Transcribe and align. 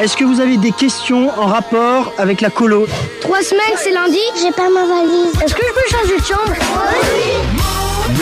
Est-ce 0.00 0.16
que 0.16 0.24
vous 0.24 0.40
avez 0.40 0.56
des 0.56 0.72
questions 0.72 1.28
en 1.38 1.46
rapport 1.46 2.14
avec 2.16 2.40
la 2.40 2.48
colo 2.48 2.86
Trois 3.20 3.42
semaines, 3.42 3.76
c'est 3.76 3.92
lundi 3.92 4.18
J'ai 4.40 4.52
pas 4.52 4.70
ma 4.70 4.86
valise. 4.86 5.34
Est-ce 5.44 5.54
que 5.54 5.62
je 5.66 5.72
peux 5.72 5.88
changer 5.90 6.16
de 6.18 6.24
chambre? 6.24 6.54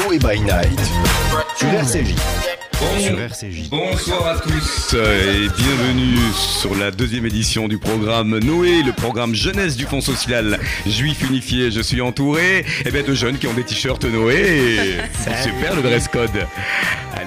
Noé 0.02 0.18
by 0.18 0.40
Night 0.40 0.80
sur 1.56 1.68
RCJ. 1.68 2.14
Sur 3.00 3.20
RCJ. 3.20 3.70
Bonsoir 3.70 4.26
à 4.26 4.38
tous 4.38 4.94
et 4.94 5.48
bienvenue 5.56 6.18
sur 6.34 6.74
la 6.74 6.90
deuxième 6.90 7.26
édition 7.26 7.68
du 7.68 7.78
programme 7.78 8.38
Noé, 8.38 8.82
le 8.82 8.92
programme 8.92 9.34
jeunesse 9.34 9.76
du 9.76 9.84
Fonds 9.84 10.00
social 10.00 10.58
juif 10.86 11.22
unifié. 11.28 11.70
Je 11.70 11.80
suis 11.80 12.00
entouré 12.00 12.64
eh 12.84 12.90
bien, 12.90 13.02
de 13.02 13.14
jeunes 13.14 13.38
qui 13.38 13.46
ont 13.46 13.54
des 13.54 13.64
t-shirts 13.64 14.04
Noé. 14.04 14.98
C'est 15.12 15.48
super 15.48 15.76
le 15.76 15.82
dress 15.82 16.08
code. 16.08 16.30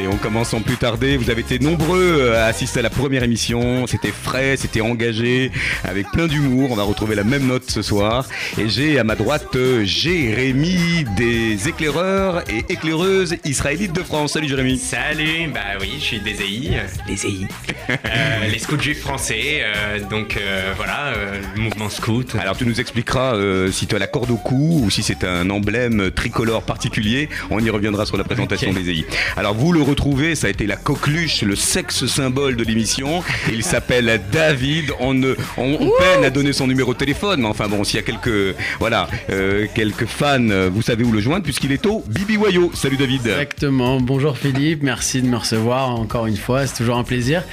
Allez, 0.01 0.07
on 0.07 0.17
commence 0.17 0.49
sans 0.49 0.61
plus 0.61 0.77
tarder. 0.77 1.15
Vous 1.15 1.29
avez 1.29 1.41
été 1.41 1.59
nombreux 1.59 2.33
à 2.33 2.45
assister 2.45 2.79
à 2.79 2.81
la 2.81 2.89
première 2.89 3.21
émission. 3.23 3.85
C'était 3.85 4.11
frais, 4.11 4.57
c'était 4.57 4.81
engagé, 4.81 5.51
avec 5.83 6.09
plein 6.11 6.25
d'humour. 6.25 6.71
On 6.71 6.75
va 6.75 6.81
retrouver 6.81 7.13
la 7.13 7.23
même 7.23 7.45
note 7.45 7.69
ce 7.69 7.83
soir. 7.83 8.25
Et 8.57 8.67
j'ai 8.67 8.97
à 8.97 9.03
ma 9.03 9.15
droite 9.15 9.55
Jérémy 9.83 11.05
des 11.15 11.67
éclaireurs 11.67 12.41
et 12.49 12.65
éclaireuses 12.69 13.35
israélites 13.45 13.93
de 13.93 14.01
France. 14.01 14.33
Salut 14.33 14.47
Jérémy. 14.47 14.79
Salut, 14.79 15.49
bah 15.53 15.59
oui, 15.79 15.91
je 15.99 16.03
suis 16.03 16.19
des 16.19 16.41
EI, 16.41 16.71
euh, 16.77 16.87
les 17.07 17.25
EI, 17.25 17.47
euh, 17.89 18.47
les 18.51 18.59
scouts 18.59 18.79
juifs 18.79 19.01
français, 19.01 19.61
euh, 19.61 19.99
donc 20.09 20.35
euh, 20.37 20.73
voilà, 20.77 21.13
euh, 21.15 21.41
le 21.55 21.61
mouvement 21.61 21.89
scout. 21.89 22.35
Alors 22.39 22.57
tu 22.57 22.65
nous 22.65 22.79
expliqueras 22.79 23.35
euh, 23.35 23.71
si 23.71 23.85
tu 23.85 23.95
as 23.95 23.99
la 23.99 24.07
corde 24.07 24.31
au 24.31 24.37
cou 24.37 24.81
ou 24.83 24.89
si 24.89 25.03
c'est 25.03 25.23
un 25.23 25.49
emblème 25.51 26.09
tricolore 26.09 26.63
particulier. 26.63 27.29
On 27.51 27.59
y 27.59 27.69
reviendra 27.69 28.07
sur 28.07 28.17
la 28.17 28.23
présentation 28.23 28.73
des 28.73 28.89
EI. 28.89 29.05
Alors 29.37 29.53
vous 29.53 29.71
le 29.73 29.90
retrouvez, 29.91 30.35
ça 30.35 30.47
a 30.47 30.49
été 30.49 30.65
la 30.65 30.75
coqueluche, 30.75 31.43
le 31.43 31.55
sexe 31.55 32.05
symbole 32.07 32.55
de 32.55 32.63
l'émission. 32.63 33.23
Il 33.51 33.63
s'appelle 33.63 34.19
David. 34.31 34.91
On, 34.99 35.13
ne, 35.13 35.35
on, 35.57 35.77
on 35.79 35.91
peine 35.99 36.25
à 36.25 36.29
donner 36.29 36.53
son 36.53 36.67
numéro 36.67 36.93
de 36.93 36.97
téléphone, 36.99 37.41
mais 37.41 37.47
enfin 37.47 37.67
bon, 37.67 37.83
s'il 37.83 37.97
y 37.97 37.99
a 37.99 38.03
quelques 38.03 38.55
voilà 38.79 39.07
euh, 39.29 39.67
quelques 39.75 40.05
fans, 40.05 40.37
euh, 40.49 40.69
vous 40.73 40.81
savez 40.81 41.03
où 41.03 41.11
le 41.11 41.19
joindre 41.21 41.43
puisqu'il 41.43 41.71
est 41.71 41.85
au 41.85 42.03
Bibi 42.07 42.37
Wayo. 42.37 42.71
Salut 42.73 42.97
David. 42.97 43.27
Exactement. 43.27 43.99
Bonjour 44.01 44.37
Philippe, 44.37 44.81
merci 44.83 45.21
de 45.21 45.27
me 45.27 45.37
recevoir 45.37 45.89
encore 45.91 46.25
une 46.27 46.37
fois, 46.37 46.65
c'est 46.67 46.77
toujours 46.77 46.97
un 46.97 47.03
plaisir. 47.03 47.43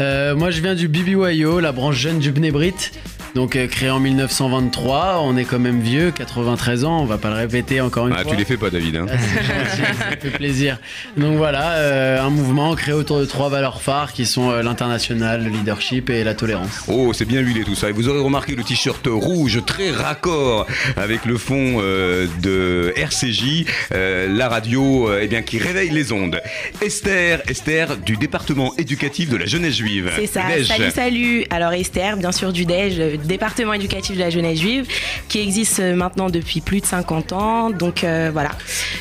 Euh, 0.00 0.34
moi 0.36 0.50
je 0.50 0.60
viens 0.60 0.74
du 0.74 0.88
BBYO, 0.88 1.60
la 1.60 1.72
branche 1.72 1.96
jeune 1.96 2.18
du 2.18 2.30
Bnebrit. 2.32 2.74
Donc 3.34 3.54
euh, 3.54 3.66
créé 3.66 3.90
en 3.90 4.00
1923, 4.00 5.20
on 5.22 5.36
est 5.36 5.44
quand 5.44 5.58
même 5.58 5.80
vieux, 5.80 6.10
93 6.10 6.84
ans, 6.86 7.00
on 7.02 7.04
va 7.04 7.18
pas 7.18 7.28
le 7.28 7.34
répéter 7.36 7.80
encore 7.82 8.08
une 8.08 8.14
Ah, 8.16 8.22
fois. 8.22 8.32
tu 8.32 8.38
les 8.38 8.44
fais 8.46 8.56
pas 8.56 8.70
David. 8.70 8.96
hein. 8.96 9.06
Ah, 9.10 9.16
gentil, 9.16 9.98
ça 9.98 10.16
fait 10.18 10.30
plaisir. 10.30 10.78
Donc 11.18 11.36
voilà, 11.36 11.75
euh, 11.76 12.20
un 12.20 12.30
mouvement 12.30 12.74
créé 12.74 12.94
autour 12.94 13.20
de 13.20 13.24
trois 13.24 13.48
valeurs 13.48 13.80
phares 13.82 14.12
qui 14.12 14.26
sont 14.26 14.50
euh, 14.50 14.62
l'international, 14.62 15.44
le 15.44 15.50
leadership 15.50 16.10
et 16.10 16.24
la 16.24 16.34
tolérance. 16.34 16.84
Oh, 16.88 17.12
c'est 17.12 17.24
bien 17.24 17.40
huilé 17.40 17.64
tout 17.64 17.74
ça. 17.74 17.88
Et 17.90 17.92
vous 17.92 18.08
aurez 18.08 18.20
remarqué 18.20 18.54
le 18.54 18.64
t-shirt 18.64 19.06
rouge 19.06 19.62
très 19.66 19.90
raccord 19.90 20.66
avec 20.96 21.24
le 21.24 21.36
fond 21.38 21.78
euh, 21.80 22.26
de 22.42 22.92
RCJ, 22.96 23.66
euh, 23.92 24.26
la 24.28 24.48
radio 24.48 25.08
euh, 25.08 25.20
eh 25.22 25.28
bien, 25.28 25.42
qui 25.42 25.58
réveille 25.58 25.90
les 25.90 26.12
ondes. 26.12 26.40
Esther, 26.80 27.42
Esther 27.48 27.96
du 27.98 28.16
département 28.16 28.74
éducatif 28.76 29.28
de 29.28 29.36
la 29.36 29.46
jeunesse 29.46 29.76
juive. 29.76 30.10
C'est 30.16 30.26
ça, 30.26 30.42
Dej. 30.48 30.66
salut, 30.66 30.90
salut. 30.90 31.44
Alors 31.50 31.72
Esther, 31.72 32.16
bien 32.16 32.32
sûr 32.32 32.52
du 32.52 32.64
DEJ, 32.64 32.98
le 32.98 33.16
département 33.18 33.74
éducatif 33.74 34.16
de 34.16 34.20
la 34.20 34.30
jeunesse 34.30 34.60
juive, 34.60 34.86
qui 35.28 35.40
existe 35.40 35.80
maintenant 35.80 36.30
depuis 36.30 36.60
plus 36.60 36.80
de 36.80 36.86
50 36.86 37.32
ans. 37.32 37.70
Donc 37.70 38.04
euh, 38.04 38.30
voilà, 38.32 38.50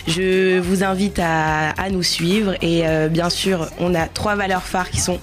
je 0.08 0.60
vous 0.60 0.84
invite 0.84 1.20
à, 1.20 1.74
nous 1.92 2.04
suivre. 2.04 2.54
Et 2.62 2.88
euh, 2.88 3.08
bien 3.08 3.30
sûr, 3.30 3.70
on 3.80 3.96
a 3.96 4.08
trois 4.08 4.36
valeurs 4.36 4.64
phares 4.64 4.90
qui 4.90 5.00
sont 5.00 5.20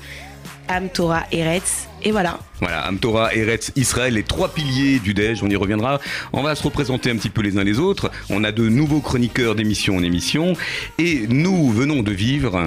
Am, 0.69 0.89
Torah, 0.89 1.25
Eretz. 1.33 1.89
Et 2.05 2.11
voilà. 2.11 2.39
Voilà, 2.61 2.89
Amtora, 2.89 3.35
Eretz, 3.35 3.73
Israël, 3.77 4.15
les 4.15 4.23
trois 4.23 4.49
piliers 4.49 4.99
du 4.99 5.15
DEJ, 5.15 5.43
on 5.43 5.51
y 5.51 5.57
reviendra. 5.57 6.01
On 6.33 6.43
va 6.43 6.55
se 6.55 6.63
représenter 6.63 7.11
un 7.11 7.17
petit 7.17 7.31
peu 7.31 7.43
les 7.43 7.59
uns 7.59 7.65
les 7.65 7.79
autres. 7.79 8.11
On 8.31 8.43
a 8.45 8.53
de 8.53 8.69
nouveaux 8.69 9.01
chroniqueurs 9.01 9.55
d'émission 9.55 9.97
en 9.97 10.03
émission. 10.03 10.55
Et 10.99 11.27
nous 11.29 11.71
venons 11.71 12.03
de 12.03 12.13
vivre, 12.13 12.65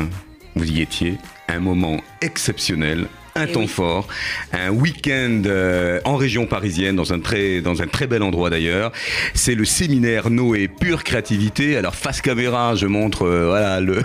vous 0.55 0.71
y 0.71 0.81
étiez, 0.81 1.17
un 1.47 1.59
moment 1.59 1.99
exceptionnel. 2.21 3.07
Un 3.37 3.47
Eh 3.47 3.51
temps 3.51 3.59
oui. 3.63 3.67
fort, 3.67 4.07
un 4.53 4.69
week-end 4.69 5.41
euh, 5.45 5.99
en 6.05 6.15
région 6.15 6.45
parisienne, 6.45 6.95
dans 6.95 7.11
un 7.11 7.19
très, 7.19 7.59
dans 7.59 7.81
un 7.81 7.87
très 7.87 8.07
bel 8.07 8.23
endroit 8.23 8.49
d'ailleurs. 8.49 8.93
C'est 9.33 9.55
le 9.55 9.65
séminaire 9.65 10.29
Noé 10.29 10.69
Pure 10.69 11.03
Créativité. 11.03 11.75
Alors 11.75 11.95
face 11.95 12.21
caméra, 12.21 12.75
je 12.75 12.87
montre 12.87 13.23
euh, 13.23 13.47
voilà 13.47 13.81
le 13.81 14.03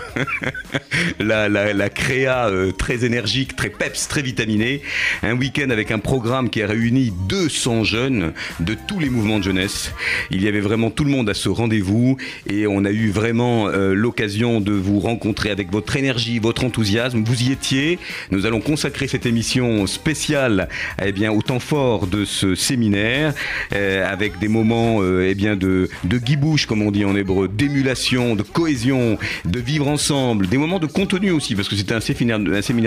la, 1.21 1.49
la, 1.49 1.73
la 1.73 1.89
créa 1.91 2.49
euh, 2.49 2.73
très 2.73 3.05
énergique, 3.05 3.55
très 3.55 3.69
peps, 3.69 4.09
très 4.09 4.21
vitaminée. 4.23 4.83
Un 5.23 5.37
week-end 5.37 5.71
avec 5.71 5.93
un 5.93 6.01
programme 6.01 6.51
qui 6.51 6.61
a 6.61 6.67
réuni 6.67 7.13
200 7.29 7.85
jeunes 7.85 8.33
de 8.59 8.77
tous 8.89 8.99
les 8.99 9.11
mouvements 9.11 9.39
de 9.39 9.45
jeunesse. 9.45 9.93
Il 10.33 10.43
y 10.43 10.49
avait 10.49 10.59
vraiment 10.59 10.91
tout 10.91 11.05
le 11.05 11.11
monde 11.13 11.29
à 11.31 11.35
ce 11.35 11.49
rendez-vous 11.49 12.17
et 12.49 12.67
on 12.67 12.85
a 12.85 12.91
eu 12.91 13.11
vraiment 13.11 13.69
l'occasion 13.69 14.61
de 14.61 14.73
vous 14.73 14.99
rencontrer 14.99 15.51
avec 15.51 15.71
votre 15.71 15.95
énergie, 15.95 16.41
votre 16.41 16.65
enthousiasme. 16.65 17.23
Vous 17.23 17.45
y 17.45 17.53
étiez. 17.53 18.01
Nous 18.33 18.45
allons 18.45 18.61
consacrer 18.61 19.07
cette 19.07 19.20
émission 19.27 19.87
spéciale 19.87 20.69
eh 21.03 21.13
bien, 21.13 21.33
au 21.33 21.43
temps 21.43 21.61
fort 21.61 22.07
de 22.07 22.25
ce 22.25 22.55
séminaire 22.55 23.35
euh, 23.75 24.11
avec 24.11 24.39
des 24.39 24.49
moments 24.49 24.99
euh, 25.01 25.27
eh 25.29 25.35
bien, 25.35 25.57
de, 25.57 25.89
de 26.05 26.19
guibouche, 26.19 26.67
comme 26.67 26.83
on 26.83 26.91
dit 26.91 27.05
en 27.05 27.15
hébreu, 27.17 27.49
d'émulation, 27.49 28.37
de 28.37 28.43
cohésion, 28.43 29.19
de 29.45 29.61
vivre 29.61 29.89
ensemble, 29.89 30.47
des 30.47 30.59
moments 30.59 30.79
de 30.79 30.87
contenu 30.87 31.31
aussi, 31.31 31.55
parce 31.55 31.69
que 31.69 31.77
c'était 31.77 31.95
un 31.95 32.01
séminaire, 32.01 32.39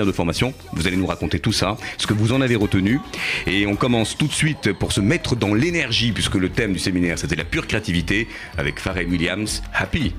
de 0.05 0.11
formation. 0.11 0.53
Vous 0.73 0.87
allez 0.87 0.97
nous 0.97 1.05
raconter 1.05 1.39
tout 1.39 1.51
ça, 1.51 1.77
ce 1.97 2.07
que 2.07 2.13
vous 2.13 2.33
en 2.33 2.41
avez 2.41 2.55
retenu. 2.55 2.99
Et 3.47 3.67
on 3.67 3.75
commence 3.75 4.17
tout 4.17 4.27
de 4.27 4.33
suite 4.33 4.73
pour 4.73 4.91
se 4.91 5.01
mettre 5.01 5.35
dans 5.35 5.53
l'énergie, 5.53 6.11
puisque 6.11 6.35
le 6.35 6.49
thème 6.49 6.73
du 6.73 6.79
séminaire, 6.79 7.17
c'était 7.19 7.35
la 7.35 7.45
pure 7.45 7.67
créativité, 7.67 8.27
avec 8.57 8.79
Pharrell 8.79 9.07
Williams, 9.07 9.61
Happy. 9.73 10.13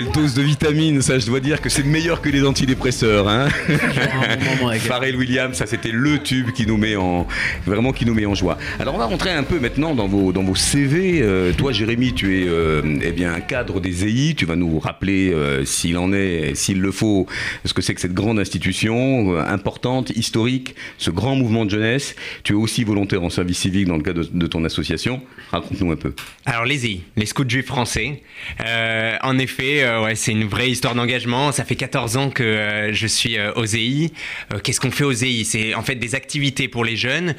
Quelle 0.00 0.12
dose 0.12 0.34
de 0.34 0.42
vitamines, 0.42 1.02
ça 1.02 1.18
je 1.18 1.26
dois 1.26 1.40
dire 1.40 1.60
que 1.60 1.68
c'est 1.68 1.84
meilleur 1.84 2.22
que 2.22 2.30
les 2.30 2.46
antidépresseurs. 2.46 3.28
Hein. 3.28 3.48
Pharrell 4.78 5.14
Williams, 5.14 5.56
ça 5.56 5.66
c'était 5.66 5.90
le 5.92 6.18
tube 6.18 6.52
qui 6.52 6.66
nous 6.66 6.78
met 6.78 6.96
en 6.96 7.26
vraiment 7.66 7.92
qui 7.92 8.06
nous 8.06 8.14
met 8.14 8.24
en 8.24 8.34
joie. 8.34 8.56
Alors 8.78 8.94
on 8.94 8.98
va 8.98 9.04
rentrer 9.04 9.30
un 9.30 9.42
peu 9.42 9.58
maintenant 9.58 9.94
dans 9.94 10.08
vos 10.08 10.32
dans 10.32 10.42
vos 10.42 10.54
CV. 10.54 11.20
Euh, 11.20 11.52
toi 11.52 11.72
Jérémy, 11.72 12.14
tu 12.14 12.40
es 12.40 12.48
euh, 12.48 12.80
eh 13.02 13.12
bien 13.12 13.34
un 13.34 13.40
cadre 13.40 13.78
des 13.80 14.06
EI. 14.06 14.34
Tu 14.34 14.46
vas 14.46 14.56
nous 14.56 14.78
rappeler 14.78 15.34
euh, 15.34 15.66
s'il 15.66 15.98
en 15.98 16.14
est, 16.14 16.54
s'il 16.54 16.80
le 16.80 16.92
faut, 16.92 17.26
ce 17.66 17.74
que 17.74 17.82
c'est 17.82 17.94
que 17.94 18.00
cette 18.00 18.14
grande 18.14 18.38
institution 18.38 19.34
euh, 19.34 19.44
importante, 19.46 20.10
historique, 20.10 20.76
ce 20.96 21.10
grand 21.10 21.36
mouvement 21.36 21.66
de 21.66 21.70
jeunesse. 21.70 22.16
Tu 22.42 22.54
es 22.54 22.56
aussi 22.56 22.84
volontaire 22.84 23.22
en 23.22 23.28
service 23.28 23.58
civique 23.58 23.86
dans 23.86 23.98
le 23.98 24.02
cadre 24.02 24.22
de, 24.22 24.28
de 24.32 24.46
ton 24.46 24.64
association. 24.64 25.20
Raconte-nous 25.50 25.92
un 25.92 25.96
peu. 25.96 26.14
Alors 26.46 26.64
les 26.64 26.86
EI, 26.86 27.00
les 27.16 27.26
scouts 27.26 27.46
juifs 27.46 27.66
français. 27.66 28.22
Euh, 28.64 29.16
en 29.22 29.38
effet, 29.38 29.89
euh, 29.90 30.04
ouais, 30.04 30.14
c'est 30.14 30.32
une 30.32 30.44
vraie 30.44 30.70
histoire 30.70 30.94
d'engagement. 30.94 31.52
Ça 31.52 31.64
fait 31.64 31.76
14 31.76 32.16
ans 32.16 32.30
que 32.30 32.42
euh, 32.42 32.92
je 32.92 33.06
suis 33.06 33.38
euh, 33.38 33.52
aux. 33.54 33.64
Euh, 33.64 34.58
Qu'est-ce 34.62 34.80
qu'on 34.80 34.90
fait 34.90 35.04
aux 35.04 35.12
EI 35.12 35.44
C'est 35.44 35.74
en 35.74 35.82
fait 35.82 35.96
des 35.96 36.14
activités 36.14 36.68
pour 36.68 36.84
les 36.84 36.96
jeunes, 36.96 37.34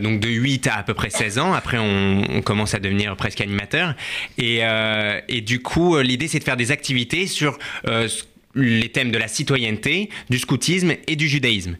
donc 0.00 0.20
de 0.20 0.28
8 0.28 0.66
à 0.66 0.76
à 0.76 0.82
peu 0.82 0.94
près 0.94 1.10
16 1.10 1.38
ans. 1.38 1.52
Après, 1.52 1.78
on, 1.78 2.42
commence 2.42 2.74
à 2.74 2.78
devenir 2.78 3.16
presque 3.16 3.40
animateur. 3.40 3.94
Et, 4.38 4.60
du 5.40 5.60
coup, 5.60 5.98
l'idée, 5.98 6.28
c'est 6.28 6.38
de 6.38 6.44
faire 6.44 6.56
des 6.56 6.70
activités 6.70 7.26
sur 7.26 7.58
les 8.54 8.88
thèmes 8.88 9.10
de 9.10 9.18
la 9.18 9.28
citoyenneté, 9.28 10.10
du 10.30 10.38
scoutisme 10.38 10.94
et 11.06 11.16
du 11.16 11.28
judaïsme. 11.28 11.76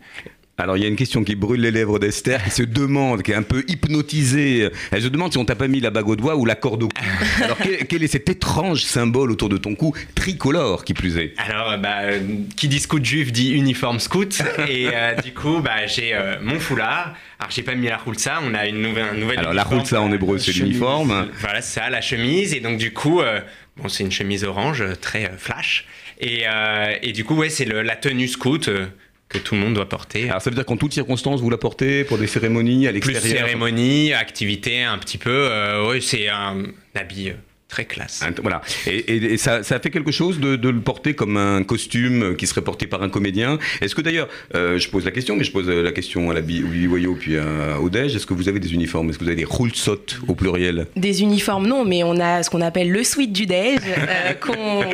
Alors 0.58 0.76
il 0.76 0.82
y 0.82 0.86
a 0.86 0.88
une 0.88 0.96
question 0.96 1.24
qui 1.24 1.34
brûle 1.34 1.62
les 1.62 1.70
lèvres 1.70 1.98
d'Esther, 1.98 2.44
qui 2.44 2.50
se 2.50 2.62
demande, 2.62 3.22
qui 3.22 3.32
est 3.32 3.34
un 3.34 3.42
peu 3.42 3.64
hypnotisée. 3.68 4.68
Elle 4.90 5.02
se 5.02 5.08
demande 5.08 5.32
si 5.32 5.38
on 5.38 5.46
t'a 5.46 5.54
pas 5.54 5.66
mis 5.66 5.80
la 5.80 5.90
bague 5.90 6.08
au 6.08 6.16
doigt 6.16 6.36
ou 6.36 6.44
la 6.44 6.54
corde 6.54 6.82
au 6.82 6.88
cou. 6.88 7.04
Alors 7.42 7.56
quel, 7.56 7.86
quel 7.86 8.02
est 8.02 8.08
cet 8.08 8.28
étrange 8.28 8.84
symbole 8.84 9.30
autour 9.30 9.48
de 9.48 9.56
ton 9.56 9.74
cou, 9.74 9.94
tricolore 10.14 10.84
qui 10.84 10.92
plus 10.92 11.16
est 11.16 11.34
Alors, 11.38 11.78
bah, 11.78 12.02
euh, 12.02 12.20
qui 12.54 12.68
dit 12.68 12.80
scout 12.80 13.02
juif 13.02 13.32
dit 13.32 13.52
uniforme 13.52 13.98
scout. 13.98 14.42
et 14.68 14.88
euh, 14.92 15.14
du 15.16 15.32
coup, 15.32 15.60
bah, 15.60 15.86
j'ai 15.86 16.14
euh, 16.14 16.36
mon 16.42 16.60
foulard. 16.60 17.14
Alors, 17.38 17.50
j'ai 17.50 17.62
pas 17.62 17.74
mis 17.74 17.88
la 17.88 17.96
roulsa, 17.96 18.40
on 18.44 18.52
a 18.54 18.66
une 18.66 18.82
nouvelle, 18.82 19.38
Alors 19.38 19.54
la 19.54 19.66
ça 19.84 20.02
en 20.02 20.12
hébreu 20.12 20.38
c'est 20.38 20.52
l'uniforme. 20.52 21.28
Voilà, 21.40 21.62
c'est 21.62 21.80
ça, 21.80 21.88
la 21.88 22.02
chemise. 22.02 22.52
Et 22.52 22.60
donc, 22.60 22.76
du 22.76 22.92
coup, 22.92 23.20
bon, 23.76 23.88
c'est 23.88 24.04
une 24.04 24.12
chemise 24.12 24.44
orange, 24.44 24.84
très 25.00 25.32
flash. 25.38 25.86
Et, 26.20 26.44
et 27.02 27.12
du 27.12 27.24
coup, 27.24 27.34
ouais, 27.34 27.48
c'est 27.50 27.64
la 27.64 27.96
tenue 27.96 28.28
scout 28.28 28.70
que 29.32 29.38
tout 29.38 29.54
le 29.54 29.60
monde 29.60 29.74
doit 29.74 29.88
porter. 29.88 30.28
Alors 30.28 30.42
ça 30.42 30.50
veut 30.50 30.56
dire 30.56 30.64
qu'en 30.66 30.76
toutes 30.76 30.92
circonstances 30.92 31.40
vous 31.40 31.50
la 31.50 31.58
portez 31.58 32.04
pour 32.04 32.18
des 32.18 32.26
cérémonies 32.26 32.86
à 32.86 32.90
Plus 32.90 33.12
l'extérieur 33.12 33.46
cérémonie, 33.46 34.12
activité, 34.12 34.82
un 34.82 34.98
petit 34.98 35.18
peu. 35.18 35.30
euh, 35.50 35.88
ouais, 35.88 36.00
c'est 36.00 36.28
un 36.28 36.64
habit 36.94 37.30
euh, 37.30 37.34
très 37.72 37.86
classe. 37.86 38.22
Voilà. 38.42 38.60
Et, 38.86 38.96
et- 38.98 39.32
et 39.32 39.36
ça, 39.38 39.62
ça 39.62 39.76
a 39.76 39.80
fait 39.80 39.90
quelque 39.90 40.12
chose 40.12 40.38
de, 40.40 40.56
de 40.56 40.68
le 40.68 40.80
porter 40.80 41.14
comme 41.14 41.38
un 41.38 41.62
costume 41.62 42.36
qui 42.36 42.46
serait 42.46 42.60
porté 42.60 42.86
par 42.86 43.02
un 43.02 43.08
comédien? 43.08 43.58
Est-ce 43.80 43.94
que 43.94 44.02
d'ailleurs, 44.02 44.28
euh, 44.54 44.78
je 44.78 44.88
pose 44.90 45.06
la 45.06 45.10
question, 45.10 45.36
mais 45.36 45.44
je 45.44 45.52
pose 45.52 45.68
euh, 45.70 45.82
la 45.82 45.92
question 45.92 46.30
à 46.30 46.34
la 46.34 46.42
Bibi 46.42 46.86
Boyau 46.86 47.14
puis 47.18 47.38
à- 47.38 47.80
au 47.80 47.88
Dej, 47.88 48.14
est-ce 48.14 48.26
que 48.26 48.34
vous 48.34 48.48
avez 48.50 48.60
des 48.60 48.74
uniformes? 48.74 49.08
Est-ce 49.08 49.18
que 49.18 49.24
vous 49.24 49.30
avez 49.30 49.36
des 49.44 49.46
roulsot 49.46 50.04
au 50.28 50.34
pluriel? 50.34 50.86
Des 50.96 51.22
uniformes, 51.22 51.66
non, 51.66 51.84
mais 51.86 52.02
on 52.04 52.20
a 52.20 52.42
ce 52.42 52.50
qu'on 52.50 52.60
appelle 52.60 52.90
le 52.90 53.02
suite 53.04 53.32
du 53.32 53.46
déj 53.46 53.78
euh, 53.86 54.32
qu'on 54.40 54.84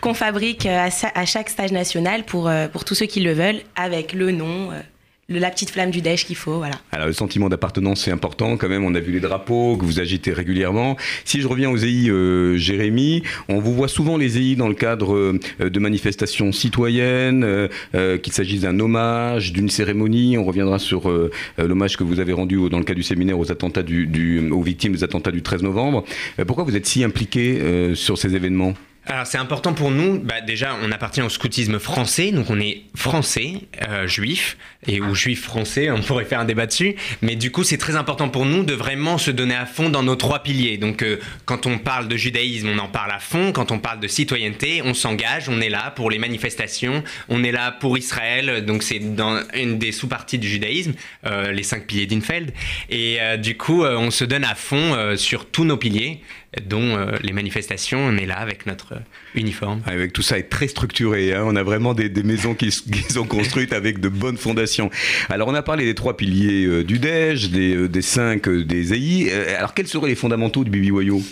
qu'on 0.00 0.14
fabrique 0.14 0.66
à, 0.66 0.90
sa- 0.90 1.12
à 1.14 1.24
chaque 1.26 1.48
stage 1.48 1.70
national 1.72 2.24
pour, 2.24 2.48
euh, 2.48 2.66
pour 2.66 2.84
tous 2.84 2.96
ceux 2.96 3.06
qui 3.06 3.20
le 3.20 3.32
veulent, 3.32 3.60
avec 3.76 4.12
le 4.12 4.32
nom, 4.32 4.72
euh, 4.72 4.80
la 5.28 5.50
petite 5.50 5.70
flamme 5.70 5.90
du 5.90 6.00
déj 6.02 6.24
qu'il 6.24 6.36
faut, 6.36 6.58
voilà. 6.58 6.76
Alors 6.92 7.08
le 7.08 7.12
sentiment 7.12 7.48
d'appartenance 7.48 8.02
c'est 8.04 8.12
important 8.12 8.56
quand 8.56 8.68
même, 8.68 8.84
on 8.84 8.94
a 8.94 9.00
vu 9.00 9.10
les 9.12 9.18
drapeaux 9.20 9.76
que 9.76 9.84
vous 9.84 9.98
agitez 9.98 10.32
régulièrement. 10.32 10.96
Si 11.24 11.40
je 11.40 11.48
reviens 11.48 11.68
aux 11.68 11.76
EI 11.76 12.08
euh, 12.10 12.56
Jérémy, 12.56 13.22
on 13.48 13.58
vous 13.58 13.74
voit 13.74 13.88
souvent 13.88 14.16
les 14.16 14.38
EI 14.38 14.54
dans 14.54 14.68
le 14.68 14.74
cadre 14.74 15.16
euh, 15.16 15.40
de 15.58 15.78
manifestations 15.80 16.52
citoyennes, 16.52 17.42
euh, 17.42 17.66
euh, 17.96 18.18
qu'il 18.18 18.32
s'agisse 18.32 18.60
d'un 18.60 18.78
hommage, 18.78 19.52
d'une 19.52 19.68
cérémonie, 19.68 20.38
on 20.38 20.44
reviendra 20.44 20.78
sur 20.78 21.10
euh, 21.10 21.30
euh, 21.58 21.66
l'hommage 21.66 21.96
que 21.96 22.04
vous 22.04 22.20
avez 22.20 22.32
rendu 22.32 22.56
dans 22.70 22.78
le 22.78 22.84
cadre 22.84 22.98
du 22.98 23.02
séminaire 23.02 23.38
aux 23.38 23.50
attentats 23.50 23.82
du, 23.82 24.06
du- 24.06 24.48
aux 24.50 24.62
victimes 24.62 24.92
des 24.92 25.02
attentats 25.02 25.32
du 25.32 25.42
13 25.42 25.62
novembre. 25.64 26.04
Pourquoi 26.46 26.62
vous 26.62 26.76
êtes 26.76 26.86
si 26.86 27.02
impliqué 27.02 27.94
sur 27.94 28.16
ces 28.16 28.36
événements? 28.36 28.74
Alors 29.08 29.24
c'est 29.24 29.38
important 29.38 29.72
pour 29.72 29.92
nous, 29.92 30.18
bah, 30.18 30.40
déjà 30.40 30.76
on 30.82 30.90
appartient 30.90 31.22
au 31.22 31.28
scoutisme 31.28 31.78
français, 31.78 32.32
donc 32.32 32.50
on 32.50 32.58
est 32.58 32.82
français, 32.96 33.54
euh, 33.88 34.08
juif, 34.08 34.56
et 34.88 35.00
ou 35.00 35.14
juif 35.14 35.44
français, 35.44 35.90
on 35.92 36.00
pourrait 36.00 36.24
faire 36.24 36.40
un 36.40 36.44
débat 36.44 36.66
dessus, 36.66 36.96
mais 37.22 37.36
du 37.36 37.52
coup 37.52 37.62
c'est 37.62 37.78
très 37.78 37.94
important 37.94 38.28
pour 38.28 38.46
nous 38.46 38.64
de 38.64 38.74
vraiment 38.74 39.16
se 39.16 39.30
donner 39.30 39.54
à 39.54 39.64
fond 39.64 39.90
dans 39.90 40.02
nos 40.02 40.16
trois 40.16 40.40
piliers. 40.40 40.76
Donc 40.76 41.02
euh, 41.02 41.20
quand 41.44 41.66
on 41.66 41.78
parle 41.78 42.08
de 42.08 42.16
judaïsme, 42.16 42.68
on 42.68 42.78
en 42.78 42.88
parle 42.88 43.12
à 43.12 43.20
fond, 43.20 43.52
quand 43.52 43.70
on 43.70 43.78
parle 43.78 44.00
de 44.00 44.08
citoyenneté, 44.08 44.82
on 44.84 44.92
s'engage, 44.92 45.48
on 45.48 45.60
est 45.60 45.70
là 45.70 45.92
pour 45.92 46.10
les 46.10 46.18
manifestations, 46.18 47.04
on 47.28 47.44
est 47.44 47.52
là 47.52 47.70
pour 47.70 47.96
Israël, 47.96 48.64
donc 48.64 48.82
c'est 48.82 48.98
dans 48.98 49.40
une 49.54 49.78
des 49.78 49.92
sous-parties 49.92 50.38
du 50.38 50.48
judaïsme, 50.48 50.94
euh, 51.26 51.52
les 51.52 51.62
cinq 51.62 51.86
piliers 51.86 52.06
d'Infeld, 52.06 52.52
et 52.90 53.18
euh, 53.20 53.36
du 53.36 53.56
coup 53.56 53.84
euh, 53.84 53.96
on 53.96 54.10
se 54.10 54.24
donne 54.24 54.44
à 54.44 54.56
fond 54.56 54.94
euh, 54.94 55.16
sur 55.16 55.46
tous 55.46 55.64
nos 55.64 55.76
piliers, 55.76 56.22
dont 56.64 56.96
euh, 56.96 57.12
les 57.22 57.32
manifestations, 57.32 57.98
on 58.00 58.16
est 58.16 58.26
là 58.26 58.38
avec 58.38 58.66
notre 58.66 58.94
euh, 58.94 58.98
uniforme. 59.34 59.80
Avec 59.86 60.12
tout 60.12 60.22
ça 60.22 60.38
est 60.38 60.48
très 60.48 60.68
structuré. 60.68 61.34
hein. 61.34 61.42
On 61.46 61.56
a 61.56 61.62
vraiment 61.62 61.94
des, 61.94 62.08
des 62.08 62.22
maisons 62.22 62.54
qui, 62.54 62.68
qui 62.92 63.02
sont 63.12 63.26
construites 63.26 63.72
avec 63.72 64.00
de 64.00 64.08
bonnes 64.08 64.36
fondations. 64.38 64.90
Alors 65.28 65.48
on 65.48 65.54
a 65.54 65.62
parlé 65.62 65.84
des 65.84 65.94
trois 65.94 66.16
piliers 66.16 66.64
euh, 66.66 66.84
du 66.84 66.98
DEJ, 66.98 67.50
des, 67.50 67.74
euh, 67.74 67.88
des 67.88 68.02
cinq 68.02 68.48
euh, 68.48 68.64
des 68.64 68.92
EI. 68.94 69.28
Euh, 69.32 69.58
alors 69.58 69.74
quels 69.74 69.86
seraient 69.88 70.08
les 70.08 70.14
fondamentaux 70.14 70.64
du 70.64 70.70
BBYO 70.70 71.22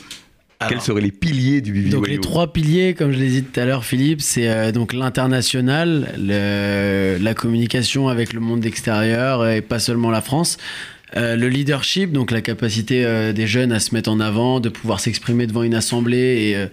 Quels 0.60 0.68
Alors, 0.72 0.82
seraient 0.82 1.00
les 1.00 1.10
piliers 1.12 1.60
du 1.60 1.72
BBYO 1.72 1.90
Donc 1.96 2.08
les 2.08 2.18
trois 2.20 2.52
piliers, 2.52 2.94
comme 2.94 3.12
je 3.12 3.18
l'ai 3.18 3.28
dit 3.28 3.42
tout 3.42 3.58
à 3.60 3.64
l'heure, 3.64 3.84
Philippe, 3.84 4.20
c'est 4.20 4.48
euh, 4.48 4.72
donc 4.72 4.92
l'international, 4.92 6.14
la 6.18 7.34
communication 7.34 8.08
avec 8.08 8.32
le 8.32 8.40
monde 8.40 8.64
extérieur 8.66 9.48
et 9.48 9.60
pas 9.62 9.78
seulement 9.78 10.10
la 10.10 10.20
France. 10.20 10.56
Euh, 11.16 11.36
le 11.36 11.48
leadership, 11.48 12.12
donc 12.12 12.30
la 12.30 12.40
capacité 12.40 13.04
euh, 13.04 13.32
des 13.32 13.46
jeunes 13.46 13.72
à 13.72 13.80
se 13.80 13.94
mettre 13.94 14.10
en 14.10 14.20
avant, 14.20 14.60
de 14.60 14.68
pouvoir 14.68 15.00
s'exprimer 15.00 15.46
devant 15.46 15.62
une 15.62 15.74
assemblée 15.74 16.48
et, 16.48 16.56
euh, 16.56 16.66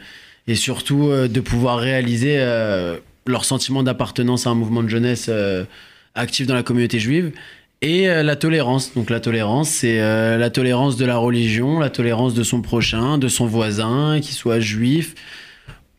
et 0.47 0.55
surtout 0.55 1.11
de 1.11 1.39
pouvoir 1.39 1.77
réaliser 1.77 2.43
leur 3.27 3.45
sentiment 3.45 3.83
d'appartenance 3.83 4.47
à 4.47 4.49
un 4.49 4.55
mouvement 4.55 4.81
de 4.81 4.89
jeunesse 4.89 5.29
actif 6.15 6.47
dans 6.47 6.55
la 6.55 6.63
communauté 6.63 6.99
juive. 6.99 7.31
Et 7.83 8.07
la 8.07 8.35
tolérance. 8.35 8.93
Donc 8.95 9.11
la 9.11 9.19
tolérance, 9.19 9.69
c'est 9.69 9.99
la 9.99 10.49
tolérance 10.49 10.97
de 10.97 11.05
la 11.05 11.17
religion, 11.17 11.79
la 11.79 11.91
tolérance 11.91 12.33
de 12.33 12.41
son 12.41 12.61
prochain, 12.61 13.19
de 13.19 13.27
son 13.27 13.45
voisin, 13.45 14.19
qu'il 14.19 14.33
soit 14.33 14.59
juif 14.59 15.13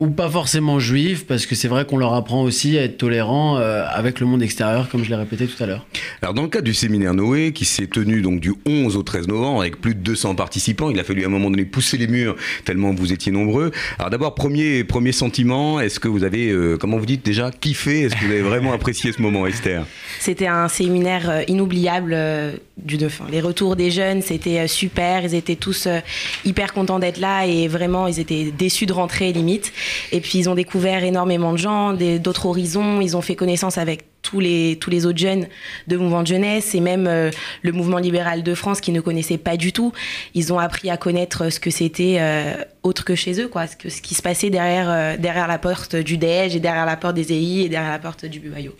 ou 0.02 0.10
pas 0.10 0.28
forcément 0.28 0.80
juif, 0.80 1.26
parce 1.28 1.46
que 1.46 1.54
c'est 1.54 1.68
vrai 1.68 1.84
qu'on 1.84 1.96
leur 1.96 2.12
apprend 2.14 2.42
aussi 2.42 2.76
à 2.76 2.82
être 2.82 2.98
tolérant 2.98 3.58
euh, 3.58 3.84
avec 3.88 4.18
le 4.18 4.26
monde 4.26 4.42
extérieur, 4.42 4.88
comme 4.88 5.04
je 5.04 5.10
l'ai 5.10 5.14
répété 5.14 5.46
tout 5.46 5.62
à 5.62 5.66
l'heure. 5.66 5.86
Alors 6.22 6.34
dans 6.34 6.42
le 6.42 6.48
cadre 6.48 6.64
du 6.64 6.74
séminaire 6.74 7.14
Noé, 7.14 7.52
qui 7.52 7.64
s'est 7.64 7.86
tenu 7.86 8.20
donc 8.20 8.40
du 8.40 8.52
11 8.66 8.96
au 8.96 9.04
13 9.04 9.28
novembre 9.28 9.60
avec 9.60 9.80
plus 9.80 9.94
de 9.94 10.00
200 10.00 10.34
participants, 10.34 10.90
il 10.90 10.98
a 10.98 11.04
fallu 11.04 11.22
à 11.22 11.26
un 11.26 11.30
moment 11.30 11.50
donné 11.50 11.64
pousser 11.64 11.98
les 11.98 12.08
murs 12.08 12.34
tellement 12.64 12.92
vous 12.92 13.12
étiez 13.12 13.30
nombreux. 13.30 13.70
Alors 14.00 14.10
d'abord 14.10 14.34
premier 14.34 14.82
premier 14.82 15.12
sentiment, 15.12 15.78
est-ce 15.78 16.00
que 16.00 16.08
vous 16.08 16.24
avez 16.24 16.50
euh, 16.50 16.76
comment 16.76 16.98
vous 16.98 17.06
dites 17.06 17.24
déjà 17.24 17.52
kiffé? 17.52 18.00
Est-ce 18.00 18.16
que 18.16 18.24
vous 18.24 18.32
avez 18.32 18.42
vraiment 18.42 18.72
apprécié 18.72 19.12
ce 19.12 19.22
moment, 19.22 19.46
Esther? 19.46 19.86
C'était 20.18 20.48
un 20.48 20.66
séminaire 20.66 21.30
euh, 21.30 21.42
inoubliable 21.46 22.12
euh, 22.12 22.52
du 22.76 22.96
Dauphin. 22.96 23.24
Les 23.30 23.40
retours 23.40 23.76
des 23.76 23.90
jeunes, 23.90 24.22
c'était 24.22 24.60
euh, 24.60 24.66
super. 24.66 25.24
Ils 25.24 25.34
étaient 25.34 25.56
tous 25.56 25.86
euh, 25.86 26.00
hyper 26.44 26.72
contents 26.72 26.98
d'être 26.98 27.18
là 27.18 27.46
et 27.46 27.68
vraiment, 27.68 28.06
ils 28.06 28.18
étaient 28.18 28.50
déçus 28.50 28.86
de 28.86 28.92
rentrer 28.92 29.32
limite. 29.32 29.72
Et 30.10 30.20
puis, 30.20 30.38
ils 30.38 30.48
ont 30.48 30.54
découvert 30.54 31.04
énormément 31.04 31.52
de 31.52 31.58
gens, 31.58 31.92
d'autres 31.92 32.46
horizons. 32.46 33.00
Ils 33.00 33.16
ont 33.16 33.22
fait 33.22 33.36
connaissance 33.36 33.78
avec 33.78 34.11
tous 34.22 34.40
les, 34.40 34.76
tous 34.80 34.90
les 34.90 35.06
autres 35.06 35.18
jeunes 35.18 35.46
de 35.88 35.96
mouvement 35.96 36.22
de 36.22 36.28
jeunesse 36.28 36.74
et 36.74 36.80
même 36.80 37.06
euh, 37.06 37.30
le 37.62 37.72
mouvement 37.72 37.98
libéral 37.98 38.42
de 38.42 38.54
France 38.54 38.80
qui 38.80 38.92
ne 38.92 39.00
connaissaient 39.00 39.38
pas 39.38 39.56
du 39.56 39.72
tout. 39.72 39.92
Ils 40.34 40.52
ont 40.52 40.58
appris 40.58 40.90
à 40.90 40.96
connaître 40.96 41.50
ce 41.50 41.60
que 41.60 41.70
c'était 41.70 42.16
euh, 42.20 42.54
autre 42.82 43.04
que 43.04 43.14
chez 43.14 43.40
eux, 43.40 43.48
quoi, 43.48 43.66
ce, 43.66 43.76
que, 43.76 43.88
ce 43.88 44.00
qui 44.00 44.14
se 44.14 44.22
passait 44.22 44.50
derrière, 44.50 44.90
euh, 44.90 45.16
derrière 45.16 45.46
la 45.48 45.58
porte 45.58 45.96
du 45.96 46.16
DEJ 46.16 46.56
et 46.56 46.60
derrière 46.60 46.86
la 46.86 46.96
porte 46.96 47.14
des 47.14 47.32
EI 47.32 47.64
et 47.64 47.68
derrière 47.68 47.90
la 47.90 47.98
porte 47.98 48.24
du 48.24 48.40
BUAYO. 48.40 48.74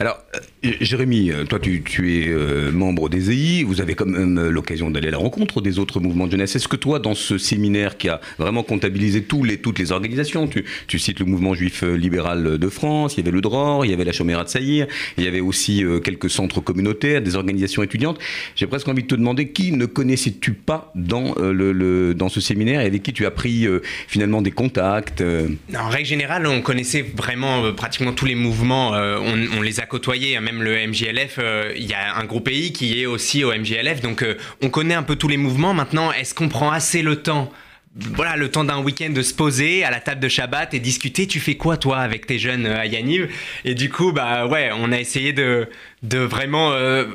Alors, 0.00 0.18
euh, 0.34 0.70
Jérémy, 0.80 1.30
euh, 1.30 1.44
toi, 1.44 1.58
tu, 1.58 1.82
tu 1.82 2.18
es 2.18 2.28
euh, 2.28 2.70
membre 2.70 3.08
des 3.08 3.30
EI, 3.30 3.64
vous 3.64 3.80
avez 3.80 3.94
quand 3.94 4.06
même 4.06 4.38
euh, 4.38 4.50
l'occasion 4.50 4.90
d'aller 4.90 5.08
à 5.08 5.12
la 5.12 5.18
rencontre 5.18 5.60
des 5.60 5.78
autres 5.78 6.00
mouvements 6.00 6.26
de 6.26 6.32
jeunesse. 6.32 6.56
Est-ce 6.56 6.68
que 6.68 6.76
toi, 6.76 6.98
dans 6.98 7.14
ce 7.14 7.38
séminaire 7.38 7.96
qui 7.96 8.08
a 8.08 8.20
vraiment 8.38 8.62
comptabilisé 8.62 9.22
tous 9.22 9.44
les, 9.44 9.58
toutes 9.58 9.78
les 9.78 9.92
organisations, 9.92 10.46
tu, 10.46 10.64
tu 10.86 10.98
cites 10.98 11.20
le 11.20 11.26
mouvement 11.26 11.54
juif 11.54 11.82
euh, 11.82 11.96
libéral 11.96 12.58
de 12.58 12.68
France, 12.68 13.14
il 13.14 13.18
y 13.18 13.22
avait 13.22 13.32
le 13.32 13.40
DROR, 13.40 13.84
il 13.84 13.90
y 13.90 13.94
avait 13.94 14.04
la 14.04 14.12
Choméra 14.12 14.44
de 14.44 14.48
Saïr, 14.48 14.86
il 15.16 15.24
y 15.24 15.28
avait 15.28 15.40
aussi 15.40 15.84
euh, 15.84 16.00
quelques 16.00 16.30
centres 16.30 16.60
communautaires, 16.60 17.22
des 17.22 17.36
organisations 17.36 17.82
étudiantes. 17.82 18.18
J'ai 18.56 18.66
presque 18.66 18.88
envie 18.88 19.02
de 19.02 19.08
te 19.08 19.14
demander 19.14 19.48
qui 19.48 19.72
ne 19.72 19.86
connaissais-tu 19.86 20.52
pas 20.52 20.92
dans, 20.94 21.34
euh, 21.38 21.52
le, 21.52 22.14
dans 22.14 22.28
ce 22.28 22.40
séminaire 22.40 22.80
et 22.80 22.86
avec 22.86 23.02
qui 23.02 23.12
tu 23.12 23.26
as 23.26 23.30
pris 23.30 23.66
euh, 23.66 23.80
finalement 24.06 24.42
des 24.42 24.50
contacts 24.50 25.22
En 25.76 25.88
règle 25.88 26.06
générale, 26.06 26.46
on 26.46 26.62
connaissait 26.62 27.04
vraiment 27.16 27.72
pratiquement 27.72 28.12
tous 28.12 28.26
les 28.26 28.34
mouvements. 28.34 28.90
on, 28.90 29.58
on 29.58 29.62
les 29.62 29.80
a 29.80 29.86
côtoyés, 29.86 30.36
hein, 30.36 30.40
même 30.40 30.62
le 30.62 30.86
MJLF. 30.86 31.40
Il 31.76 31.86
y 31.86 31.94
a 31.94 32.16
un 32.16 32.24
groupe 32.24 32.44
pays 32.44 32.72
qui 32.72 33.00
est 33.00 33.06
aussi 33.06 33.44
au 33.44 33.52
MJLF, 33.52 34.00
donc 34.00 34.24
on 34.62 34.70
connaît 34.70 34.94
un 34.94 35.02
peu 35.02 35.16
tous 35.16 35.28
les 35.28 35.36
mouvements. 35.36 35.74
Maintenant, 35.74 36.12
est-ce 36.12 36.34
qu'on 36.34 36.48
prend 36.48 36.70
assez 36.70 37.02
le 37.02 37.16
temps 37.16 37.52
voilà, 37.98 38.36
le 38.36 38.50
temps 38.50 38.64
d'un 38.64 38.80
week-end 38.80 39.10
de 39.10 39.22
se 39.22 39.34
poser 39.34 39.84
à 39.84 39.90
la 39.90 40.00
table 40.00 40.20
de 40.20 40.28
Shabbat 40.28 40.72
et 40.74 40.78
discuter. 40.78 41.26
Tu 41.26 41.40
fais 41.40 41.56
quoi 41.56 41.76
toi 41.76 41.98
avec 41.98 42.26
tes 42.26 42.38
jeunes 42.38 42.66
euh, 42.66 42.78
à 42.78 42.86
Yaniv? 42.86 43.28
Et 43.64 43.74
du 43.74 43.90
coup, 43.90 44.12
bah 44.12 44.46
ouais, 44.46 44.70
on 44.78 44.92
a 44.92 45.00
essayé 45.00 45.32
de, 45.32 45.68
de 46.02 46.18
vraiment 46.18 46.72
euh, 46.72 47.06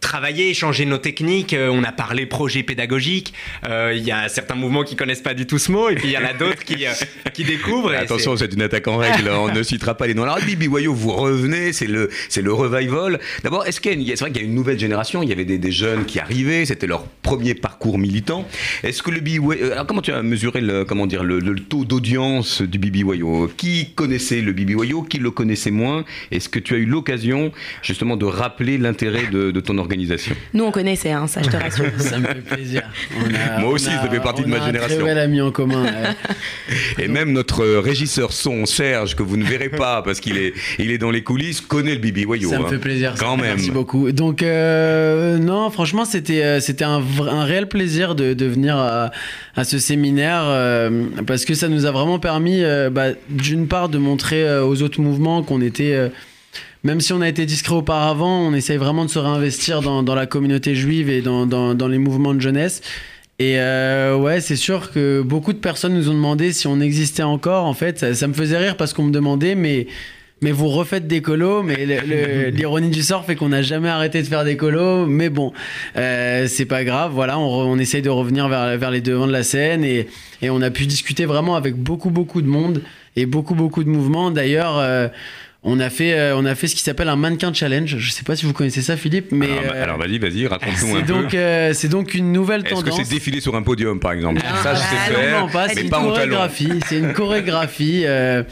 travailler, 0.00 0.50
échanger 0.50 0.84
nos 0.86 0.98
techniques. 0.98 1.52
Euh, 1.54 1.68
on 1.70 1.82
a 1.84 1.92
parlé 1.92 2.26
projet 2.26 2.62
pédagogique. 2.62 3.34
Euh, 3.68 3.92
Il 3.94 4.02
y 4.04 4.12
a 4.12 4.28
certains 4.28 4.54
mouvements 4.54 4.82
qui 4.84 4.96
connaissent 4.96 5.22
pas 5.22 5.34
du 5.34 5.46
tout 5.46 5.58
ce 5.58 5.70
mot 5.70 5.88
et 5.90 5.94
puis 5.94 6.08
il 6.08 6.12
y 6.12 6.18
en 6.18 6.24
a 6.24 6.32
d'autres 6.38 6.64
qui, 6.64 6.86
euh, 6.86 6.90
qui 7.32 7.44
découvrent. 7.44 7.92
Attention, 7.92 8.36
c'est- 8.36 8.52
une 8.54 8.62
attaque 8.62 8.86
en 8.88 8.96
règle. 8.98 9.28
On 9.30 9.52
ne 9.52 9.62
citera 9.62 9.94
pas 9.94 10.06
les 10.06 10.14
noms. 10.14 10.22
Alors, 10.22 10.38
Bibi 10.40 10.68
Wayo, 10.68 10.94
vous 10.94 11.10
revenez, 11.12 11.72
c'est 11.72 11.86
le, 11.86 12.08
c'est 12.28 12.42
le 12.42 12.52
revival. 12.52 13.18
D'abord, 13.42 13.66
est-ce 13.66 13.80
qu'il 13.80 13.92
y 13.92 13.94
a 13.94 13.98
une- 13.98 14.06
c'est 14.06 14.20
vrai 14.20 14.30
qu'il 14.32 14.40
y 14.42 14.44
a 14.44 14.48
une 14.48 14.54
nouvelle 14.54 14.78
génération. 14.78 15.22
Il 15.22 15.28
y 15.28 15.32
avait 15.32 15.44
des, 15.44 15.58
des 15.58 15.72
jeunes 15.72 16.04
qui 16.04 16.18
arrivaient. 16.20 16.64
C'était 16.66 16.86
leur 16.86 17.04
premier 17.22 17.54
parcours 17.54 17.98
militant. 17.98 18.46
Est-ce 18.84 19.02
que 19.02 19.10
le 19.10 19.20
Bibi 19.20 19.40
alors 19.72 19.86
comment 19.86 20.02
tu 20.02 20.12
as 20.12 20.22
mesuré 20.22 20.60
le, 20.60 20.84
comment 20.84 21.06
dire, 21.06 21.24
le, 21.24 21.40
le 21.40 21.56
taux 21.56 21.84
d'audience 21.84 22.62
du 22.62 22.78
Bibi 22.78 23.02
Wayo 23.02 23.50
Qui 23.56 23.90
connaissait 23.94 24.40
le 24.40 24.52
Bibi 24.52 24.74
Wayo 24.76 25.02
Qui 25.02 25.18
le 25.18 25.30
connaissait 25.30 25.70
moins? 25.72 26.04
Est-ce 26.30 26.48
que 26.48 26.58
tu 26.60 26.74
as 26.74 26.78
eu 26.78 26.86
l'occasion, 26.86 27.50
justement, 27.82 28.16
de 28.16 28.24
rappeler 28.26 28.78
l'intérêt 28.78 29.26
de, 29.26 29.50
de 29.50 29.60
ton 29.60 29.73
organisation 29.78 30.34
Nous, 30.52 30.64
on 30.64 30.70
connaissait, 30.70 31.12
hein, 31.12 31.26
ça, 31.26 31.42
je 31.42 31.48
te 31.50 31.56
rassure. 31.56 31.84
Ça 31.98 32.18
me 32.18 32.26
fait 32.26 32.34
plaisir. 32.34 32.82
On 33.18 33.26
a- 33.34 33.58
Moi 33.60 33.70
on 33.70 33.72
aussi, 33.74 33.88
a- 33.88 34.02
ça 34.02 34.08
fait 34.08 34.20
partie 34.20 34.42
de 34.42 34.46
on 34.46 34.50
ma 34.50 34.56
a 34.58 34.62
Un 34.62 34.66
génération. 34.66 34.96
très 34.96 35.04
bel 35.04 35.18
ami 35.18 35.40
en 35.40 35.50
commun. 35.50 35.84
ouais. 35.84 36.34
Et 37.04 37.08
même 37.08 37.32
notre 37.32 37.62
euh, 37.64 37.80
régisseur 37.80 38.32
son, 38.32 38.66
Serge, 38.66 39.14
que 39.16 39.22
vous 39.22 39.36
ne 39.36 39.44
verrez 39.44 39.68
pas 39.68 40.02
parce 40.04 40.20
qu'il 40.20 40.36
est, 40.38 40.54
il 40.78 40.90
est 40.90 40.98
dans 40.98 41.10
les 41.10 41.22
coulisses, 41.22 41.60
connaît 41.60 41.94
le 41.94 42.00
Bibi 42.00 42.24
Wayo. 42.24 42.50
Ça 42.50 42.58
me 42.58 42.64
hein. 42.64 42.68
fait 42.68 42.78
plaisir. 42.78 43.14
Quand 43.18 43.36
ça. 43.36 43.42
même. 43.42 43.56
Merci 43.56 43.70
beaucoup. 43.70 44.10
Donc, 44.12 44.42
euh, 44.42 45.38
non, 45.38 45.70
franchement, 45.70 46.04
c'était 46.04 46.42
euh, 46.42 46.60
c'était 46.60 46.84
un, 46.84 47.02
un 47.28 47.44
réel 47.44 47.68
plaisir 47.68 48.14
de, 48.14 48.34
de 48.34 48.46
venir 48.46 48.76
à, 48.76 49.10
à 49.56 49.64
ce 49.64 49.78
séminaire 49.78 50.42
euh, 50.46 51.04
parce 51.26 51.44
que 51.44 51.54
ça 51.54 51.68
nous 51.68 51.86
a 51.86 51.90
vraiment 51.90 52.18
permis, 52.18 52.62
euh, 52.62 52.90
bah, 52.90 53.08
d'une 53.30 53.66
part, 53.68 53.88
de 53.88 53.98
montrer 53.98 54.58
aux 54.60 54.82
autres 54.82 55.00
mouvements 55.00 55.42
qu'on 55.42 55.60
était. 55.60 56.10
Même 56.84 57.00
si 57.00 57.12
on 57.12 57.20
a 57.20 57.28
été 57.28 57.46
discret 57.46 57.74
auparavant, 57.74 58.40
on 58.46 58.54
essaye 58.54 58.76
vraiment 58.76 59.04
de 59.04 59.10
se 59.10 59.18
réinvestir 59.18 59.80
dans, 59.80 60.02
dans 60.02 60.14
la 60.14 60.26
communauté 60.26 60.74
juive 60.74 61.08
et 61.10 61.22
dans, 61.22 61.46
dans, 61.46 61.74
dans 61.74 61.88
les 61.88 61.98
mouvements 61.98 62.34
de 62.34 62.40
jeunesse. 62.40 62.82
Et 63.40 63.54
euh, 63.58 64.16
ouais, 64.16 64.40
c'est 64.40 64.54
sûr 64.54 64.92
que 64.92 65.20
beaucoup 65.22 65.52
de 65.52 65.58
personnes 65.58 65.94
nous 65.94 66.08
ont 66.08 66.14
demandé 66.14 66.52
si 66.52 66.66
on 66.68 66.80
existait 66.80 67.24
encore. 67.24 67.64
En 67.64 67.74
fait, 67.74 67.98
ça, 67.98 68.14
ça 68.14 68.28
me 68.28 68.32
faisait 68.34 68.58
rire 68.58 68.76
parce 68.76 68.92
qu'on 68.92 69.02
me 69.02 69.10
demandait, 69.10 69.56
mais, 69.56 69.88
mais 70.40 70.52
vous 70.52 70.68
refaites 70.68 71.08
des 71.08 71.20
colos. 71.20 71.64
Mais 71.64 71.84
l'ironie 72.52 72.90
du 72.90 73.02
sort 73.02 73.24
fait 73.24 73.34
qu'on 73.34 73.48
n'a 73.48 73.62
jamais 73.62 73.88
arrêté 73.88 74.22
de 74.22 74.26
faire 74.28 74.44
des 74.44 74.56
colos. 74.56 75.06
Mais 75.06 75.30
bon, 75.30 75.52
euh, 75.96 76.46
c'est 76.46 76.64
pas 76.66 76.84
grave. 76.84 77.10
Voilà, 77.12 77.38
on, 77.38 77.48
re- 77.48 77.66
on 77.66 77.78
essaye 77.78 78.02
de 78.02 78.10
revenir 78.10 78.46
vers, 78.48 78.78
vers 78.78 78.92
les 78.92 79.00
devants 79.00 79.26
de 79.26 79.32
la 79.32 79.42
scène 79.42 79.82
et, 79.84 80.06
et 80.40 80.50
on 80.50 80.62
a 80.62 80.70
pu 80.70 80.86
discuter 80.86 81.24
vraiment 81.24 81.56
avec 81.56 81.74
beaucoup, 81.74 82.10
beaucoup 82.10 82.40
de 82.40 82.46
monde 82.46 82.82
et 83.16 83.26
beaucoup, 83.26 83.56
beaucoup 83.56 83.82
de 83.82 83.88
mouvements. 83.88 84.30
D'ailleurs, 84.30 84.78
euh, 84.78 85.08
on 85.66 85.80
a 85.80 85.88
fait, 85.90 86.12
euh, 86.12 86.36
on 86.36 86.44
a 86.44 86.54
fait 86.54 86.66
ce 86.68 86.74
qui 86.74 86.82
s'appelle 86.82 87.08
un 87.08 87.16
mannequin 87.16 87.52
challenge. 87.52 87.96
Je 87.98 88.10
sais 88.10 88.22
pas 88.22 88.36
si 88.36 88.44
vous 88.44 88.52
connaissez 88.52 88.82
ça, 88.82 88.96
Philippe, 88.96 89.32
mais 89.32 89.46
alors, 89.50 89.62
bah, 89.64 89.70
euh, 89.74 89.82
alors, 89.82 89.98
vas-y, 89.98 90.18
vas-y, 90.18 90.46
raconte-nous 90.46 90.94
un 90.94 90.98
c'est 91.00 91.06
peu. 91.06 91.12
donc, 91.12 91.34
euh, 91.34 91.72
c'est 91.74 91.88
donc 91.88 92.14
une 92.14 92.32
nouvelle 92.32 92.60
Est-ce 92.66 92.74
que 92.84 92.90
tendance. 92.90 93.02
c'est 93.02 93.14
défilé 93.14 93.40
sur 93.40 93.56
un 93.56 93.62
podium, 93.62 93.98
par 93.98 94.12
exemple 94.12 94.42
Ça, 94.62 94.74
je 94.74 94.80
sais 94.80 94.86
Ah, 94.92 95.10
faire, 95.10 95.40
non, 95.40 95.46
non, 95.46 95.52
pas, 95.52 95.68
c'est 95.68 95.76
mais 95.76 95.82
une 95.82 95.88
pas 95.90 95.98
en 95.98 96.02
talon. 96.12 96.14
chorégraphie. 96.14 96.72
C'est 96.88 96.98
une 96.98 97.12
chorégraphie 97.14 98.02
euh, 98.04 98.42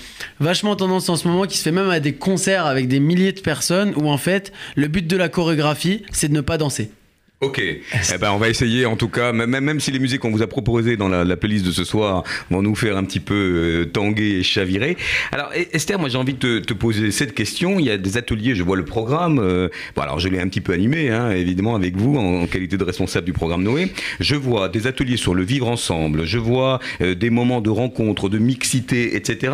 vachement 0.41 0.75
tendance 0.75 1.09
en 1.09 1.17
ce 1.17 1.29
moment 1.29 1.45
qui 1.45 1.59
se 1.59 1.63
fait 1.63 1.73
même 1.73 1.91
à 1.91 2.01
des 2.01 2.15
concerts 2.15 2.67
avec 2.67 2.89
des 2.89 2.99
milliers 3.01 3.33
de 3.33 3.41
personnes 3.41 3.93
où 3.97 4.09
en 4.09 4.19
fait 4.19 4.53
le 4.75 4.89
but 4.89 5.07
de 5.07 5.17
la 5.17 5.29
chorégraphie 5.29 6.03
c'est 6.13 6.29
de 6.29 6.35
ne 6.35 6.41
pas 6.41 6.57
danser. 6.59 6.91
Ok, 7.43 7.59
eh 7.59 8.19
ben, 8.21 8.31
on 8.31 8.37
va 8.39 8.49
essayer 8.49 8.87
en 8.87 8.95
tout 8.95 9.09
cas, 9.09 9.33
même, 9.33 9.51
même 9.51 9.81
si 9.81 9.91
les 9.91 9.99
musiques 9.99 10.21
qu'on 10.21 10.31
vous 10.31 10.43
a 10.43 10.47
proposées 10.47 10.97
dans 10.97 11.09
la, 11.09 11.25
la 11.25 11.37
playlist 11.37 11.67
de 11.67 11.73
ce 11.73 11.83
soir 11.83 12.23
vont 12.51 12.63
nous 12.63 12.77
faire 12.77 12.97
un 12.97 13.03
petit 13.03 13.19
peu 13.19 13.35
euh, 13.35 13.85
tanguer 13.85 14.39
et 14.39 14.43
chavirer. 14.45 14.97
Alors 15.33 15.51
E- 15.57 15.67
Esther, 15.73 15.99
moi 15.99 16.09
j'ai 16.09 16.19
envie 16.19 16.35
de 16.35 16.61
te, 16.61 16.73
poser 16.73 17.11
cette 17.11 17.35
question. 17.35 17.81
Il 17.81 17.85
y 17.85 17.91
a 17.91 17.99
des 17.99 18.17
ateliers, 18.17 18.55
je 18.55 18.63
vois 18.63 18.77
le 18.77 18.85
programme. 18.85 19.41
euh, 19.41 19.69
bon 19.97 20.03
alors 20.03 20.21
je 20.21 20.29
l'ai 20.29 20.39
un 20.39 20.47
petit 20.47 20.61
peu 20.61 20.73
animé, 20.73 21.11
hein, 21.11 21.33
évidemment 21.33 21.75
avec 21.75 21.97
vous 21.97 22.17
en, 22.17 22.47
qualité 22.47 22.77
de 22.77 22.85
responsable 22.85 23.27
du 23.27 23.33
programme 23.33 23.65
Noé. 23.65 23.91
Je 24.21 24.37
vois 24.37 24.69
des 24.69 24.87
ateliers 24.87 25.17
sur 25.17 25.35
le 25.35 25.43
vivre 25.43 25.67
ensemble. 25.67 26.25
Je 26.25 26.39
vois 26.39 26.79
euh, 27.01 27.17
des 27.17 27.31
moments 27.31 27.61
de 27.61 27.71
rencontre, 27.71 28.29
de 28.29 28.39
mixité, 28.39 29.17
etc. 29.17 29.53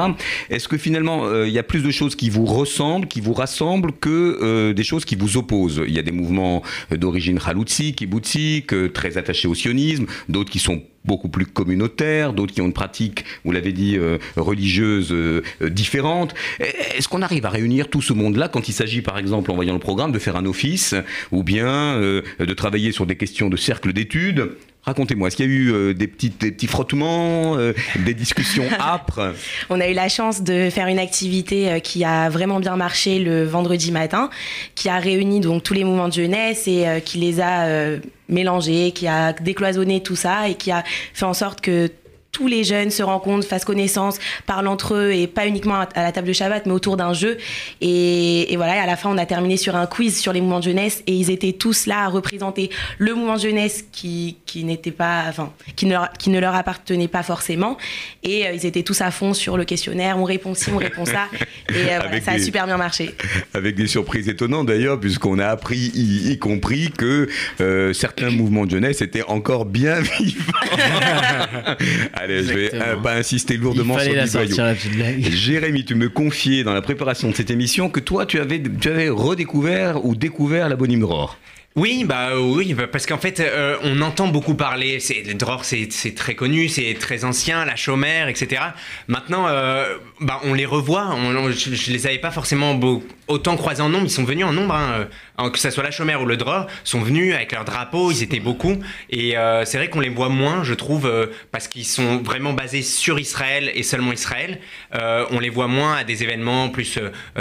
Est-ce 0.50 0.68
que 0.68 0.76
finalement 0.76 1.25
il 1.42 1.52
y 1.52 1.59
a 1.59 1.62
plus 1.62 1.83
de 1.83 1.90
choses 1.90 2.16
qui 2.16 2.28
vous 2.28 2.45
ressemblent, 2.45 3.09
qui 3.09 3.23
vous 3.23 3.33
rassemblent 3.33 3.92
que 3.92 4.73
des 4.73 4.85
choses 4.85 5.07
qui 5.07 5.16
vous 5.16 5.38
opposent? 5.38 5.80
Il 5.87 5.95
y 5.95 5.99
a 5.99 6.02
des 6.02 6.12
mouvements 6.12 6.62
d'origine 6.90 7.38
haloutsi, 7.47 7.77
kibbutzik, 7.78 8.73
euh, 8.73 8.88
très 8.88 9.18
attachés 9.18 9.49
au 9.49 9.54
sionisme, 9.54 10.06
d'autres 10.28 10.50
qui 10.50 10.58
sont 10.58 10.82
beaucoup 11.04 11.28
plus 11.28 11.47
communautaires, 11.47 12.32
d'autres 12.32 12.52
qui 12.52 12.61
ont 12.61 12.66
une 12.66 12.73
pratique, 12.73 13.25
vous 13.44 13.52
l'avez 13.52 13.73
dit, 13.73 13.97
euh, 13.97 14.18
religieuse 14.37 15.11
euh, 15.12 15.42
différente. 15.62 16.35
Est-ce 16.61 17.08
qu'on 17.08 17.23
arrive 17.23 17.47
à 17.47 17.50
réunir 17.50 17.88
tout 17.88 18.02
ce 18.02 18.12
monde-là 18.12 18.49
quand 18.49 18.68
il 18.68 18.73
s'agit, 18.73 19.00
par 19.00 19.16
exemple, 19.16 19.50
en 19.50 19.54
voyant 19.54 19.75
le 19.75 19.80
programme, 19.80 20.12
de 20.12 20.18
faire 20.18 20.37
un 20.37 20.44
office 20.44 20.94
ou 21.32 21.42
bien 21.42 21.99
de 21.99 22.54
travailler 22.54 22.92
sur 22.92 23.06
des 23.06 23.16
questions 23.16 23.49
de 23.49 23.56
cercle 23.56 23.92
d'études 23.92 24.50
Racontez-moi, 24.88 25.28
est-ce 25.28 25.37
qu'il 25.37 25.45
y 25.45 25.49
a 25.49 25.52
eu 25.52 25.71
euh, 25.71 25.92
des, 25.92 26.07
petits, 26.07 26.30
des 26.30 26.50
petits 26.50 26.66
frottements, 26.66 27.59
euh, 27.59 27.75
des 28.07 28.14
discussions 28.14 28.64
âpres? 28.80 29.35
On 29.68 29.83
a 29.83 29.88
eu 29.88 29.92
la 29.92 30.09
chance 30.09 30.42
de 30.42 30.71
faire 30.71 30.87
une 30.87 30.99
activité 30.99 31.71
euh, 31.71 31.78
qui 31.78 32.04
a 32.04 32.30
vraiment 32.30 32.59
bien 32.59 32.75
marché 32.76 33.18
le 33.18 33.45
vendredi 33.45 33.92
matin, 33.92 34.30
qui 34.75 34.88
a 34.88 34.99
réuni 34.99 35.40
donc 35.40 35.62
tous 35.62 35.75
les 35.75 35.85
mouvements 35.85 36.09
de 36.09 36.14
jeunesse 36.14 36.66
et 36.66 37.02
qui 37.04 37.18
les 37.18 37.38
a 37.38 37.99
mélangés, 38.30 38.92
qui 38.92 39.07
a 39.07 39.35
décloisonné 39.35 40.02
tout 40.02 40.16
ça 40.16 40.49
et 40.49 40.54
qui 40.54 40.71
a 40.71 40.83
fait 41.12 41.26
en 41.26 41.35
sorte 41.35 41.61
que 41.61 41.90
tous 42.38 42.47
les 42.47 42.62
jeunes 42.62 42.92
se 42.92 43.02
rencontrent, 43.02 43.45
fassent 43.49 43.64
connaissance, 43.64 44.18
parlent 44.47 44.68
entre 44.68 44.95
eux 44.95 45.11
et 45.12 45.26
pas 45.26 45.49
uniquement 45.49 45.75
à 45.92 46.02
la 46.04 46.12
table 46.12 46.28
de 46.28 46.33
Shabbat, 46.33 46.66
mais 46.66 46.73
autour 46.73 46.97
d'un 46.97 47.12
jeu. 47.12 47.37
Et, 47.80 48.52
et 48.52 48.57
voilà, 48.57 48.76
et 48.76 48.78
à 48.78 48.87
la 48.87 48.97
fin, 48.97 49.11
on 49.11 49.18
a 49.18 49.26
terminé 49.26 49.57
sur 49.57 49.75
un 49.75 49.87
quiz 49.87 50.16
sur 50.21 50.33
les 50.33 50.40
mouvements 50.40 50.61
de 50.61 50.64
jeunesse 50.64 51.02
et 51.09 51.14
ils 51.14 51.33
étaient 51.33 51.52
tous 51.52 51.87
là 51.87 52.04
à 52.04 52.07
représenter 52.07 52.71
le 52.99 53.12
mouvement 53.14 53.35
de 53.35 53.40
jeunesse 53.40 53.85
qui, 53.90 54.37
qui 54.47 54.62
n'était 54.62 54.92
pas, 54.92 55.25
enfin, 55.28 55.52
qui 55.75 55.87
ne, 55.87 55.90
leur, 55.95 56.12
qui 56.12 56.30
ne 56.30 56.38
leur 56.38 56.54
appartenait 56.54 57.09
pas 57.09 57.25
forcément. 57.25 57.76
Et 58.23 58.47
euh, 58.47 58.52
ils 58.52 58.64
étaient 58.66 58.85
tous 58.85 59.00
à 59.00 59.11
fond 59.11 59.35
sur 59.35 59.57
le 59.57 59.64
questionnaire, 59.64 60.16
on 60.16 60.25
répond 60.25 60.54
ci, 60.54 60.71
on 60.71 60.76
répond 60.78 61.07
ça. 61.07 61.25
Et 61.71 61.92
euh, 61.92 61.99
voilà, 62.00 62.21
ça 62.21 62.30
a 62.30 62.37
des- 62.37 62.42
super 62.45 62.66
bien 62.66 62.76
marché. 62.76 63.16
Avec 63.52 63.75
des 63.75 63.88
surprises 63.88 64.28
étonnantes 64.28 64.66
d'ailleurs, 64.68 65.00
puisqu'on 65.00 65.40
a 65.40 65.47
appris, 65.49 65.90
y, 65.92 66.30
y 66.30 66.38
compris, 66.38 66.92
que 66.97 67.28
euh, 67.61 67.92
certains 67.92 68.30
mouvements 68.30 68.64
de 68.64 68.71
jeunesse 68.71 69.02
étaient 69.02 69.25
encore 69.25 69.64
bien 69.64 70.00
vivants. 70.21 70.52
Allez, 72.28 72.44
je 72.44 72.52
vais 72.52 72.70
euh, 72.75 72.97
pas 72.97 73.14
insister 73.14 73.56
lourdement 73.56 73.99
sur 73.99 74.12
la 74.12 74.25
du 74.25 74.30
sortir 74.30 74.54
voyou. 74.56 74.68
la 74.68 74.75
petite 74.75 74.94
blague. 74.97 75.30
Jérémy, 75.32 75.85
tu 75.85 75.94
me 75.94 76.08
confiais 76.08 76.64
dans 76.64 76.75
la 76.75 76.82
préparation 76.82 77.28
de 77.30 77.35
cette 77.35 77.50
émission 77.50 77.88
que 77.90 78.00
toi, 78.00 78.26
tu 78.26 78.38
avais, 78.40 78.62
tu 78.80 78.88
avais 78.88 79.08
redécouvert 79.08 80.04
ou 80.04 80.14
découvert 80.14 80.68
la 80.68 80.76
bonne 80.76 80.92
Imror. 80.92 81.38
Oui, 81.76 82.04
bah 82.04 82.30
oui, 82.40 82.75
bah, 82.75 82.88
parce 82.90 83.06
qu'en 83.06 83.18
fait, 83.18 83.38
euh, 83.38 83.76
on 83.85 84.00
entend 84.00 84.26
beaucoup 84.26 84.54
parler. 84.54 84.99
C'est 84.99 85.23
le 85.25 85.35
Dror, 85.35 85.64
c'est 85.64 85.87
c'est 85.92 86.12
très 86.12 86.35
connu, 86.35 86.68
c'est 86.68 86.94
très 86.99 87.25
ancien, 87.25 87.64
la 87.64 87.76
chômère, 87.76 88.26
etc. 88.26 88.62
Maintenant, 89.06 89.47
euh, 89.47 89.85
bah 90.20 90.40
on 90.42 90.54
les 90.54 90.66
revoit. 90.66 91.11
On, 91.14 91.37
on- 91.37 91.50
je, 91.52 91.75
je 91.76 91.92
les 91.92 92.06
avais 92.08 92.18
pas 92.18 92.32
forcément 92.32 92.75
beau- 92.75 93.04
autant 93.28 93.56
croisés 93.56 93.82
en 93.82 93.90
nombre. 93.90 94.06
Ils 94.06 94.11
sont 94.11 94.25
venus 94.25 94.44
en 94.47 94.52
nombre, 94.52 94.75
hein, 94.75 94.88
euh, 95.00 95.04
que 95.52 95.59
ça 95.59 95.71
soit 95.71 95.85
la 95.85 95.92
chômère 95.92 96.21
ou 96.21 96.26
le 96.26 96.37
Dror, 96.37 96.66
sont 96.83 97.00
venus 97.00 97.33
avec 97.33 97.52
leur 97.52 97.64
drapeau. 97.64 98.11
Ils 98.11 98.25
étaient 98.25 98.40
beaucoup, 98.40 98.76
et 99.09 99.38
euh, 99.38 99.64
c'est 99.64 99.78
vrai 99.78 99.88
qu'on 99.88 100.00
les 100.00 100.09
voit 100.09 100.28
moins, 100.28 100.64
je 100.64 100.75
trouve, 100.75 101.07
euh, 101.07 101.26
parce 101.52 101.68
qu'ils 101.68 101.85
sont 101.85 102.18
vraiment 102.18 102.54
basés 102.54 102.83
sur 102.83 103.21
Israël 103.21 103.71
et 103.75 103.85
seulement 103.85 104.12
Israël. 104.12 104.59
Euh, 104.97 105.25
on 105.30 105.38
les 105.38 105.49
voit 105.49 105.68
moins 105.68 105.95
à 105.95 106.04
des 106.04 106.25
événements 106.25 106.71
plus 106.71 106.99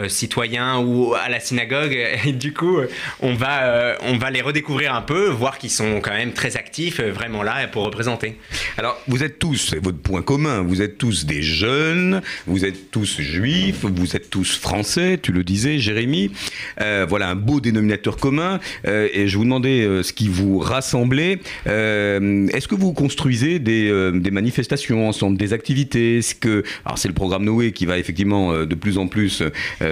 citoyens 0.08 0.77
ou 0.80 1.16
à 1.16 1.27
la 1.30 1.39
synagogue. 1.39 1.98
Et 2.25 2.34
du 2.34 2.54
coup, 2.54 2.77
on 3.22 3.34
va, 3.34 3.98
on 4.01 4.18
va 4.18 4.30
les 4.30 4.42
redécouvrir 4.42 4.94
un 4.94 5.01
peu, 5.01 5.30
voir 5.30 5.58
qu'ils 5.58 5.72
sont 5.72 6.00
quand 6.01 6.12
même 6.12 6.34
très 6.34 6.56
actifs, 6.56 7.00
vraiment 7.01 7.42
là 7.42 7.68
pour 7.68 7.84
représenter. 7.84 8.38
Alors, 8.77 9.00
vous 9.08 9.24
êtes 9.24 9.39
tous, 9.39 9.70
c'est 9.72 9.84
votre 9.84 10.00
point 10.00 10.22
commun, 10.22 10.62
vous 10.62 10.82
êtes 10.82 10.98
tous 10.98 11.25
des 11.25 11.42
jeunes, 11.42 12.22
vous 12.46 12.63
êtes 12.66 12.92
tous 12.92 13.20
juifs, 13.22 13.84
vous 13.84 14.16
êtes 14.16 14.30
tous 14.30 14.58
français, 14.58 15.20
tu 15.22 15.32
le 15.32 15.44
disais, 15.44 15.80
Jérémy. 15.80 16.32
Voilà 16.77 17.30
un 17.30 17.36
beau 17.36 17.60
dénominateur 17.60 17.87
commun. 18.20 18.60
Euh, 18.88 19.08
et 19.13 19.27
je 19.27 19.38
vous 19.38 19.44
demandais 19.44 19.82
euh, 19.82 20.03
ce 20.03 20.13
qui 20.13 20.27
vous 20.27 20.60
rassemblait. 20.60 21.39
Euh, 21.67 22.48
Est-ce 22.53 22.67
que 22.67 22.75
vous 22.75 22.94
construisez 22.94 23.60
des, 23.60 24.32
manifestations 24.32 25.08
ensemble, 25.08 25.38
des 25.38 25.53
activités? 25.53 26.17
Est-ce 26.17 26.36
que, 26.36 26.63
alors 26.86 26.98
c'est 26.98 27.08
le 27.08 27.13
programme 27.13 27.44
Noé 27.44 27.72
qui 27.72 27.86
va 27.86 27.98
effectivement 27.98 28.65
de 28.65 28.75
plus 28.75 28.98
en 28.98 29.08
plus 29.08 29.44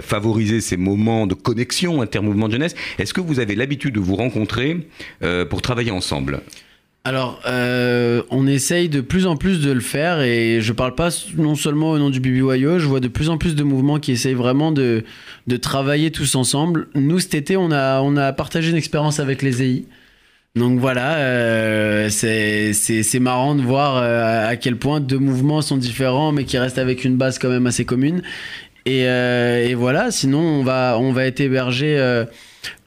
favoriser 0.01 0.61
ces 0.61 0.77
moments 0.77 1.27
de 1.27 1.33
connexion 1.33 2.01
intermouvement 2.01 2.47
de 2.47 2.53
jeunesse. 2.53 2.75
Est-ce 2.99 3.13
que 3.13 3.21
vous 3.21 3.39
avez 3.39 3.55
l'habitude 3.55 3.95
de 3.95 3.99
vous 3.99 4.15
rencontrer 4.15 4.77
pour 5.49 5.61
travailler 5.61 5.91
ensemble? 5.91 6.41
Alors, 7.07 7.39
euh, 7.45 8.23
on 8.31 8.47
essaye 8.47 8.89
de 8.89 8.99
plus 8.99 9.27
en 9.27 9.37
plus 9.37 9.61
de 9.61 9.71
le 9.71 9.79
faire 9.79 10.21
et 10.21 10.59
je 10.59 10.73
parle 10.73 10.95
pas 10.95 11.09
non 11.37 11.53
seulement 11.53 11.91
au 11.91 11.99
nom 11.99 12.09
du 12.09 12.19
BBYO, 12.19 12.79
je 12.79 12.87
vois 12.87 12.99
de 12.99 13.07
plus 13.07 13.29
en 13.29 13.37
plus 13.37 13.53
de 13.53 13.61
mouvements 13.61 13.99
qui 13.99 14.11
essayent 14.11 14.33
vraiment 14.33 14.71
de, 14.71 15.03
de 15.45 15.57
travailler 15.57 16.09
tous 16.09 16.33
ensemble. 16.33 16.87
Nous, 16.95 17.19
cet 17.19 17.35
été, 17.35 17.57
on 17.57 17.69
a, 17.71 18.01
on 18.01 18.17
a 18.17 18.33
partagé 18.33 18.71
une 18.71 18.75
expérience 18.75 19.19
avec 19.19 19.43
les 19.43 19.61
EI. 19.61 19.85
Donc 20.55 20.79
voilà, 20.79 21.17
euh, 21.17 22.09
c'est 22.09 23.19
marrant 23.19 23.53
de 23.53 23.61
voir 23.61 23.97
euh, 23.97 24.49
à 24.49 24.55
quel 24.55 24.77
point 24.77 24.99
deux 24.99 25.19
mouvements 25.19 25.61
sont 25.61 25.77
différents, 25.77 26.31
mais 26.31 26.43
qui 26.43 26.57
restent 26.57 26.79
avec 26.79 27.05
une 27.05 27.17
base 27.17 27.37
quand 27.37 27.49
même 27.49 27.67
assez 27.67 27.85
commune. 27.85 28.23
Et, 28.87 29.07
euh, 29.07 29.67
et 29.67 29.75
voilà, 29.75 30.09
sinon 30.09 30.39
on 30.39 30.63
va, 30.63 30.97
on 30.99 31.11
va 31.11 31.25
être 31.25 31.39
hébergé 31.39 32.23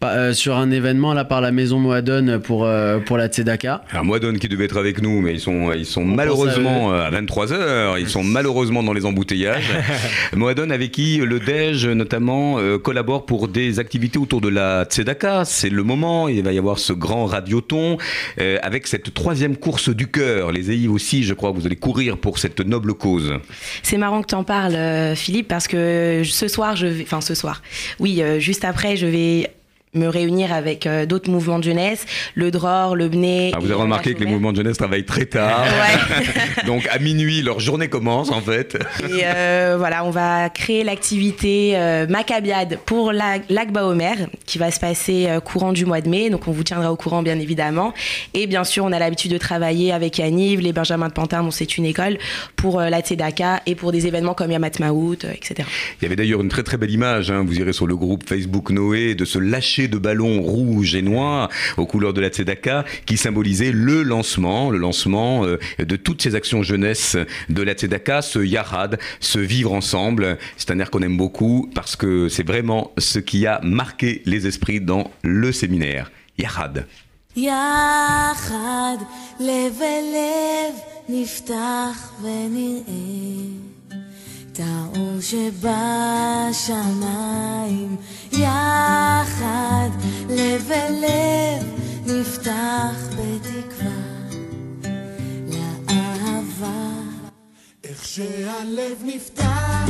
euh, 0.02 0.28
euh, 0.28 0.32
sur 0.32 0.56
un 0.56 0.70
événement 0.70 1.14
là 1.14 1.24
par 1.24 1.40
la 1.40 1.50
maison 1.52 1.78
Moadone 1.78 2.40
pour, 2.40 2.64
euh, 2.64 2.98
pour 2.98 3.16
la 3.16 3.28
Tzedaka. 3.28 3.82
Alors 3.90 4.04
Moadon 4.04 4.34
qui 4.34 4.48
devait 4.48 4.64
être 4.64 4.78
avec 4.78 5.02
nous, 5.02 5.20
mais 5.20 5.32
ils 5.32 5.40
sont, 5.40 5.72
ils 5.72 5.86
sont 5.86 6.04
malheureusement 6.04 6.92
euh, 6.92 7.06
à 7.06 7.10
23h, 7.10 8.00
ils 8.00 8.08
sont 8.08 8.22
malheureusement 8.22 8.82
dans 8.82 8.92
les 8.92 9.06
embouteillages. 9.06 9.70
Moadon 10.36 10.70
avec 10.70 10.92
qui 10.92 11.18
le 11.18 11.40
DEJ 11.40 11.86
notamment 11.88 12.58
euh, 12.58 12.78
collabore 12.78 13.26
pour 13.26 13.48
des 13.48 13.78
activités 13.78 14.18
autour 14.18 14.40
de 14.40 14.48
la 14.48 14.84
Tzedaka. 14.84 15.44
C'est 15.44 15.70
le 15.70 15.82
moment, 15.82 16.28
il 16.28 16.42
va 16.42 16.52
y 16.52 16.58
avoir 16.58 16.78
ce 16.78 16.92
grand 16.92 17.26
radioton 17.26 17.98
euh, 18.40 18.58
avec 18.62 18.86
cette 18.86 19.14
troisième 19.14 19.56
course 19.56 19.88
du 19.88 20.06
cœur. 20.08 20.52
Les 20.52 20.70
EI 20.70 20.88
aussi, 20.88 21.24
je 21.24 21.34
crois 21.34 21.50
vous 21.50 21.66
allez 21.66 21.76
courir 21.76 22.18
pour 22.18 22.38
cette 22.38 22.60
noble 22.60 22.94
cause. 22.94 23.34
C'est 23.82 23.98
marrant 23.98 24.22
que 24.22 24.28
tu 24.28 24.34
en 24.34 24.44
parles, 24.44 24.74
euh, 24.74 25.14
Philippe, 25.14 25.48
parce 25.48 25.68
que 25.68 26.22
ce 26.24 26.48
soir, 26.48 26.76
je 26.76 26.86
vais, 26.86 27.02
enfin 27.02 27.20
ce 27.20 27.34
soir, 27.34 27.62
oui, 27.98 28.22
euh, 28.22 28.38
juste 28.38 28.64
après, 28.64 28.96
je 28.96 29.06
vais 29.06 29.50
me 29.94 30.06
réunir 30.06 30.52
avec 30.52 30.86
euh, 30.86 31.06
d'autres 31.06 31.30
mouvements 31.30 31.58
de 31.58 31.64
jeunesse, 31.64 32.04
le 32.34 32.50
DROR, 32.50 32.94
le 32.96 33.08
BNE. 33.08 33.52
Ah, 33.54 33.58
vous 33.60 33.66
avez 33.70 33.80
remarqué 33.80 34.14
que 34.14 34.20
les 34.20 34.26
mouvements 34.26 34.52
de 34.52 34.58
jeunesse 34.58 34.76
travaillent 34.76 35.04
très 35.04 35.26
tard. 35.26 35.64
Donc 36.66 36.86
à 36.90 36.98
minuit, 36.98 37.42
leur 37.42 37.60
journée 37.60 37.88
commence 37.88 38.30
en 38.30 38.40
fait. 38.40 38.76
Et 39.08 39.22
euh, 39.24 39.76
voilà, 39.78 40.04
on 40.04 40.10
va 40.10 40.48
créer 40.50 40.84
l'activité 40.84 41.72
euh, 41.76 42.06
Maccabiade 42.06 42.78
pour 42.84 43.12
la- 43.12 43.38
l'Agba 43.48 43.84
Omer 43.86 44.16
qui 44.46 44.58
va 44.58 44.70
se 44.70 44.80
passer 44.80 45.26
euh, 45.28 45.40
courant 45.40 45.72
du 45.72 45.84
mois 45.86 46.00
de 46.00 46.08
mai. 46.08 46.30
Donc 46.30 46.48
on 46.48 46.52
vous 46.52 46.64
tiendra 46.64 46.92
au 46.92 46.96
courant 46.96 47.22
bien 47.22 47.38
évidemment. 47.38 47.94
Et 48.34 48.46
bien 48.46 48.64
sûr, 48.64 48.84
on 48.84 48.92
a 48.92 48.98
l'habitude 48.98 49.32
de 49.32 49.38
travailler 49.38 49.92
avec 49.92 50.18
Yaniv, 50.18 50.60
les 50.60 50.72
Benjamins 50.72 51.08
de 51.08 51.12
Pantin, 51.12 51.42
bon, 51.42 51.50
c'est 51.50 51.78
une 51.78 51.84
école, 51.84 52.18
pour 52.56 52.80
la 52.80 53.00
Tzedaka 53.00 53.62
et 53.66 53.74
pour 53.74 53.92
des 53.92 54.06
événements 54.06 54.34
comme 54.34 54.50
Yamat 54.50 54.70
Maout, 54.80 55.24
etc. 55.24 55.68
Il 56.00 56.04
y 56.04 56.06
avait 56.06 56.16
d'ailleurs 56.16 56.40
une 56.40 56.48
très 56.48 56.62
très 56.62 56.76
belle 56.76 56.90
image, 56.90 57.30
hein, 57.30 57.44
vous 57.46 57.58
irez 57.58 57.72
sur 57.72 57.86
le 57.86 57.96
groupe 57.96 58.28
Facebook 58.28 58.70
Noé, 58.70 59.14
de 59.14 59.24
ce 59.24 59.38
lâcher 59.38 59.77
de 59.77 59.97
ballons 59.99 60.41
rouge 60.41 60.95
et 60.95 61.03
noir 61.03 61.47
aux 61.77 61.85
couleurs 61.85 62.13
de 62.13 62.21
la 62.21 62.29
Tzedaka 62.29 62.85
qui 63.05 63.17
symbolisait 63.17 63.71
le 63.71 64.01
lancement, 64.01 64.71
le 64.71 64.79
lancement 64.79 65.45
euh, 65.45 65.57
de 65.77 65.95
toutes 65.95 66.23
ces 66.23 66.33
actions 66.33 66.63
jeunesse 66.63 67.17
de 67.49 67.61
la 67.61 67.73
Tzedaka, 67.73 68.23
ce 68.23 68.39
Yarad, 68.39 68.97
ce 69.19 69.37
vivre 69.37 69.71
ensemble. 69.73 70.39
C'est 70.57 70.71
un 70.71 70.79
air 70.79 70.89
qu'on 70.89 71.03
aime 71.03 71.17
beaucoup 71.17 71.69
parce 71.75 71.95
que 71.95 72.29
c'est 72.29 72.47
vraiment 72.47 72.93
ce 72.97 73.19
qui 73.19 73.45
a 73.45 73.59
marqué 73.61 74.23
les 74.25 74.47
esprits 74.47 74.81
dans 74.81 75.11
le 75.21 75.51
séminaire. 75.51 76.11
Yarad. 76.39 76.85
יחד 77.35 78.97
לב 79.39 79.81
אל 79.81 80.05
לב 80.13 80.75
נפתח 81.09 82.11
ונראה 82.21 83.66
האור 84.64 85.20
שבשמיים 85.20 85.68
יחד 88.32 89.88
לב 90.28 90.70
אל 90.70 90.92
לב 90.92 91.66
נפתח 92.06 93.08
בתקווה 93.10 94.08
לאהבה. 95.48 96.90
איך 97.84 98.04
שהלב 98.04 99.02
נפתח, 99.04 99.88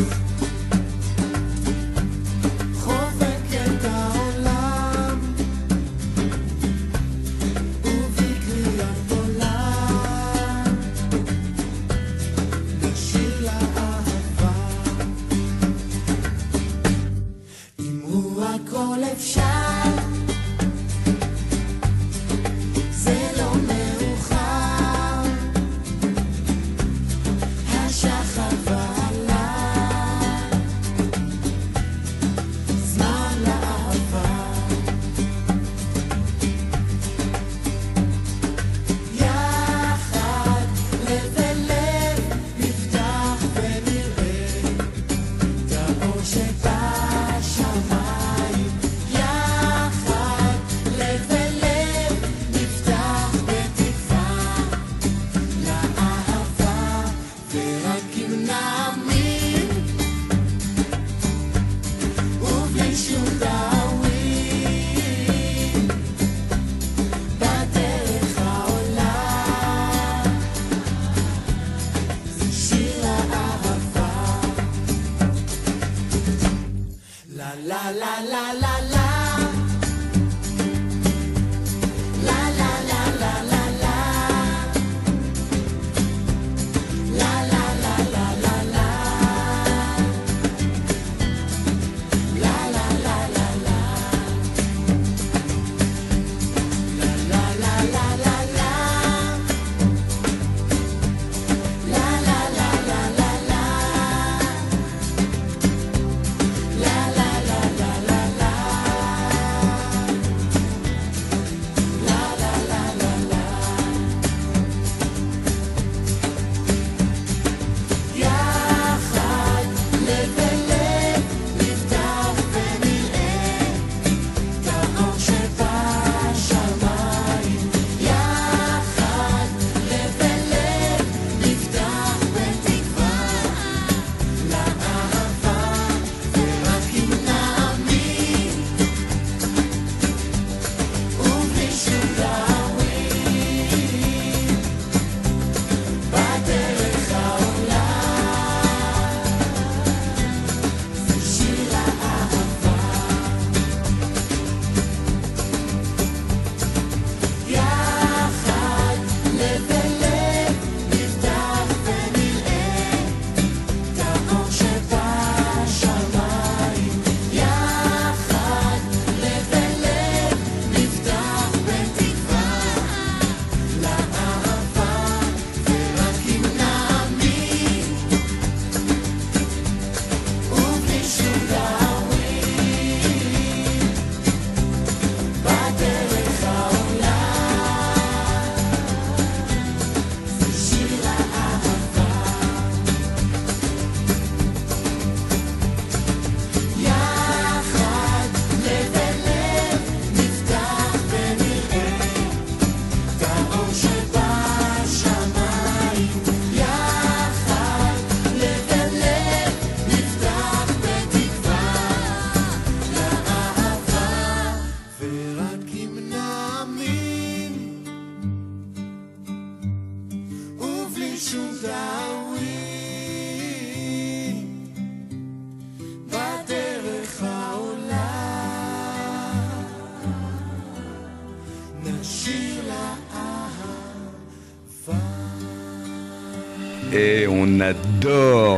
חובק 2.75 3.47
את 3.53 3.85
העולם, 3.85 4.28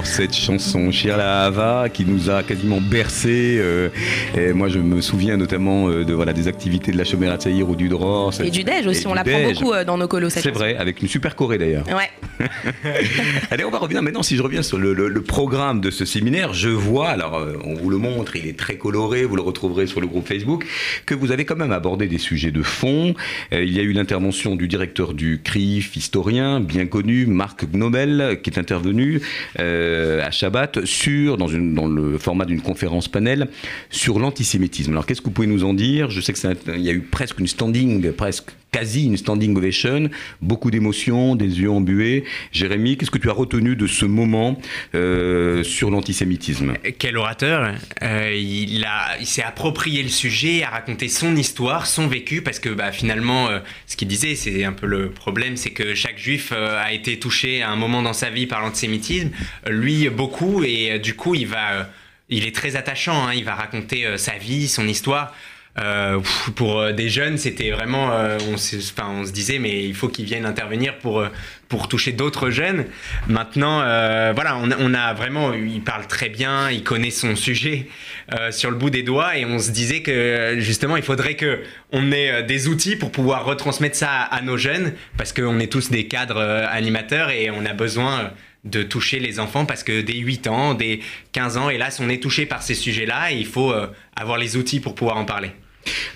cette 0.07 0.35
chanson, 0.35 0.91
Shir 0.91 1.17
la 1.17 1.45
Hava, 1.45 1.89
qui 1.89 2.05
nous 2.05 2.31
a 2.31 2.43
quasiment 2.43 2.81
bercé. 2.81 3.57
euh, 3.59 3.89
et 4.37 4.53
moi, 4.53 4.69
je 4.69 4.79
me 4.79 5.01
souviens 5.01 5.37
notamment 5.37 5.89
euh, 5.89 6.05
de 6.05 6.13
voilà 6.13 6.33
des 6.33 6.49
activités 6.49 6.93
de 6.93 6.99
la 6.99 7.05
Chomera 7.05 7.37
Tsaïr 7.37 7.69
ou 7.69 7.77
du 7.77 7.89
Dror. 7.89 8.33
Et 8.43 8.51
du 8.51 8.65
Dej 8.65 8.87
aussi, 8.87 9.07
on 9.07 9.15
l'apprend 9.15 9.43
beaucoup 9.43 9.73
euh, 9.73 9.85
dans 9.85 9.99
nos 9.99 10.09
colos. 10.09 10.31
C'est 10.31 10.51
vrai, 10.51 10.77
avec 10.77 11.03
une 11.03 11.09
super 11.09 11.37
choré 11.37 11.59
d'ailleurs. 11.59 11.87
Ouais. 11.89 12.11
Allez, 13.51 13.65
on 13.65 13.71
va 13.71 13.79
revenir 13.79 14.03
maintenant. 14.03 14.23
Si 14.23 14.37
je 14.37 14.43
reviens 14.43 14.63
sur 14.63 14.79
le, 14.79 15.21
programme 15.21 15.81
de 15.81 15.91
ce 15.91 16.05
séminaire, 16.05 16.55
je 16.55 16.69
vois, 16.69 17.11
alors 17.11 17.37
euh, 17.37 17.57
on 17.65 17.75
vous 17.75 17.91
le 17.91 17.99
montre, 17.99 18.37
il 18.37 18.47
est 18.47 18.59
très 18.59 18.77
coloré, 18.77 19.25
vous 19.25 19.37
le 19.37 19.43
retrouverez 19.43 19.87
sur 19.87 20.01
le 20.01 20.07
groupe 20.07 20.27
Facebook, 20.27 20.67
que 21.07 21.15
vous 21.15 21.31
avez 21.31 21.45
quand 21.45 21.57
même 21.57 21.73
abordé 21.73 22.07
des 22.07 22.19
sujets 22.19 22.51
de 22.51 22.63
fond. 22.63 23.15
Euh, 23.53 23.63
il 23.63 23.73
y 23.73 23.79
a 23.79 23.83
eu 23.83 23.93
l'intervention 23.93 24.57
du 24.57 24.67
directeur 24.67 25.15
du 25.15 25.41
CRIF, 25.43 25.97
historien, 25.97 26.61
bien 26.61 26.87
connu, 26.87 27.27
Marc 27.27 27.67
Gnobel, 27.71 28.41
qui 28.43 28.51
est 28.51 28.59
intervenu 28.59 29.21
euh, 29.59 30.27
à 30.27 30.31
Shabbat 30.31 30.85
sur, 30.85 31.37
dans, 31.37 31.49
dans 31.49 31.87
le 31.87 32.19
format 32.19 32.45
d'une 32.45 32.63
conférence 32.63 33.09
panel 33.09 33.49
sur 33.91 34.19
l'antisémitisme. 34.19 34.93
Alors 34.93 35.07
qu'est-ce 35.07 35.21
que 35.21 35.27
vous 35.27 35.33
pouvez 35.33 35.47
nous 35.47 35.65
en 35.65 35.75
dire? 35.75 36.11
Je 36.11 36.21
sais 36.21 36.33
qu'il 36.33 36.81
y 36.81 36.91
a 36.91 36.93
eu 36.93 37.01
presque 37.01 37.39
une 37.39 37.47
standing, 37.47 38.13
presque 38.13 38.51
quasi 38.71 39.07
une 39.07 39.17
standing 39.17 39.57
ovation, 39.57 40.09
beaucoup 40.41 40.71
d'émotions, 40.71 41.35
des 41.37 41.61
yeux 41.61 41.71
embués. 41.71 42.25
Jérémy, 42.53 42.97
qu'est-ce 42.97 43.11
que 43.11 43.19
tu 43.19 43.29
as 43.29 43.33
retenu 43.33 43.77
de 43.77 43.87
ce 43.87 44.05
moment 44.05 44.61
euh, 44.95 45.63
sur 45.63 45.91
l'antisémitisme? 45.91 46.75
Quel 46.99 47.17
orateur 47.17 47.75
Euh, 48.03 48.33
Il, 48.35 48.87
s'est 49.25 49.43
approprié 49.43 50.03
le 50.03 50.09
sujet, 50.09 50.63
a 50.63 50.71
raconté 50.71 51.09
son 51.09 51.37
histoire, 51.37 51.87
son 51.87 52.07
vécu, 52.07 52.43
parce 52.43 52.59
que 52.59 52.69
bah, 52.69 52.93
finalement, 52.93 53.49
euh, 53.49 53.61
ce 53.87 53.97
qu'il 53.97 54.09
disait, 54.09 54.35
c'est 54.35 54.65
un 54.65 54.73
peu 54.73 54.87
le 54.87 55.11
problème, 55.11 55.57
c'est 55.57 55.71
que 55.71 55.95
chaque 55.95 56.19
juif 56.19 56.53
a 56.53 56.93
été 56.93 57.19
touché 57.19 57.63
à 57.63 57.71
un 57.71 57.77
moment 57.77 58.03
dans 58.03 58.13
sa 58.13 58.31
vie 58.31 58.47
par 58.47 58.61
l'antisémitisme, 58.61 59.31
lui 59.69 60.09
beaucoup, 60.09 60.63
et 60.65 60.99
du 60.99 61.15
coup, 61.15 61.35
il 61.35 61.47
va, 61.47 61.91
il 62.29 62.47
est 62.47 62.55
très 62.55 62.77
attachant. 62.77 63.27
hein, 63.27 63.35
il 63.35 63.45
va 63.45 63.55
raconter 63.55 64.07
sa 64.17 64.33
vie, 64.33 64.69
son 64.69 64.87
histoire. 64.89 65.35
Euh, 65.79 66.19
pour 66.57 66.81
euh, 66.81 66.93
des 66.93 67.09
jeunes, 67.09 67.39
c'était 67.39 67.71
vraiment, 67.71 68.13
euh, 68.13 68.39
on, 68.53 68.57
se, 68.57 69.31
disait, 69.31 69.61
mais 69.61 69.85
il 69.85 69.95
faut 69.95 70.09
qu'ils 70.09 70.25
viennent 70.25 70.45
intervenir 70.45 70.99
pour, 70.99 71.21
euh, 71.21 71.29
pour 71.69 71.87
toucher 71.87 72.11
d'autres 72.11 72.51
jeunes. 72.51 72.87
Maintenant, 73.29 73.81
euh, 73.81 74.33
voilà, 74.35 74.59
on, 74.59 74.95
a- 74.95 75.15
vraiment, 75.15 75.55
il 75.55 75.81
parle 75.83 76.09
très 76.09 76.29
bien, 76.29 76.71
il 76.71 76.83
connaît 76.83 77.11
son 77.13 77.37
sujet 77.37 77.87
euh, 78.35 78.51
sur 78.51 78.71
le 78.71 78.77
bout 78.77 78.91
des 78.91 79.05
doigts, 79.05 79.37
et 79.37 79.45
on 79.45 79.61
se 79.61 79.71
disait 79.71 80.03
que 80.03 80.57
justement, 80.59 80.97
il 80.97 81.05
faudrait 81.05 81.35
que 81.37 81.61
on 81.93 82.11
ait 82.11 82.43
des 82.43 82.67
outils 82.67 82.97
pour 82.97 83.13
pouvoir 83.13 83.45
retransmettre 83.45 83.97
ça 83.97 84.11
à, 84.11 84.37
à 84.37 84.43
nos 84.43 84.57
jeunes, 84.57 84.93
parce 85.17 85.33
qu'on 85.33 85.61
est 85.61 85.71
tous 85.71 85.89
des 85.91 86.09
cadres 86.09 86.41
animateurs 86.69 87.31
et 87.31 87.49
on 87.51 87.65
a 87.65 87.75
besoin 87.75 88.33
de 88.65 88.83
toucher 88.83 89.21
les 89.21 89.41
enfants 89.41 89.65
parce 89.65 89.83
que 89.85 90.03
dès 90.03 90.17
8 90.19 90.47
ans, 90.47 90.75
dès 90.75 91.01
15 91.33 91.57
ans, 91.57 91.71
hélas, 91.71 91.99
on 92.01 92.09
est 92.11 92.23
touché 92.23 92.45
par 92.45 92.63
ces 92.63 92.75
sujets-là 92.75 93.33
et 93.33 93.37
il 93.37 93.47
faut 93.47 93.73
avoir 94.17 94.37
les 94.37 94.57
outils 94.59 94.81
pour 94.81 94.95
pouvoir 94.95 95.17
en 95.17 95.25
parler. 95.25 95.51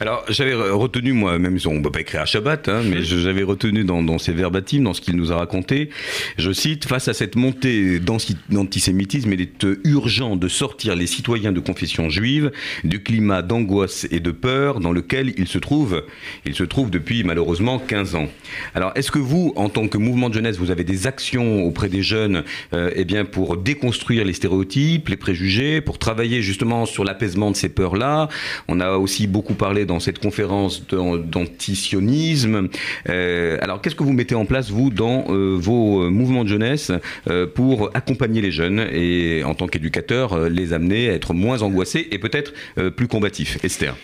Alors, 0.01 0.25
j'avais 0.29 0.55
retenu, 0.55 1.13
moi, 1.13 1.39
même 1.39 1.59
si 1.59 1.67
on 1.67 1.75
ne 1.75 1.83
peut 1.83 1.91
pas 1.91 2.01
écrire 2.01 2.23
à 2.23 2.27
Shabbat, 2.27 2.69
hein, 2.69 2.83
mais 2.85 3.03
j'avais 3.03 3.43
retenu 3.43 3.85
dans, 3.85 4.19
ses 4.19 4.33
verbatims, 4.33 4.83
dans 4.83 4.95
ce 4.95 5.01
qu'il 5.01 5.17
nous 5.17 5.33
a 5.33 5.37
raconté, 5.37 5.91
je 6.37 6.53
cite, 6.53 6.87
face 6.87 7.09
à 7.09 7.15
cette 7.15 7.37
montée 7.37 7.99
d'anti- 8.01 8.37
d'antisémitisme, 8.51 9.33
il 9.33 9.41
est 9.41 9.65
euh, 9.65 9.81
urgent 9.85 10.37
de 10.37 10.49
sortir 10.49 10.95
les 10.97 11.07
citoyens 11.07 11.53
de 11.53 11.61
confession 11.61 12.11
juive 12.11 12.51
du 12.83 13.03
climat 13.03 13.43
d'angoisse 13.43 14.07
et 14.11 14.21
de 14.21 14.31
peur 14.31 14.81
dans 14.81 14.93
lequel 14.93 15.33
ils 15.39 15.49
se 15.49 15.59
trouvent, 15.59 16.05
ils 16.45 16.55
se 16.55 16.65
trouvent 16.65 16.91
depuis 16.91 17.25
malheureusement 17.25 17.79
15 17.79 18.17
ans. 18.17 18.29
Alors, 18.75 18.93
est-ce 18.97 19.11
que 19.11 19.19
vous, 19.19 19.53
en 19.57 19.69
tant 19.69 19.89
que 19.89 19.97
mouvement 19.99 20.29
de 20.29 20.35
jeunesse, 20.35 20.59
vous 20.59 20.71
avez 20.71 20.85
des 20.85 21.07
actions 21.07 21.65
auprès 21.65 21.89
des 21.89 22.03
jeunes 22.03 22.45
euh, 22.73 22.91
eh 22.95 23.05
bien, 23.05 23.25
pour 23.25 23.57
déconstruire 23.57 24.25
les 24.25 24.33
stéréotypes, 24.35 25.09
les 25.09 25.17
préjugés, 25.17 25.81
pour 25.81 25.99
travailler 25.99 26.43
justement 26.43 26.85
sur 26.85 27.05
l'apaisement 27.05 27.51
de 27.51 27.57
ces 27.57 27.69
peurs-là? 27.69 28.29
On 28.69 28.81
a 28.81 28.93
aussi 28.93 29.27
beaucoup 29.27 29.54
parlé 29.55 29.85
dans 29.87 30.01
cette 30.01 30.19
conférence 30.19 30.87
d'an- 30.87 31.17
d'antisionisme. 31.17 32.69
Euh, 33.09 33.59
alors, 33.61 33.81
qu'est-ce 33.81 33.95
que 33.95 34.03
vous 34.03 34.13
mettez 34.13 34.35
en 34.35 34.45
place, 34.45 34.71
vous, 34.71 34.91
dans 34.91 35.25
euh, 35.29 35.57
vos 35.59 36.03
euh, 36.03 36.11
mouvements 36.11 36.45
de 36.45 36.49
jeunesse 36.49 36.93
euh, 37.29 37.47
pour 37.47 37.91
accompagner 37.95 38.41
les 38.41 38.51
jeunes 38.51 38.87
et, 38.93 39.43
en 39.45 39.55
tant 39.55 39.67
qu'éducateur, 39.67 40.49
les 40.49 40.73
amener 40.73 41.11
à 41.11 41.15
être 41.15 41.35
moins 41.35 41.63
angoissés 41.63 42.09
et 42.11 42.19
peut-être 42.19 42.53
plus 42.97 43.09
combatifs? 43.09 43.59
Esther 43.65 43.95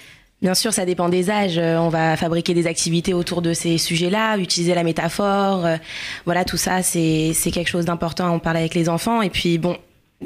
Bien 0.43 0.55
sûr, 0.55 0.73
ça 0.73 0.87
dépend 0.87 1.09
des 1.11 1.31
âges. 1.31 1.59
On 1.59 1.91
va 1.91 2.17
fabriquer 2.17 2.55
des 2.55 2.67
activités 2.67 3.13
autour 3.13 3.43
de 3.43 3.53
ces 3.53 3.77
sujets-là, 3.77 4.39
utiliser 4.39 4.75
la 4.75 4.85
métaphore. 4.85 5.67
Voilà, 6.25 6.45
tout 6.47 6.57
ça, 6.57 6.83
c'est 6.83 7.35
quelque 7.53 7.69
chose 7.69 7.85
d'important 7.85 8.27
à 8.27 8.31
en 8.31 8.39
parler 8.39 8.61
avec 8.61 8.75
les 8.75 8.89
enfants. 8.89 9.21
Et 9.21 9.29
puis, 9.31 9.59
bon. 9.59 9.77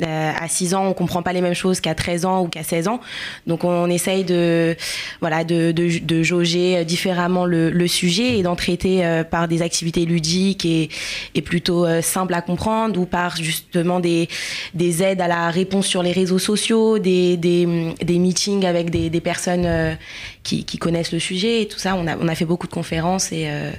Euh, 0.02 0.32
à 0.36 0.48
6 0.48 0.74
ans, 0.74 0.86
on 0.86 0.92
comprend 0.92 1.22
pas 1.22 1.32
les 1.32 1.40
mêmes 1.40 1.54
choses 1.54 1.80
qu'à 1.80 1.94
13 1.94 2.24
ans 2.24 2.42
ou 2.42 2.48
qu'à 2.48 2.64
16 2.64 2.88
ans. 2.88 3.00
Donc, 3.46 3.62
on 3.62 3.88
essaye 3.88 4.24
de, 4.24 4.76
voilà, 5.20 5.44
de, 5.44 5.70
de, 5.70 5.98
de 5.98 6.22
jauger 6.22 6.78
euh, 6.78 6.84
différemment 6.84 7.44
le, 7.44 7.70
le 7.70 7.88
sujet 7.88 8.38
et 8.38 8.42
d'en 8.42 8.56
traiter 8.56 9.04
euh, 9.06 9.22
par 9.22 9.46
des 9.46 9.62
activités 9.62 10.04
ludiques 10.04 10.64
et, 10.64 10.88
et 11.34 11.42
plutôt 11.42 11.86
euh, 11.86 12.02
simples 12.02 12.34
à 12.34 12.42
comprendre 12.42 12.98
ou 12.98 13.06
par 13.06 13.36
justement 13.36 14.00
des, 14.00 14.28
des 14.74 15.02
aides 15.02 15.20
à 15.20 15.28
la 15.28 15.50
réponse 15.50 15.86
sur 15.86 16.02
les 16.02 16.12
réseaux 16.12 16.40
sociaux, 16.40 16.98
des, 16.98 17.36
des, 17.36 17.94
des 18.02 18.18
meetings 18.18 18.66
avec 18.66 18.90
des, 18.90 19.10
des 19.10 19.20
personnes 19.20 19.66
euh, 19.66 19.94
qui, 20.42 20.64
qui 20.64 20.78
connaissent 20.78 21.12
le 21.12 21.20
sujet 21.20 21.62
et 21.62 21.68
tout 21.68 21.78
ça. 21.78 21.94
On 21.96 22.06
a, 22.06 22.16
on 22.16 22.28
a 22.28 22.34
fait 22.34 22.44
beaucoup 22.44 22.66
de 22.66 22.72
conférences 22.72 23.32
et 23.32 23.46
euh, 23.48 23.70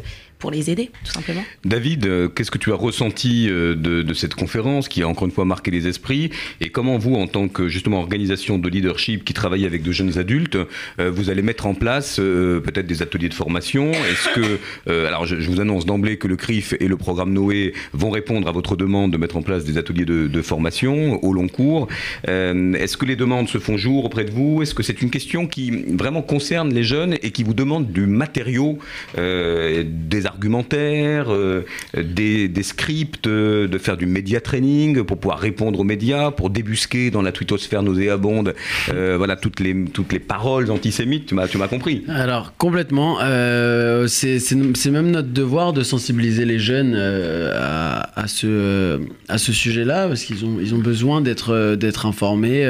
les 0.49 0.69
aider, 0.69 0.91
tout 1.03 1.11
simplement. 1.11 1.43
David, 1.63 2.05
euh, 2.05 2.27
qu'est-ce 2.27 2.51
que 2.51 2.57
tu 2.57 2.71
as 2.71 2.75
ressenti 2.75 3.47
euh, 3.49 3.75
de, 3.75 4.13
cette 4.13 4.35
conférence 4.35 4.87
qui 4.87 5.03
a 5.03 5.07
encore 5.07 5.25
une 5.25 5.33
fois 5.33 5.45
marqué 5.45 5.71
les 5.71 5.87
esprits 5.87 6.29
et 6.61 6.69
comment 6.69 6.97
vous, 6.97 7.15
en 7.15 7.27
tant 7.27 7.47
que 7.47 7.67
justement 7.67 7.99
organisation 7.99 8.57
de 8.57 8.69
leadership 8.69 9.25
qui 9.25 9.33
travaille 9.33 9.65
avec 9.65 9.83
de 9.83 9.91
jeunes 9.91 10.17
adultes, 10.17 10.55
euh, 10.55 11.11
vous 11.11 11.29
allez 11.29 11.41
mettre 11.41 11.65
en 11.65 11.73
place 11.73 12.15
peut-être 12.15 12.87
des 12.87 13.01
ateliers 13.01 13.29
de 13.29 13.33
formation? 13.33 13.91
Est-ce 13.91 14.29
que, 14.35 15.05
alors 15.07 15.25
je, 15.25 15.35
vous 15.35 15.59
annonce 15.59 15.85
d'emblée 15.85 16.17
que 16.17 16.27
le 16.27 16.35
CRIF 16.35 16.73
et 16.79 16.87
le 16.87 16.97
programme 16.97 17.33
Noé 17.33 17.73
vont 17.93 18.09
répondre 18.09 18.47
à 18.47 18.51
votre 18.51 18.75
demande 18.75 19.11
de 19.11 19.17
mettre 19.17 19.37
en 19.37 19.41
place 19.41 19.65
des 19.65 19.77
ateliers 19.77 20.05
de, 20.05 20.41
formation 20.41 21.23
au 21.23 21.33
long 21.33 21.47
cours. 21.47 21.87
Est-ce 22.27 22.97
que 22.97 23.05
les 23.05 23.15
demandes 23.15 23.49
se 23.49 23.57
font 23.57 23.77
jour 23.77 24.05
auprès 24.05 24.25
de 24.25 24.31
vous? 24.31 24.61
Est-ce 24.61 24.75
que 24.75 24.83
c'est 24.83 25.01
une 25.01 25.09
question 25.09 25.47
qui 25.47 25.71
vraiment 25.71 26.21
concerne 26.21 26.73
les 26.73 26.83
jeunes 26.83 27.15
et 27.21 27.31
qui 27.31 27.43
vous 27.43 27.53
demande 27.53 27.91
du 27.91 28.05
matériau, 28.05 28.77
des 29.15 30.25
argumentaires, 30.35 31.27
euh, 31.29 31.63
des, 31.95 32.47
scripts, 32.63 33.27
euh, 33.27 33.67
de 33.67 33.77
faire 33.77 33.97
du 33.97 34.05
média 34.05 34.39
training 34.41 35.03
pour 35.03 35.17
pouvoir 35.17 35.39
répondre 35.39 35.79
aux 35.79 35.83
médias, 35.83 36.31
pour 36.31 36.49
débusquer 36.49 37.09
dans 37.09 37.21
la 37.21 37.31
twittosphère 37.31 37.83
nauséabonde 37.83 38.53
euh, 38.89 39.15
voilà, 39.17 39.35
toutes, 39.37 39.59
les, 39.61 39.73
toutes 39.93 40.11
les 40.13 40.19
paroles 40.19 40.69
antisémites. 40.71 41.25
Tu 41.27 41.35
m'as 41.35 41.67
compris. 41.67 42.03
Alors 42.09 42.53
complètement, 42.57 43.17
euh, 43.21 44.07
c'est 44.07 44.91
même 44.91 45.11
notre 45.11 45.29
devoir 45.29 45.73
de 45.73 45.83
sensibiliser 45.83 46.45
les 46.45 46.59
jeunes 46.59 46.95
à, 46.95 48.09
à 48.19 48.27
ce, 48.27 48.99
à 49.27 49.37
ce 49.37 49.51
sujet-là, 49.53 50.07
parce 50.07 50.23
qu'ils 50.23 50.43
ont, 50.45 50.57
ils 50.61 50.73
ont 50.75 50.79
besoin 50.79 51.21
d'être 51.21 52.05
informés, 52.05 52.69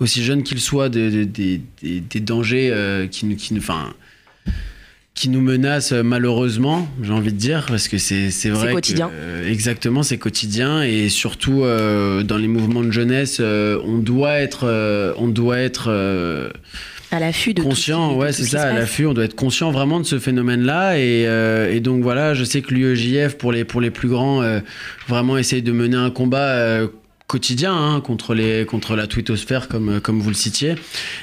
aussi 0.00 0.22
jeunes 0.22 0.42
qu'ils 0.44 0.60
soient, 0.60 0.88
de- 0.88 1.10
de- 1.10 1.24
des- 1.24 1.60
des- 1.82 2.20
dangers 2.20 2.72
qui, 3.10 3.26
nous- 3.26 3.36
qui, 3.36 3.56
enfin, 3.58 3.92
qui 5.14 5.28
nous 5.28 5.42
menacent 5.42 5.92
euh, 5.92 6.02
malheureusement, 6.02 6.88
j'ai 7.02 7.12
envie 7.12 7.32
de 7.32 7.38
dire, 7.38 7.66
parce 7.68 7.86
que 7.88 7.98
c'est 7.98 8.30
c'est 8.30 8.48
vrai. 8.48 8.68
que, 8.68 8.72
quotidien. 8.74 9.10
euh, 9.12 9.48
exactement, 9.48 10.02
c'est 10.02 10.18
quotidien, 10.18 10.82
et 10.82 11.08
surtout 11.10 11.64
euh, 11.64 12.22
dans 12.22 12.38
les 12.38 12.48
mouvements 12.48 12.82
de 12.82 12.90
jeunesse, 12.90 13.38
euh, 13.40 13.78
on 13.84 13.98
doit 13.98 14.38
être, 14.38 14.64
euh, 14.64 15.12
on 15.18 15.28
doit 15.28 15.58
être 15.58 15.86
euh, 15.88 16.48
À 17.10 17.20
l'affût 17.20 17.52
de 17.52 17.62
conscient, 17.62 18.14
ouais, 18.16 18.32
c'est 18.32 18.44
ce 18.44 18.52
ça, 18.52 18.62
à 18.62 18.72
l'affût, 18.72 19.04
on 19.06 19.12
doit 19.12 19.24
être 19.24 19.36
conscient 19.36 19.70
vraiment 19.70 20.00
de 20.00 20.06
ce 20.06 20.18
phénomène-là. 20.18 20.96
Et, 20.98 21.26
euh, 21.26 21.70
et 21.70 21.80
donc 21.80 22.02
voilà, 22.02 22.32
je 22.32 22.42
sais 22.44 22.62
que 22.62 22.72
l'UEJF, 22.72 23.36
pour 23.36 23.52
les, 23.52 23.64
pour 23.64 23.82
les 23.82 23.90
plus 23.90 24.08
grands, 24.08 24.40
euh, 24.42 24.60
vraiment 25.08 25.36
essaye 25.36 25.60
de 25.62 25.72
mener 25.72 25.96
un 25.96 26.10
combat 26.10 26.38
euh, 26.48 26.88
quotidien 27.26 27.74
hein, 27.74 28.00
contre, 28.00 28.34
les, 28.34 28.66
contre 28.66 28.94
la 28.96 29.06
twittosphère, 29.06 29.68
comme, 29.68 30.00
comme 30.00 30.20
vous 30.20 30.28
le 30.28 30.34
citiez. 30.34 30.74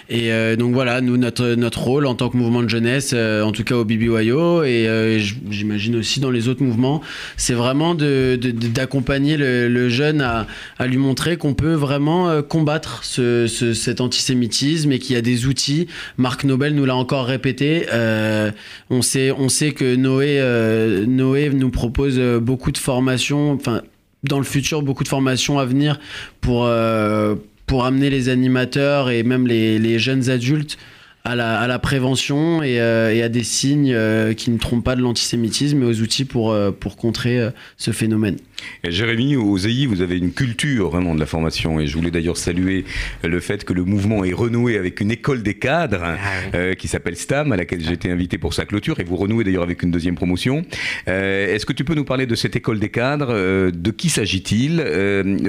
Et 0.09 0.31
euh, 0.31 0.55
donc 0.55 0.73
voilà, 0.73 1.01
nous, 1.01 1.17
notre, 1.17 1.53
notre 1.55 1.79
rôle 1.83 2.05
en 2.07 2.15
tant 2.15 2.29
que 2.29 2.37
mouvement 2.37 2.63
de 2.63 2.69
jeunesse, 2.69 3.11
euh, 3.13 3.43
en 3.43 3.51
tout 3.51 3.63
cas 3.63 3.75
au 3.75 3.85
BBYO, 3.85 4.63
et 4.63 4.87
euh, 4.87 5.19
j'imagine 5.49 5.95
aussi 5.97 6.19
dans 6.19 6.31
les 6.31 6.47
autres 6.47 6.63
mouvements, 6.63 7.01
c'est 7.37 7.53
vraiment 7.53 7.93
de- 7.95 8.39
d'accompagner 8.41 9.37
le, 9.37 9.67
le 9.67 9.89
jeune 9.89 10.21
à, 10.21 10.47
à 10.79 10.87
lui 10.87 10.97
montrer 10.97 11.37
qu'on 11.37 11.53
peut 11.53 11.73
vraiment 11.73 12.29
euh, 12.29 12.41
combattre 12.41 13.03
ce, 13.03 13.45
ce- 13.47 13.73
cet 13.73 14.01
antisémitisme 14.01 14.91
et 14.91 14.99
qu'il 14.99 15.15
y 15.15 15.19
a 15.19 15.21
des 15.21 15.45
outils. 15.45 15.87
Marc 16.17 16.43
Nobel 16.43 16.73
nous 16.73 16.85
l'a 16.85 16.95
encore 16.95 17.25
répété. 17.25 17.85
euh, 17.93 18.49
on, 18.89 19.01
sait, 19.01 19.31
on 19.31 19.49
sait 19.49 19.73
que 19.73 19.95
Noé, 19.95 20.39
euh, 20.39 21.05
Noé 21.05 21.49
nous 21.49 21.69
propose 21.69 22.19
beaucoup 22.41 22.71
de 22.71 22.77
formations, 22.77 23.51
enfin, 23.53 23.81
dans 24.23 24.37
le 24.37 24.43
futur, 24.43 24.81
beaucoup 24.81 25.03
de 25.03 25.09
formations 25.09 25.59
à 25.59 25.65
venir 25.65 25.99
pour, 26.41 26.65
euh, 26.65 27.35
pour 27.65 27.85
amener 27.85 28.09
les 28.09 28.29
animateurs 28.29 29.09
et 29.09 29.23
même 29.23 29.47
les, 29.47 29.99
jeunes 29.99 30.29
adultes 30.29 30.77
à 31.23 31.35
la, 31.35 31.59
à 31.59 31.67
la 31.67 31.79
prévention 31.79 32.63
et, 32.63 32.79
euh, 32.81 33.13
et 33.13 33.21
à 33.21 33.29
des 33.29 33.43
signes 33.43 33.93
euh, 33.93 34.33
qui 34.33 34.51
ne 34.51 34.57
trompent 34.57 34.83
pas 34.83 34.95
de 34.95 35.01
l'antisémitisme, 35.01 35.77
mais 35.77 35.85
aux 35.85 36.01
outils 36.01 36.25
pour, 36.25 36.51
euh, 36.51 36.71
pour 36.71 36.97
contrer 36.97 37.49
ce 37.77 37.91
phénomène. 37.91 38.37
Et 38.83 38.91
Jérémy, 38.91 39.35
aux 39.35 39.57
EI, 39.57 39.85
vous 39.85 40.01
avez 40.01 40.17
une 40.17 40.31
culture 40.31 40.89
vraiment 40.89 41.15
de 41.15 41.19
la 41.19 41.25
formation. 41.25 41.79
Et 41.79 41.87
je 41.87 41.95
voulais 41.95 42.11
d'ailleurs 42.11 42.37
saluer 42.37 42.85
le 43.23 43.39
fait 43.39 43.63
que 43.65 43.73
le 43.73 43.83
mouvement 43.83 44.23
est 44.23 44.33
renoué 44.33 44.77
avec 44.77 45.01
une 45.01 45.11
école 45.11 45.43
des 45.43 45.53
cadres 45.55 46.01
Ah 46.03 46.17
euh, 46.55 46.73
qui 46.75 46.87
s'appelle 46.87 47.15
STAM, 47.15 47.51
à 47.51 47.57
laquelle 47.57 47.81
j'ai 47.83 47.93
été 47.93 48.09
invité 48.11 48.37
pour 48.37 48.53
sa 48.53 48.65
clôture. 48.65 48.99
Et 48.99 49.03
vous 49.03 49.15
renouez 49.15 49.43
d'ailleurs 49.43 49.63
avec 49.63 49.83
une 49.83 49.91
deuxième 49.91 50.15
promotion. 50.15 50.63
Euh, 51.07 51.53
Est-ce 51.53 51.65
que 51.65 51.73
tu 51.73 51.83
peux 51.83 51.95
nous 51.95 52.05
parler 52.05 52.25
de 52.25 52.35
cette 52.35 52.55
école 52.55 52.79
des 52.79 52.89
cadres 52.89 53.27
Euh, 53.31 53.71
De 53.71 53.91
qui 53.91 54.09
s'agit-il 54.09 54.81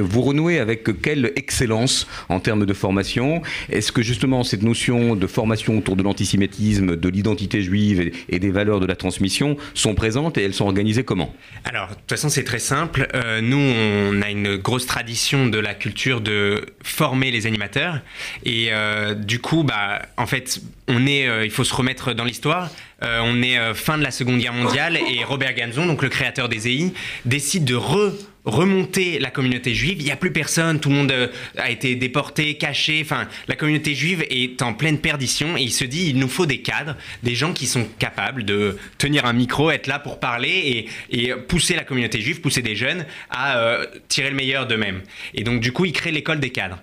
Vous 0.00 0.22
renouez 0.22 0.58
avec 0.58 0.88
quelle 1.02 1.32
excellence 1.36 2.06
en 2.28 2.40
termes 2.40 2.66
de 2.66 2.72
formation? 2.72 3.42
Est-ce 3.70 3.92
que 3.92 4.02
justement 4.02 4.42
cette 4.44 4.62
notion 4.62 5.16
de 5.16 5.26
formation 5.26 5.78
autour 5.78 5.96
de 5.96 6.02
l'antisémitisme, 6.02 6.96
de 6.96 7.08
l'identité 7.08 7.62
juive 7.62 8.00
et, 8.00 8.12
et 8.28 8.38
des 8.38 8.50
valeurs 8.50 8.80
de 8.80 8.86
la 8.86 8.96
transmission 8.96 9.56
sont 9.74 9.94
présentes 9.94 10.38
et 10.38 10.42
elles 10.42 10.54
sont 10.54 10.66
organisées 10.66 11.04
comment? 11.04 11.34
Alors, 11.64 11.88
de 11.88 11.94
toute 11.94 12.10
façon, 12.10 12.28
c'est 12.28 12.44
très 12.44 12.58
simple. 12.58 12.99
Euh, 13.14 13.40
nous, 13.40 13.56
on 13.56 14.22
a 14.22 14.30
une 14.30 14.56
grosse 14.56 14.86
tradition 14.86 15.46
de 15.46 15.58
la 15.58 15.74
culture 15.74 16.20
de 16.20 16.66
former 16.82 17.30
les 17.30 17.46
animateurs. 17.46 18.00
Et 18.44 18.68
euh, 18.70 19.14
du 19.14 19.40
coup, 19.40 19.62
bah, 19.62 20.02
en 20.16 20.26
fait, 20.26 20.60
on 20.88 21.06
est, 21.06 21.28
euh, 21.28 21.44
il 21.44 21.50
faut 21.50 21.64
se 21.64 21.74
remettre 21.74 22.12
dans 22.12 22.24
l'histoire. 22.24 22.70
Euh, 23.02 23.20
on 23.22 23.42
est 23.42 23.58
euh, 23.58 23.74
fin 23.74 23.96
de 23.98 24.02
la 24.02 24.10
Seconde 24.10 24.38
Guerre 24.40 24.52
mondiale 24.52 24.98
et 25.10 25.24
Robert 25.24 25.54
Ganzon, 25.54 25.86
donc 25.86 26.02
le 26.02 26.08
créateur 26.08 26.48
des 26.48 26.68
EI, 26.68 26.92
décide 27.24 27.64
de 27.64 27.74
re- 27.74 28.12
remonter 28.44 29.18
la 29.18 29.30
communauté 29.30 29.74
juive. 29.74 29.96
Il 30.00 30.04
n'y 30.04 30.10
a 30.10 30.16
plus 30.16 30.32
personne, 30.32 30.80
tout 30.80 30.88
le 30.90 30.94
monde 30.96 31.12
euh, 31.12 31.28
a 31.56 31.70
été 31.70 31.94
déporté, 31.94 32.54
caché. 32.58 33.00
Enfin, 33.02 33.26
la 33.48 33.56
communauté 33.56 33.94
juive 33.94 34.24
est 34.28 34.60
en 34.62 34.74
pleine 34.74 34.98
perdition 34.98 35.56
et 35.56 35.62
il 35.62 35.72
se 35.72 35.84
dit 35.84 36.08
il 36.10 36.18
nous 36.18 36.28
faut 36.28 36.46
des 36.46 36.60
cadres, 36.60 36.96
des 37.22 37.34
gens 37.34 37.52
qui 37.52 37.66
sont 37.66 37.86
capables 37.98 38.44
de 38.44 38.76
tenir 38.98 39.24
un 39.24 39.32
micro, 39.32 39.70
être 39.70 39.86
là 39.86 39.98
pour 39.98 40.20
parler 40.20 40.88
et, 41.10 41.26
et 41.26 41.34
pousser 41.34 41.76
la 41.76 41.84
communauté 41.84 42.20
juive, 42.20 42.40
pousser 42.40 42.62
des 42.62 42.76
jeunes 42.76 43.06
à 43.30 43.58
euh, 43.58 43.86
tirer 44.08 44.30
le 44.30 44.36
meilleur 44.36 44.66
d'eux-mêmes. 44.66 45.00
Et 45.34 45.42
donc, 45.44 45.60
du 45.60 45.72
coup, 45.72 45.84
il 45.84 45.92
crée 45.92 46.10
l'école 46.12 46.40
des 46.40 46.50
cadres. 46.50 46.82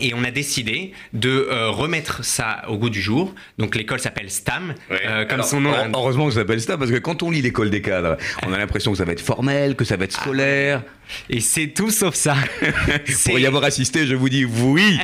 Et 0.00 0.12
on 0.14 0.24
a 0.24 0.30
décidé 0.30 0.92
de 1.12 1.48
euh, 1.50 1.70
remettre 1.70 2.24
ça 2.24 2.62
au 2.68 2.76
goût 2.76 2.90
du 2.90 3.00
jour. 3.00 3.34
Donc 3.58 3.74
l'école 3.74 4.00
s'appelle 4.00 4.30
STAM, 4.30 4.74
euh, 4.90 5.24
comme 5.24 5.34
Alors, 5.34 5.46
son 5.46 5.60
nom. 5.60 5.72
Heureusement 5.94 6.26
que 6.26 6.32
ça 6.32 6.40
s'appelle 6.40 6.60
ça, 6.60 6.76
parce 6.76 6.90
que 6.90 6.98
quand 6.98 7.22
on 7.22 7.30
lit 7.30 7.42
l'école 7.42 7.70
des 7.70 7.82
cadres, 7.82 8.16
on 8.46 8.52
a 8.52 8.58
l'impression 8.58 8.92
que 8.92 8.98
ça 8.98 9.04
va 9.04 9.12
être 9.12 9.20
formel, 9.20 9.76
que 9.76 9.84
ça 9.84 9.96
va 9.96 10.04
être 10.04 10.12
scolaire. 10.12 10.82
Et 11.30 11.40
c'est 11.40 11.68
tout 11.68 11.90
sauf 11.90 12.14
ça. 12.14 12.36
Pour 13.26 13.38
y 13.38 13.46
avoir 13.46 13.64
assisté, 13.64 14.06
je 14.06 14.14
vous 14.14 14.28
dis 14.28 14.44
oui. 14.44 14.98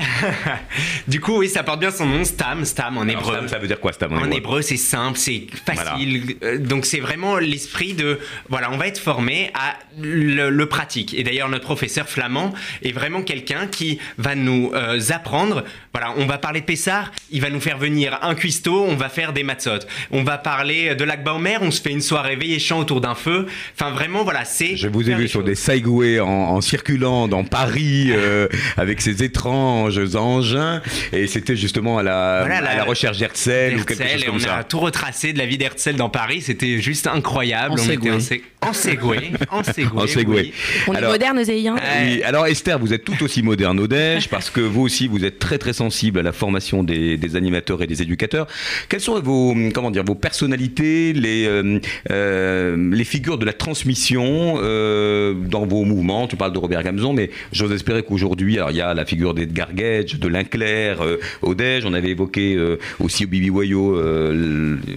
du 1.08 1.20
coup, 1.20 1.38
oui, 1.38 1.48
ça 1.48 1.62
porte 1.62 1.80
bien 1.80 1.90
son 1.90 2.06
nom, 2.06 2.24
STAM, 2.24 2.64
STAM 2.64 2.98
en 2.98 3.02
Alors, 3.02 3.12
hébreu. 3.12 3.34
Stam, 3.34 3.48
ça 3.48 3.58
veut 3.58 3.68
dire 3.68 3.80
quoi, 3.80 3.92
Stam, 3.92 4.12
en 4.12 4.16
En 4.16 4.24
hébreu 4.24 4.36
hébreu, 4.36 4.62
c'est 4.62 4.76
simple, 4.76 5.18
c'est 5.18 5.46
facile. 5.64 6.36
Euh, 6.42 6.58
Donc, 6.58 6.86
c'est 6.86 7.00
vraiment 7.00 7.36
l'esprit 7.38 7.94
de. 7.94 8.18
Voilà, 8.48 8.72
on 8.72 8.76
va 8.76 8.88
être 8.88 8.98
formé 8.98 9.50
à 9.54 9.76
le, 10.00 10.50
le 10.50 10.66
pratique. 10.66 11.14
Et 11.14 11.22
d'ailleurs, 11.22 11.48
notre 11.48 11.64
professeur 11.64 12.08
flamand 12.08 12.52
est 12.82 12.92
vraiment 12.92 13.22
quelqu'un 13.22 13.66
qui 13.66 13.98
va 14.18 14.34
nous 14.34 14.72
euh, 14.74 14.81
apprendre. 15.10 15.64
Voilà, 15.92 16.14
on 16.16 16.26
va 16.26 16.38
parler 16.38 16.60
de 16.60 16.64
Pessard, 16.66 17.12
il 17.30 17.40
va 17.42 17.50
nous 17.50 17.60
faire 17.60 17.76
venir 17.78 18.18
un 18.22 18.34
cuistot, 18.34 18.86
on 18.88 18.94
va 18.96 19.08
faire 19.10 19.32
des 19.34 19.42
matzot. 19.42 19.80
On 20.10 20.22
va 20.24 20.38
parler 20.38 20.94
de 20.94 21.04
Baumer, 21.22 21.58
on 21.60 21.70
se 21.70 21.82
fait 21.82 21.90
une 21.90 22.00
soirée 22.00 22.36
veillée 22.36 22.58
chant 22.58 22.78
autour 22.80 23.00
d'un 23.02 23.14
feu. 23.14 23.46
Enfin, 23.78 23.90
vraiment, 23.90 24.24
voilà, 24.24 24.44
c'est. 24.46 24.76
Je 24.76 24.88
vous 24.88 25.10
ai 25.10 25.14
vu 25.14 25.28
sur 25.28 25.40
choses. 25.40 25.46
des 25.48 25.54
Segway 25.54 26.18
en, 26.20 26.26
en 26.28 26.60
circulant 26.62 27.28
dans 27.28 27.44
Paris 27.44 28.06
euh, 28.10 28.48
avec 28.78 29.00
ces 29.02 29.22
étranges 29.22 30.00
engins 30.16 30.80
et 31.12 31.26
c'était 31.26 31.56
justement 31.56 31.98
à 31.98 32.02
la, 32.02 32.38
Voilà, 32.40 32.56
à 32.58 32.60
la- 32.62 32.74
la 32.76 32.84
recherche 32.84 33.18
d'Herzl 33.18 33.76
ou 33.80 33.84
quelque 33.84 34.02
chose 34.02 34.22
et 34.22 34.26
comme 34.26 34.36
on 34.36 34.38
ça. 34.38 34.56
a 34.56 34.64
tout 34.64 34.80
retracé 34.80 35.32
de 35.34 35.38
la 35.38 35.46
vie 35.46 35.58
d'Herzl 35.58 35.94
dans 35.96 36.08
Paris, 36.08 36.40
c'était 36.40 36.80
juste 36.80 37.06
incroyable. 37.06 37.72
En 37.72 37.74
on 37.74 37.90
était 37.90 37.92
Segway. 37.92 38.10
en 38.12 38.18
Seg- 38.18 38.42
en 38.62 38.72
Segway. 38.72 39.32
En 39.50 39.62
Segway. 39.62 39.88
En 40.02 40.06
Segway. 40.06 40.40
oui. 40.42 40.52
On 40.88 40.94
Alors- 40.94 41.10
est 41.10 41.12
moderne, 41.12 41.44
Zéhi, 41.44 41.68
hein 41.68 41.76
Oui, 42.04 42.22
alors 42.22 42.46
Esther, 42.46 42.78
vous 42.78 42.92
êtes 42.94 43.04
tout 43.04 43.22
aussi 43.22 43.42
moderne 43.42 43.78
au 43.80 43.86
Dèche 43.86 44.28
parce 44.28 44.48
que 44.50 44.60
vous 44.72 44.82
aussi 44.82 45.06
vous 45.06 45.24
êtes 45.24 45.38
très 45.38 45.58
très 45.58 45.72
sensible 45.72 46.18
à 46.18 46.22
la 46.22 46.32
formation 46.32 46.82
des, 46.82 47.16
des 47.16 47.36
animateurs 47.36 47.82
et 47.82 47.86
des 47.86 48.02
éducateurs. 48.02 48.46
Quelles 48.88 49.00
sont 49.00 49.20
vos 49.20 49.54
comment 49.72 49.90
dire 49.90 50.04
vos 50.04 50.14
personnalités, 50.14 51.12
les 51.12 51.46
euh, 51.46 51.78
euh, 52.10 52.90
les 52.92 53.04
figures 53.04 53.38
de 53.38 53.44
la 53.44 53.52
transmission 53.52 54.56
euh, 54.58 55.34
dans 55.34 55.66
vos 55.66 55.84
mouvements? 55.84 56.26
Tu 56.26 56.36
parles 56.36 56.52
de 56.52 56.58
Robert 56.58 56.82
Gamzon, 56.82 57.12
mais 57.12 57.30
j'ose 57.52 57.72
espérer 57.72 58.02
qu'aujourd'hui, 58.02 58.56
alors 58.56 58.70
il 58.70 58.78
y 58.78 58.80
a 58.80 58.94
la 58.94 59.04
figure 59.04 59.34
d'Edgar 59.34 59.68
Gedge, 59.76 60.18
de 60.18 60.28
Linclair 60.28 61.02
euh, 61.02 61.54
Dèche. 61.54 61.84
On 61.86 61.92
avait 61.92 62.10
évoqué 62.10 62.58
aussi 62.98 63.24
au 63.24 63.28
Bibi 63.28 63.50
Wayo, 63.50 63.92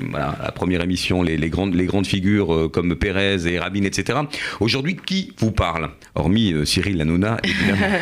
voilà, 0.09 0.38
la 0.41 0.51
première 0.51 0.81
émission, 0.81 1.21
les, 1.21 1.38
les 1.38 1.49
grandes 1.49 1.75
les 1.75 1.85
grandes 1.85 2.07
figures 2.07 2.69
comme 2.71 2.95
Pérez 2.95 3.45
et 3.47 3.59
Rabin, 3.59 3.83
etc. 3.83 4.19
Aujourd'hui, 4.61 4.95
qui 5.05 5.33
vous 5.38 5.51
parle? 5.51 5.89
Hormis 6.15 6.53
Cyril 6.65 7.01
Hanouna, 7.01 7.38
évidemment. 7.43 7.97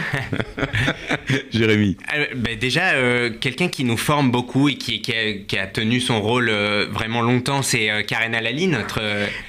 Jérémy? 1.63 1.95
Euh, 2.17 2.26
ben 2.36 2.58
déjà, 2.60 2.91
euh, 2.93 3.30
quelqu'un 3.39 3.69
qui 3.69 3.86
nous 3.86 3.95
forme 3.95 4.32
beaucoup 4.32 4.67
et 4.67 4.76
qui, 4.76 5.02
qui 5.02 5.12
a, 5.13 5.34
qui 5.47 5.58
a 5.58 5.65
tenu 5.65 6.02
son 6.02 6.21
rôle 6.21 6.49
euh, 6.49 6.88
vraiment 6.91 7.21
longtemps, 7.21 7.62
c'est 7.62 7.89
euh, 7.89 8.02
Karen 8.04 8.36
Alali, 8.36 8.67
notre 8.67 8.99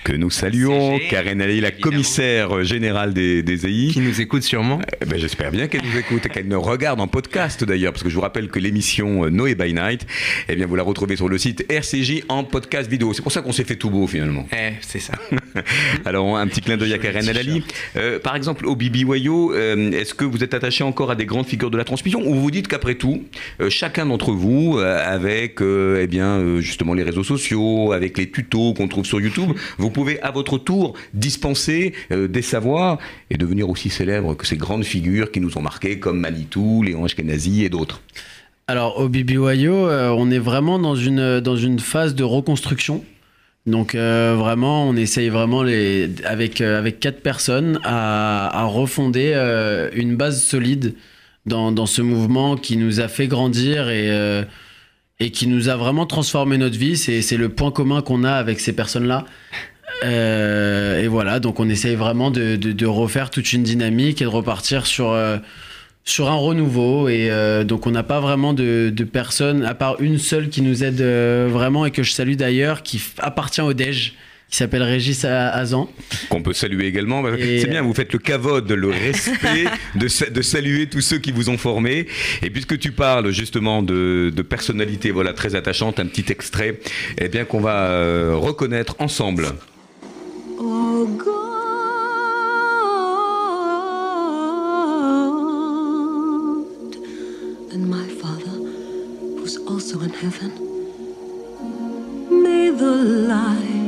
Que 0.04 0.12
nous 0.12 0.30
saluons, 0.30 0.98
CG, 0.98 1.08
Karen 1.08 1.42
Ali, 1.42 1.60
la 1.60 1.68
évidemment. 1.70 1.90
commissaire 1.90 2.62
générale 2.64 3.14
des, 3.14 3.42
des 3.42 3.66
EI. 3.66 3.88
qui 3.88 3.98
nous 4.00 4.20
écoute 4.20 4.44
sûrement. 4.44 4.80
Ben, 5.04 5.18
J'espère 5.18 5.50
bien 5.50 5.66
qu'elle 5.66 5.82
nous 5.82 5.98
écoute 5.98 6.24
et 6.26 6.28
qu'elle 6.28 6.46
nous 6.46 6.60
regarde 6.62 7.00
en 7.00 7.08
podcast 7.08 7.64
d'ailleurs, 7.64 7.92
parce 7.92 8.04
que 8.04 8.10
je 8.10 8.14
vous 8.14 8.20
rappelle 8.20 8.46
que 8.48 8.60
l'émission 8.60 9.28
Noé 9.28 9.56
by 9.56 9.74
Night, 9.74 10.06
eh 10.48 10.54
bien, 10.54 10.66
vous 10.66 10.76
la 10.76 10.84
retrouvez 10.84 11.16
sur 11.16 11.28
le 11.28 11.36
site 11.38 11.64
RCJ 11.68 12.22
en 12.28 12.44
podcast 12.44 12.88
vidéo. 12.88 13.12
C'est 13.12 13.22
pour 13.22 13.32
ça 13.32 13.42
qu'on 13.42 13.50
s'est 13.52 13.64
fait 13.64 13.74
tout 13.76 13.90
beau 13.90 14.06
finalement. 14.06 14.46
Eh, 14.52 14.74
c'est 14.82 15.00
ça. 15.00 15.14
Alors 16.04 16.36
un 16.36 16.46
petit 16.46 16.60
clin 16.60 16.76
d'œil 16.76 16.92
à 16.94 16.98
Karen. 16.98 17.28
Alali. 17.28 17.64
Par 18.22 18.36
exemple, 18.36 18.66
au 18.66 18.76
Bibi 18.76 19.04
Wayo, 19.04 19.52
euh, 19.52 19.90
est-ce 19.92 20.14
que 20.14 20.24
vous 20.24 20.44
êtes 20.44 20.54
attaché 20.54 20.84
encore 20.84 21.10
à 21.10 21.16
des 21.16 21.24
grandes 21.26 21.46
figures 21.46 21.70
de 21.70 21.76
la 21.78 21.82
transmission 21.84 22.03
ou 22.12 22.34
vous 22.34 22.50
dites 22.50 22.68
qu'après 22.68 22.96
tout, 22.96 23.22
euh, 23.60 23.70
chacun 23.70 24.06
d'entre 24.06 24.32
vous, 24.32 24.78
euh, 24.78 24.98
avec 25.02 25.62
euh, 25.62 26.00
eh 26.02 26.06
bien 26.06 26.60
justement 26.60 26.94
les 26.94 27.02
réseaux 27.02 27.24
sociaux, 27.24 27.92
avec 27.92 28.18
les 28.18 28.30
tutos 28.30 28.74
qu'on 28.74 28.88
trouve 28.88 29.06
sur 29.06 29.20
YouTube, 29.20 29.52
vous 29.78 29.90
pouvez 29.90 30.20
à 30.20 30.30
votre 30.30 30.58
tour 30.58 30.94
dispenser 31.14 31.94
des 32.10 32.42
savoirs 32.42 32.98
et 33.30 33.36
devenir 33.36 33.70
aussi 33.70 33.88
célèbre 33.90 34.34
que 34.34 34.46
ces 34.46 34.56
grandes 34.56 34.84
figures 34.84 35.30
qui 35.30 35.40
nous 35.40 35.56
ont 35.56 35.62
marqués 35.62 35.98
comme 35.98 36.18
Manitou, 36.18 36.82
Léon 36.82 37.04
Ashkenazi 37.04 37.64
et 37.64 37.68
d'autres. 37.68 38.02
Alors 38.66 38.98
au 39.00 39.08
BBYO, 39.08 39.88
on 39.88 40.30
est 40.30 40.38
vraiment 40.38 40.78
dans 40.78 40.96
une, 40.96 41.40
dans 41.40 41.56
une 41.56 41.78
phase 41.78 42.14
de 42.14 42.24
reconstruction. 42.24 43.04
Donc 43.66 43.94
vraiment, 43.94 44.88
on 44.88 44.96
essaye 44.96 45.28
vraiment 45.28 45.62
les, 45.62 46.10
avec, 46.24 46.60
avec 46.60 47.00
quatre 47.00 47.20
personnes 47.20 47.78
à, 47.84 48.60
à 48.60 48.64
refonder 48.64 49.34
une 49.94 50.16
base 50.16 50.42
solide 50.42 50.94
dans, 51.46 51.86
ce 51.86 52.02
mouvement 52.02 52.56
qui 52.56 52.76
nous 52.76 53.00
a 53.00 53.08
fait 53.08 53.26
grandir 53.26 53.88
et, 53.88 54.10
euh, 54.10 54.44
qui 55.32 55.46
nous 55.46 55.68
a 55.68 55.76
vraiment 55.76 56.06
transformé 56.06 56.58
notre 56.58 56.78
vie. 56.78 56.96
C'est 56.96 57.36
le 57.36 57.48
point 57.48 57.70
commun 57.70 58.02
qu'on 58.02 58.24
a 58.24 58.32
avec 58.32 58.60
ces 58.60 58.72
personnes-là. 58.72 59.24
Euh, 60.04 61.02
et 61.02 61.08
voilà, 61.08 61.40
donc 61.40 61.60
on 61.60 61.68
essaye 61.68 61.94
vraiment 61.94 62.30
de, 62.30 62.86
refaire 62.86 63.30
toute 63.30 63.52
une 63.52 63.62
dynamique 63.62 64.20
et 64.20 64.24
de 64.24 64.30
repartir 64.30 64.86
sur, 64.86 65.12
euh, 65.12 65.38
un 66.18 66.34
renouveau. 66.34 67.08
Et 67.08 67.30
donc 67.64 67.86
on 67.86 67.90
n'a 67.90 68.02
pas 68.02 68.20
vraiment 68.20 68.52
de, 68.52 68.90
de 68.94 69.04
personne, 69.04 69.64
à 69.64 69.74
part 69.74 70.00
une 70.00 70.18
seule 70.18 70.48
qui 70.48 70.62
nous 70.62 70.84
aide 70.84 71.02
vraiment 71.02 71.86
et 71.86 71.90
que 71.90 72.02
je 72.02 72.12
salue 72.12 72.34
d'ailleurs, 72.34 72.82
qui 72.82 73.02
appartient 73.18 73.62
au 73.62 73.72
DEJ, 73.72 74.14
qui 74.54 74.58
s'appelle 74.58 74.84
Régis 74.84 75.24
A- 75.24 75.48
Azan. 75.50 75.90
Qu'on 76.28 76.40
peut 76.40 76.52
saluer 76.52 76.86
également. 76.86 77.24
C'est 77.36 77.66
bien, 77.68 77.82
vous 77.82 77.92
faites 77.92 78.12
le 78.12 78.20
cavode, 78.20 78.70
le 78.70 78.88
respect 78.88 79.64
de, 79.96 80.06
sa- 80.06 80.30
de 80.30 80.42
saluer 80.42 80.86
tous 80.86 81.00
ceux 81.00 81.18
qui 81.18 81.32
vous 81.32 81.50
ont 81.50 81.58
formé. 81.58 82.06
Et 82.40 82.50
puisque 82.50 82.78
tu 82.78 82.92
parles 82.92 83.32
justement 83.32 83.82
de, 83.82 84.30
de 84.32 84.42
personnalités 84.42 85.10
voilà, 85.10 85.32
très 85.32 85.56
attachantes, 85.56 85.98
un 85.98 86.06
petit 86.06 86.30
extrait 86.30 86.78
eh 87.18 87.26
bien 87.28 87.44
qu'on 87.44 87.58
va 87.60 87.86
euh, 87.88 88.36
reconnaître 88.36 88.94
ensemble. 89.00 89.48
Oh 90.60 91.08
God 91.18 91.34
and 97.72 97.90
my 97.90 98.06
Father, 98.20 98.56
who's 99.36 99.56
also 99.66 100.00
in 100.00 100.10
heaven, 100.10 100.52
may 102.30 102.70
the 102.70 102.94
light 103.28 103.83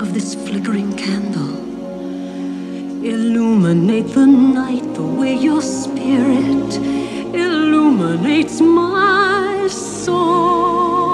of 0.00 0.14
this 0.14 0.34
flickering 0.34 0.96
candle 0.96 1.56
illuminate 3.04 4.06
the 4.14 4.26
night 4.26 4.82
the 4.94 5.02
way 5.02 5.34
your 5.34 5.62
spirit 5.62 6.74
illuminates 7.34 8.60
my 8.60 9.66
soul. 9.70 11.07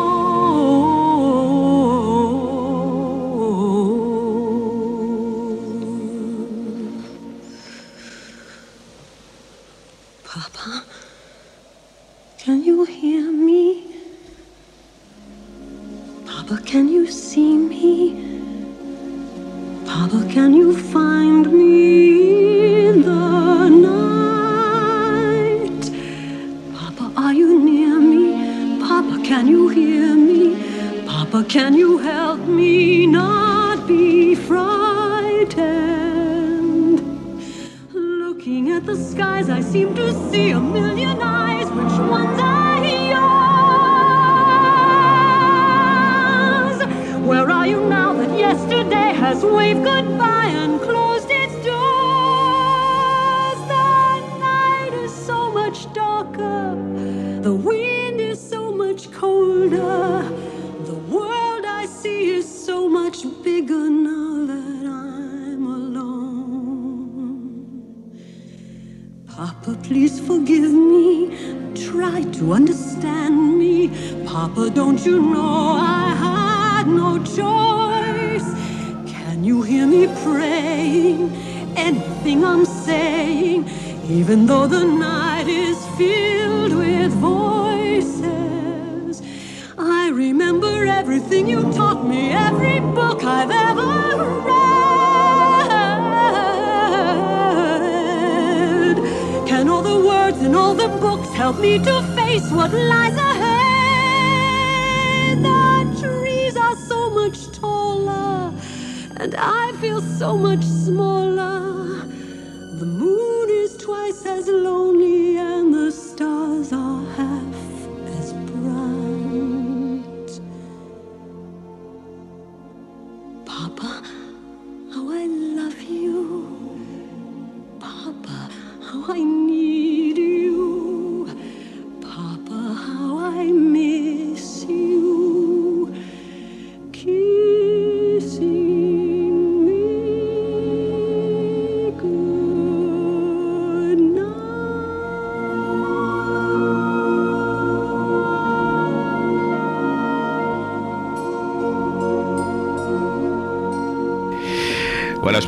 was 114.46 114.62
lonely. 114.62 115.03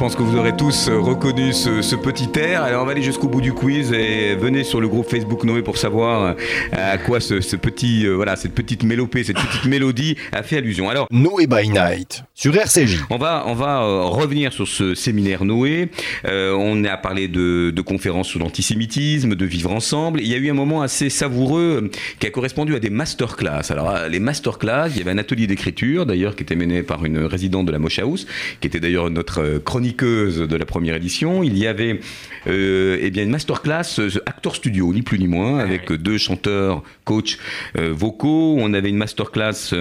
Pense 0.06 0.14
que 0.14 0.22
vous 0.22 0.38
aurez 0.38 0.56
tous 0.56 0.88
euh, 0.88 1.00
reconnu 1.00 1.52
ce, 1.52 1.82
ce 1.82 1.96
petit 1.96 2.28
air. 2.38 2.62
Alors 2.62 2.84
on 2.84 2.86
va 2.86 2.92
aller 2.92 3.02
jusqu'au 3.02 3.26
bout 3.26 3.40
du 3.40 3.52
quiz 3.52 3.92
et 3.92 4.36
venez 4.36 4.62
sur 4.62 4.80
le 4.80 4.86
groupe 4.86 5.10
Facebook 5.10 5.42
Noé 5.42 5.62
pour 5.62 5.78
savoir 5.78 6.22
euh, 6.22 6.34
à 6.70 6.96
quoi 6.96 7.18
ce, 7.18 7.40
ce 7.40 7.56
petit, 7.56 8.06
euh, 8.06 8.12
voilà, 8.12 8.36
cette 8.36 8.54
petite 8.54 8.84
mélopée, 8.84 9.24
cette 9.24 9.36
petite 9.36 9.64
mélodie 9.64 10.16
a 10.30 10.44
fait 10.44 10.58
allusion. 10.58 10.88
Alors 10.88 11.08
Noé 11.10 11.48
by 11.48 11.70
Night 11.70 12.22
sur 12.36 12.54
RCJ. 12.54 13.06
on 13.08 13.16
va, 13.16 13.44
on 13.46 13.54
va 13.54 13.80
euh, 13.80 14.02
revenir 14.04 14.52
sur 14.52 14.68
ce 14.68 14.94
séminaire 14.94 15.46
Noé. 15.46 15.88
Euh, 16.26 16.52
on 16.52 16.84
a 16.84 16.98
parlé 16.98 17.28
de, 17.28 17.72
de 17.74 17.80
conférences 17.80 18.28
sur 18.28 18.40
l'antisémitisme, 18.40 19.34
de 19.34 19.44
vivre 19.46 19.72
ensemble. 19.72 20.20
Il 20.20 20.28
y 20.28 20.34
a 20.34 20.36
eu 20.36 20.50
un 20.50 20.54
moment 20.54 20.82
assez 20.82 21.08
savoureux 21.08 21.90
qui 22.20 22.26
a 22.26 22.30
correspondu 22.30 22.74
à 22.76 22.78
des 22.78 22.90
masterclass. 22.90 23.70
Alors 23.70 24.06
les 24.10 24.20
masterclass, 24.20 24.90
il 24.90 24.98
y 24.98 25.00
avait 25.00 25.12
un 25.12 25.18
atelier 25.18 25.46
d'écriture 25.46 26.04
d'ailleurs 26.04 26.36
qui 26.36 26.42
était 26.42 26.56
mené 26.56 26.82
par 26.82 27.06
une 27.06 27.24
résidente 27.24 27.64
de 27.64 27.72
la 27.72 27.78
Mosh 27.78 27.98
House, 28.00 28.26
qui 28.60 28.68
était 28.68 28.80
d'ailleurs 28.80 29.08
notre 29.08 29.40
euh, 29.40 29.58
chroniqueuse 29.96 30.38
de 30.38 30.56
la 30.56 30.66
première 30.66 30.94
édition. 30.94 31.42
Il 31.42 31.59
y 31.59 31.66
avait 31.66 32.00
euh, 32.46 32.98
eh 33.00 33.11
bien 33.11 33.24
une 33.24 33.30
masterclass 33.30 33.98
euh, 33.98 34.11
acteur 34.26 34.54
studio, 34.54 34.92
ni 34.92 35.02
plus 35.02 35.18
ni 35.18 35.26
moins, 35.26 35.59
avec 35.59 35.90
euh, 35.90 35.98
deux 35.98 36.18
chanteurs, 36.18 36.82
coachs 37.04 37.38
euh, 37.76 37.92
vocaux. 37.92 38.56
On 38.59 38.72
avait 38.74 38.90
une 38.90 38.96
masterclass. 38.96 39.74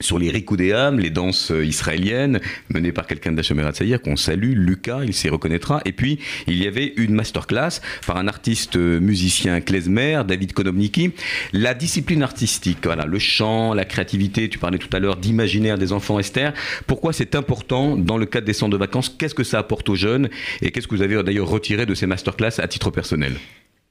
Sur 0.00 0.18
les 0.18 0.30
rikudéam, 0.30 0.98
les 0.98 1.10
danses 1.10 1.50
euh, 1.50 1.64
israéliennes, 1.64 2.40
menées 2.68 2.92
par 2.92 3.06
quelqu'un 3.06 3.32
de 3.32 3.40
la 3.40 3.68
Hatzair, 3.68 4.02
qu'on 4.02 4.16
salue, 4.16 4.52
Lucas, 4.54 5.00
il 5.04 5.14
s'y 5.14 5.28
reconnaîtra. 5.28 5.80
Et 5.84 5.92
puis, 5.92 6.18
il 6.46 6.62
y 6.62 6.66
avait 6.66 6.92
une 6.96 7.14
masterclass 7.14 7.80
par 8.06 8.16
un 8.16 8.26
artiste 8.26 8.76
euh, 8.76 8.98
musicien 9.00 9.60
klezmer, 9.60 10.22
David 10.26 10.52
Konobniki. 10.52 11.12
La 11.52 11.74
discipline 11.74 12.22
artistique, 12.22 12.78
voilà, 12.84 13.06
le 13.06 13.18
chant, 13.18 13.72
la 13.72 13.84
créativité, 13.84 14.48
tu 14.48 14.58
parlais 14.58 14.78
tout 14.78 14.94
à 14.94 14.98
l'heure 14.98 15.16
d'imaginaire 15.16 15.78
des 15.78 15.92
enfants, 15.92 16.18
Esther. 16.18 16.52
Pourquoi 16.86 17.12
c'est 17.12 17.34
important 17.34 17.96
dans 17.96 18.18
le 18.18 18.26
cadre 18.26 18.46
des 18.46 18.52
centres 18.52 18.72
de 18.72 18.78
vacances? 18.78 19.08
Qu'est-ce 19.08 19.34
que 19.34 19.44
ça 19.44 19.58
apporte 19.58 19.88
aux 19.88 19.94
jeunes? 19.94 20.28
Et 20.60 20.70
qu'est-ce 20.70 20.88
que 20.88 20.94
vous 20.94 21.02
avez 21.02 21.22
d'ailleurs 21.22 21.48
retiré 21.48 21.86
de 21.86 21.94
ces 21.94 22.06
masterclass 22.06 22.58
à 22.58 22.68
titre 22.68 22.90
personnel? 22.90 23.34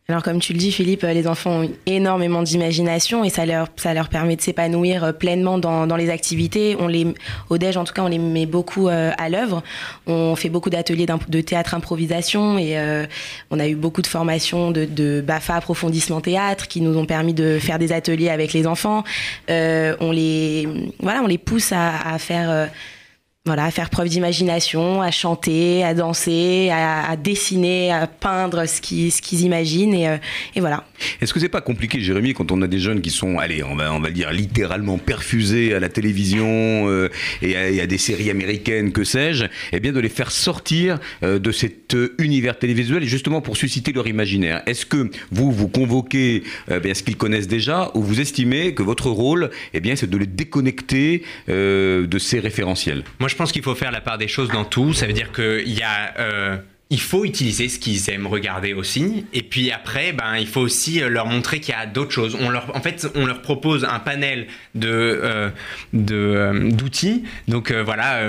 Alors 0.10 0.22
comme 0.22 0.42
tu 0.42 0.52
le 0.52 0.60
dis 0.60 0.74
Philippe, 0.74 1.06
euh, 1.06 1.13
les 1.13 1.28
enfants 1.28 1.62
ont 1.62 1.72
énormément 1.86 2.43
d'imagination 2.43 3.24
et 3.24 3.30
ça 3.30 3.45
leur, 3.45 3.70
ça 3.78 3.93
leur 3.93 4.10
permet 4.10 4.36
de 4.36 4.41
s'épanouir 4.41 5.06
euh, 5.06 5.12
pleinement 5.14 5.58
dans, 5.58 5.88
dans 5.88 5.95
les 5.95 6.10
activités. 6.10 6.76
On 6.78 6.88
les, 6.88 7.08
au 7.49 7.56
en 7.56 7.84
tout 7.86 7.93
cas, 7.93 8.04
on 8.04 8.10
les 8.10 8.18
met 8.18 8.45
beaucoup 8.45 8.89
euh, 8.89 9.12
à 9.18 9.30
l'œuvre. 9.30 9.64
On 10.06 10.36
fait 10.36 10.49
beaucoup 10.49 10.70
d'ateliers 10.70 11.06
de 11.06 11.41
théâtre 11.41 11.74
improvisation 11.74 12.58
et 12.58 12.78
euh, 12.78 13.06
on 13.49 13.60
a 13.62 13.68
eu 13.70 13.76
beaucoup 13.76 14.01
de 14.01 14.08
formations 14.08 14.72
de, 14.72 14.84
de 14.84 15.24
BAFA 15.26 15.56
approfondissement 15.56 16.20
théâtre 16.20 16.68
qui 16.68 16.82
nous 16.82 16.97
ont 16.97 17.06
permis 17.06 17.34
de 17.34 17.58
faire 17.58 17.80
des 17.80 17.93
ateliers 17.93 18.30
avec 18.30 18.51
les 18.51 18.68
enfants. 18.68 19.06
On 19.47 20.12
les, 20.12 20.68
voilà, 20.99 21.22
on 21.24 21.28
les 21.28 21.38
pousse 21.38 21.72
à, 21.72 22.18
faire 22.18 22.70
voilà, 23.46 23.66
à 23.66 23.72
faire 23.72 23.89
preuve 23.89 24.08
d'imagination, 24.08 25.02
à 25.02 25.12
chanter, 25.12 25.84
à 25.84 25.94
danser, 25.94 26.70
à, 26.72 27.10
à 27.10 27.18
dessiner, 27.18 27.91
à 27.91 28.08
peindre 28.08 28.66
ce 28.66 28.80
qu'ils 28.80 29.12
ce 29.12 29.22
qu'ils 29.22 29.41
imaginent. 29.41 29.94
Et, 29.94 30.08
euh, 30.08 30.16
et 30.56 30.62
voilà. 30.62 30.86
Est-ce 31.20 31.34
que 31.34 31.41
c'est 31.41 31.50
pas 31.50 31.60
compliqué, 31.60 32.00
Jérémy, 32.00 32.34
quand 32.34 32.54
on 32.54 32.62
a 32.62 32.68
des 32.68 32.80
jeunes 32.80 33.02
qui 33.02 33.10
sont, 33.10 33.39
allez, 33.39 33.62
on 33.62 33.76
va, 33.76 33.94
on 33.94 34.00
va 34.00 34.12
dire 34.12 34.32
littéralement 34.32 34.98
perfusés 34.98 35.74
à 35.74 35.82
la 35.82 35.89
télévision 35.89 36.48
euh, 36.48 37.10
et, 37.41 37.58
à, 37.58 37.70
et 37.70 37.82
à 37.82 37.86
des 37.86 37.98
séries 37.98 38.30
américaines, 38.30 38.94
que 38.94 39.04
sais-je, 39.04 39.44
eh 39.74 39.80
bien 39.82 39.91
de 39.91 40.00
les 40.00 40.08
faire 40.08 40.32
sortir 40.32 41.00
euh, 41.24 41.38
de 41.38 41.52
cet 41.52 41.98
univers 42.20 42.58
télévisuel, 42.58 43.04
justement 43.04 43.41
pour 43.41 43.58
susciter 43.58 43.91
leur 43.91 44.08
imaginaire. 44.08 44.62
Est-ce 44.68 44.86
que 44.86 45.12
vous 45.32 45.52
vous 45.52 45.68
convoquez 45.68 46.44
euh, 46.72 46.80
bien 46.80 46.94
ce 46.94 47.04
qu'ils 47.04 47.18
connaissent 47.18 47.50
déjà, 47.50 47.91
ou 47.94 48.02
vous 48.04 48.22
estimez 48.22 48.74
que 48.74 48.84
votre 48.84 49.10
rôle, 49.10 49.50
eh 49.74 49.82
bien, 49.82 49.98
c'est 49.98 50.10
de 50.10 50.18
les 50.18 50.28
déconnecter 50.28 51.24
euh, 51.50 52.08
de 52.08 52.20
ces 52.20 52.39
référentiels? 52.39 53.04
Moi, 53.20 53.28
je 53.34 53.38
pense 53.38 53.52
qu'il 53.52 53.64
faut 53.64 53.74
faire 53.74 53.92
la 53.92 54.00
part 54.00 54.20
des 54.20 54.28
choses 54.28 54.50
dans 54.50 54.64
tout. 54.64 54.94
Ça 54.94 55.08
veut 55.08 55.14
dire 55.14 55.32
qu'il 55.32 55.74
y 55.74 55.82
a. 55.82 56.14
euh, 56.20 56.58
il 56.92 57.02
faut 57.02 57.26
utiliser 57.26 57.70
ce 57.70 57.80
qu'ils 57.80 58.12
aiment 58.12 58.28
regarder 58.28 58.74
aussi. 58.74 59.26
Et 59.34 59.42
puis 59.42 59.72
après, 59.72 60.14
ben, 60.14 60.38
il 60.38 60.46
faut 60.46 60.62
aussi 60.62 61.02
euh, 61.02 61.10
leur 61.10 61.26
montrer 61.26 61.60
qu'il 61.60 61.74
y 61.74 61.78
a 61.78 61.88
d'autres 61.88 62.12
choses. 62.12 62.38
On 62.40 62.52
leur, 62.52 62.76
en 62.76 62.82
fait, 62.82 63.08
on 63.16 63.26
leur 63.26 63.42
propose 63.42 63.84
un 63.86 63.98
panel 63.98 64.46
de, 64.76 64.88
euh, 64.88 65.50
de, 65.94 66.70
d'outils. 66.70 67.24
Donc 67.48 67.72
voilà, 67.72 68.20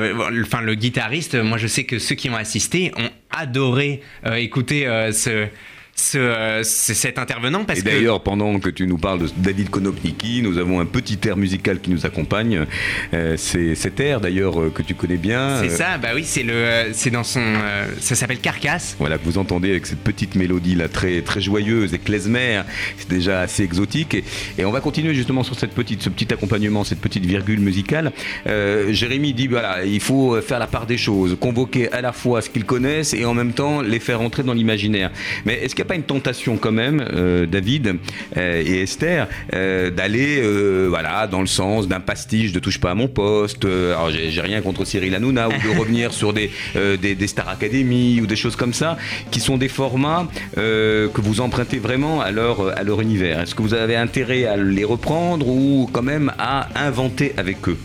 enfin, 0.40 0.62
le 0.62 0.74
guitariste, 0.74 1.34
moi 1.34 1.58
je 1.58 1.66
sais 1.66 1.84
que 1.84 1.98
ceux 1.98 2.14
qui 2.14 2.30
ont 2.30 2.36
assisté 2.36 2.90
ont 2.96 3.10
adoré 3.30 4.00
écouter 4.36 4.86
ce 5.12 5.48
ce, 5.96 6.18
euh, 6.18 6.62
ce- 6.64 6.92
cet 6.94 7.18
intervenant 7.18 7.64
parce 7.64 7.78
Et 7.78 7.82
que 7.82 7.88
d'ailleurs, 7.88 8.20
pendant 8.22 8.58
que 8.58 8.68
tu 8.68 8.86
nous 8.86 8.98
parles 8.98 9.20
de 9.20 9.28
David 9.36 9.70
Konopniki, 9.70 10.42
nous 10.42 10.58
avons 10.58 10.80
un 10.80 10.86
petit 10.86 11.18
air 11.26 11.36
musical 11.36 11.80
qui 11.80 11.90
nous 11.90 12.04
accompagne. 12.04 12.66
Euh, 13.12 13.36
c'est 13.36 13.74
cet 13.76 14.00
air 14.00 14.20
d'ailleurs 14.20 14.60
euh, 14.60 14.70
que 14.74 14.82
tu 14.82 14.94
connais 14.94 15.16
bien. 15.16 15.60
c'est 15.62 15.70
euh, 15.72 15.76
ça, 15.76 15.98
bah 15.98 16.08
oui, 16.14 16.24
c'est 16.24 16.42
le, 16.42 16.52
euh, 16.52 16.92
c'est 16.92 17.10
dans 17.10 17.22
son, 17.22 17.40
euh, 17.40 17.86
ça 18.00 18.14
s'appelle 18.16 18.38
Carcasse. 18.40 18.96
Voilà, 18.98 19.18
que 19.18 19.24
vous 19.24 19.38
entendez 19.38 19.70
avec 19.70 19.86
cette 19.86 20.00
petite 20.00 20.34
mélodie 20.34 20.74
là 20.74 20.88
très, 20.88 21.22
très 21.22 21.40
joyeuse 21.40 21.94
et 21.94 21.98
klezmer, 21.98 22.62
c'est 22.98 23.08
déjà 23.08 23.40
assez 23.42 23.62
exotique. 23.62 24.14
Et, 24.14 24.24
et 24.58 24.64
on 24.64 24.72
va 24.72 24.80
continuer 24.80 25.14
justement 25.14 25.44
sur 25.44 25.58
cette 25.58 25.72
petite, 25.74 26.02
ce 26.02 26.08
petit 26.08 26.32
accompagnement, 26.32 26.82
cette 26.84 27.00
petite 27.00 27.24
virgule 27.24 27.60
musicale. 27.60 28.12
Euh, 28.48 28.92
Jérémy 28.92 29.32
dit 29.32 29.46
voilà, 29.46 29.84
il 29.84 30.00
faut 30.00 30.40
faire 30.42 30.58
la 30.58 30.66
part 30.66 30.86
des 30.86 30.98
choses, 30.98 31.36
convoquer 31.38 31.90
à 31.92 32.00
la 32.00 32.12
fois 32.12 32.42
ce 32.42 32.50
qu'ils 32.50 32.64
connaissent 32.64 33.14
et 33.14 33.24
en 33.24 33.34
même 33.34 33.52
temps 33.52 33.80
les 33.80 34.00
faire 34.00 34.20
entrer 34.20 34.42
dans 34.42 34.54
l'imaginaire. 34.54 35.10
Mais 35.44 35.54
est-ce 35.54 35.74
qu'il 35.74 35.83
pas 35.84 35.94
une 35.94 36.02
tentation 36.02 36.56
quand 36.56 36.72
même, 36.72 37.04
euh, 37.12 37.46
David 37.46 37.96
euh, 38.36 38.62
et 38.64 38.82
Esther, 38.82 39.28
euh, 39.54 39.90
d'aller 39.90 40.42
voilà, 40.88 41.26
dans 41.26 41.40
le 41.40 41.46
sens 41.46 41.88
d'un 41.88 42.00
pastiche 42.00 42.52
de 42.52 42.58
Touche 42.58 42.80
pas 42.80 42.90
à 42.90 42.94
mon 42.94 43.08
poste 43.08 43.64
Alors 43.64 44.10
j'ai 44.10 44.40
rien 44.40 44.60
contre 44.60 44.84
Cyril 44.84 45.14
Hanouna 45.14 45.48
ou 45.48 45.52
de 45.52 45.78
revenir 45.78 46.12
sur 46.12 46.32
des, 46.32 46.50
des, 46.74 47.14
des 47.14 47.26
Star 47.26 47.48
Academy 47.48 48.20
ou 48.20 48.26
des 48.26 48.36
choses 48.36 48.56
comme 48.56 48.72
ça, 48.72 48.96
qui 49.30 49.40
sont 49.40 49.56
des 49.56 49.68
formats 49.68 50.28
que 50.56 51.20
vous 51.20 51.40
empruntez 51.40 51.78
vraiment 51.78 52.20
à 52.20 52.30
leur, 52.30 52.76
à 52.76 52.82
leur 52.82 53.00
univers. 53.00 53.40
Est-ce 53.40 53.54
que 53.54 53.62
vous 53.62 53.74
avez 53.74 53.96
intérêt 53.96 54.44
à 54.44 54.56
les 54.56 54.84
reprendre 54.84 55.46
ou 55.48 55.88
quand 55.92 56.02
même 56.02 56.32
à 56.38 56.68
inventer 56.86 57.34
avec 57.36 57.68
eux? 57.68 57.78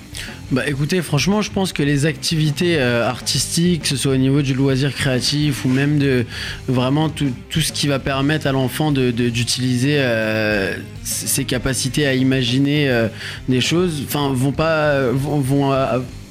Bah 0.52 0.68
écoutez, 0.68 1.02
franchement, 1.04 1.42
je 1.44 1.52
pense 1.52 1.74
que 1.74 1.84
les 1.84 2.06
activités 2.08 2.78
euh, 2.80 3.08
artistiques, 3.08 3.84
que 3.84 3.88
ce 3.88 3.96
soit 3.96 4.14
au 4.14 4.18
niveau 4.18 4.42
du 4.42 4.56
loisir 4.56 4.94
créatif 4.96 5.64
ou 5.64 5.70
même 5.70 6.00
de 6.00 6.26
vraiment 6.68 7.08
tout, 7.10 7.32
ce 7.62 7.72
qui 7.72 7.88
va 7.88 8.00
permettre 8.00 8.48
à 8.48 8.52
l'enfant 8.52 8.92
de- 8.92 9.12
de- 9.12 9.30
d'utiliser 9.30 9.98
euh, 10.00 10.76
ses 11.04 11.46
capacités 11.46 12.08
à 12.08 12.16
imaginer 12.16 12.90
euh, 12.90 13.08
des 13.48 13.62
choses, 13.62 14.02
enfin, 14.08 14.32
vont 14.34 14.52
pas 14.52 15.02
vont, 15.12 15.72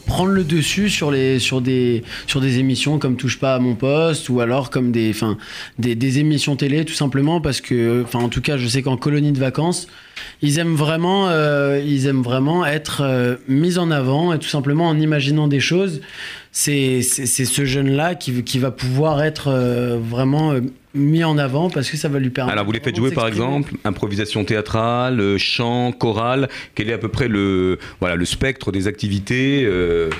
prendre 0.08 0.32
le 0.32 0.42
dessus 0.42 0.88
sur 0.88 1.12
les 1.12 1.38
sur 1.38 1.60
des 1.60 2.02
sur 2.26 2.40
des 2.40 2.58
émissions 2.58 2.98
comme 2.98 3.16
touche 3.16 3.38
pas 3.38 3.54
à 3.54 3.58
mon 3.60 3.76
poste 3.76 4.28
ou 4.30 4.40
alors 4.40 4.70
comme 4.70 4.90
des 4.90 5.10
enfin 5.10 5.36
des, 5.78 5.94
des 5.94 6.18
émissions 6.18 6.56
télé 6.56 6.84
tout 6.84 6.94
simplement 6.94 7.40
parce 7.40 7.60
que 7.60 8.02
enfin 8.02 8.18
en 8.18 8.30
tout 8.30 8.40
cas 8.40 8.56
je 8.56 8.66
sais 8.66 8.82
qu'en 8.82 8.96
colonie 8.96 9.32
de 9.32 9.38
vacances 9.38 9.86
ils 10.42 10.58
aiment 10.58 10.74
vraiment 10.74 11.28
euh, 11.28 11.80
ils 11.84 12.06
aiment 12.06 12.22
vraiment 12.22 12.64
être 12.64 13.02
euh, 13.02 13.36
mis 13.46 13.78
en 13.78 13.90
avant 13.90 14.32
et 14.32 14.38
tout 14.38 14.48
simplement 14.48 14.88
en 14.88 14.98
imaginant 14.98 15.46
des 15.46 15.60
choses. 15.60 16.00
C'est 16.50 17.02
ce 17.02 17.64
jeune 17.64 17.90
là 17.90 18.14
qui 18.14 18.42
qui 18.42 18.58
va 18.58 18.70
pouvoir 18.70 19.22
être 19.22 19.48
euh, 19.48 19.98
vraiment 20.00 20.54
mis 20.98 21.24
en 21.24 21.38
avant 21.38 21.70
parce 21.70 21.90
que 21.90 21.96
ça 21.96 22.08
va 22.08 22.18
lui 22.18 22.30
permettre 22.30 22.52
Alors 22.52 22.66
vous 22.66 22.72
les 22.72 22.80
faites 22.80 22.96
jouer 22.96 23.10
par 23.12 23.26
exemple 23.28 23.72
improvisation 23.84 24.44
théâtrale, 24.44 25.20
euh, 25.20 25.38
chant, 25.38 25.92
chorale. 25.92 26.48
Quel 26.74 26.90
est 26.90 26.92
à 26.92 26.98
peu 26.98 27.08
près 27.08 27.28
le 27.28 27.78
voilà 28.00 28.16
le 28.16 28.24
spectre 28.24 28.72
des 28.72 28.86
activités 28.88 29.62
euh, 29.64 30.10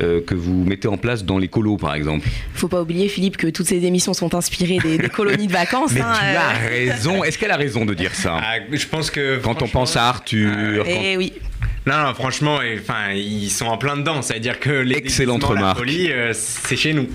euh, 0.00 0.20
que 0.26 0.34
vous 0.34 0.64
mettez 0.64 0.88
en 0.88 0.96
place 0.96 1.24
dans 1.24 1.38
les 1.38 1.48
colos 1.48 1.76
par 1.76 1.94
exemple? 1.94 2.26
Faut 2.54 2.68
pas 2.68 2.80
oublier, 2.80 3.08
Philippe, 3.08 3.36
que 3.36 3.48
toutes 3.48 3.66
ces 3.66 3.84
émissions 3.84 4.14
sont 4.14 4.34
inspirées 4.34 4.78
des, 4.78 4.96
des 4.96 5.08
colonies 5.10 5.46
de 5.48 5.52
vacances. 5.52 5.92
Mais 5.94 6.00
hein, 6.00 6.14
tu 6.18 6.24
euh. 6.24 6.38
as 6.38 6.68
raison. 6.68 7.24
Est-ce 7.24 7.36
qu'elle 7.38 7.50
a 7.50 7.56
raison 7.56 7.84
de 7.84 7.92
dire 7.92 8.14
ça? 8.14 8.38
Ah, 8.42 8.54
je 8.72 8.86
pense 8.86 9.10
que 9.10 9.38
Quand 9.42 9.60
on 9.62 9.68
pense 9.68 9.96
à 9.96 10.08
Arthur, 10.08 10.84
quand- 10.84 10.90
Eh 10.90 11.16
oui. 11.18 11.34
Non, 11.84 11.94
non, 12.04 12.14
franchement, 12.14 12.60
enfin, 12.78 13.12
ils 13.12 13.50
sont 13.50 13.66
en 13.66 13.76
plein 13.76 13.96
dedans. 13.96 14.22
C'est-à-dire 14.22 14.60
que 14.60 14.70
les 14.70 14.96
Excellente 14.98 15.42
remarque. 15.42 15.80
euh, 15.88 16.32
c'est 16.32 16.76
chez 16.76 16.92
nous. 16.92 17.08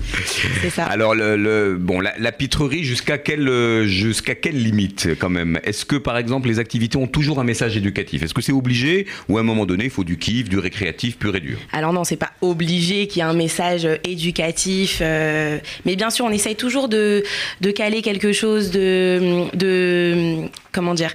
C'est 0.60 0.68
ça. 0.70 0.84
Alors 0.84 1.14
le, 1.14 1.36
le- 1.36 1.76
bon 1.78 2.00
la, 2.00 2.12
la 2.18 2.32
pitrerie 2.32 2.84
jusqu'à 2.84 3.16
quelle 3.16 3.48
euh, 3.48 3.86
jusqu'à 3.86 4.34
quelle 4.34 4.62
limite 4.62 5.08
quand 5.18 5.30
même? 5.30 5.58
Est-ce 5.64 5.86
que 5.86 5.96
par 5.96 6.18
exemple 6.18 6.48
les 6.48 6.58
activités 6.58 6.98
ont 6.98 7.06
toujours 7.06 7.40
un 7.40 7.44
message 7.44 7.76
éducatif? 7.78 8.22
Est-ce 8.22 8.34
que 8.34 8.42
c'est 8.42 8.52
obligé 8.52 9.06
ou 9.30 9.38
à 9.38 9.40
un 9.40 9.44
moment 9.44 9.64
donné 9.64 9.84
il 9.84 9.90
faut 9.90 10.04
du 10.04 10.18
kiff, 10.18 10.48
du 10.50 10.58
récréatif 10.58 11.16
pur 11.18 11.34
et 11.34 11.40
dur? 11.40 11.56
Alors 11.72 11.94
non, 11.94 12.04
c'est 12.04 12.16
pas 12.16 12.32
obligé 12.42 13.06
qu'il 13.06 13.20
y 13.20 13.24
ait 13.24 13.28
un 13.28 13.32
message 13.34 13.86
euh, 13.86 13.96
éducatif, 14.04 14.98
euh, 15.00 15.58
mais 15.86 15.96
bien 15.96 16.10
sûr, 16.10 16.26
on 16.26 16.30
essaye 16.30 16.56
toujours 16.56 16.88
de, 16.90 17.22
de 17.62 17.70
caler 17.70 18.02
quelque 18.02 18.32
chose 18.32 18.70
de, 18.70 19.44
de 19.56 20.46
comment 20.72 20.92
dire. 20.94 21.12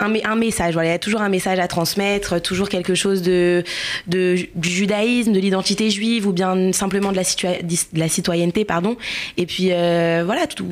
Un, 0.00 0.36
message, 0.36 0.74
voilà, 0.74 0.88
il 0.88 0.92
y 0.92 0.94
a 0.94 0.98
toujours 0.98 1.22
un 1.22 1.28
message 1.28 1.58
à 1.58 1.68
transmettre, 1.68 2.42
toujours 2.42 2.68
quelque 2.68 2.94
chose 2.94 3.22
de, 3.22 3.62
de 4.06 4.36
du 4.54 4.68
judaïsme, 4.68 5.32
de 5.32 5.38
l'identité 5.38 5.88
juive 5.90 6.26
ou 6.26 6.32
bien 6.32 6.72
simplement 6.72 7.12
de 7.12 7.20
la, 7.94 8.08
citoyenneté, 8.08 8.64
pardon. 8.64 8.96
Et 9.36 9.46
puis 9.46 9.68
euh, 9.70 10.22
voilà, 10.26 10.46
tout, 10.46 10.66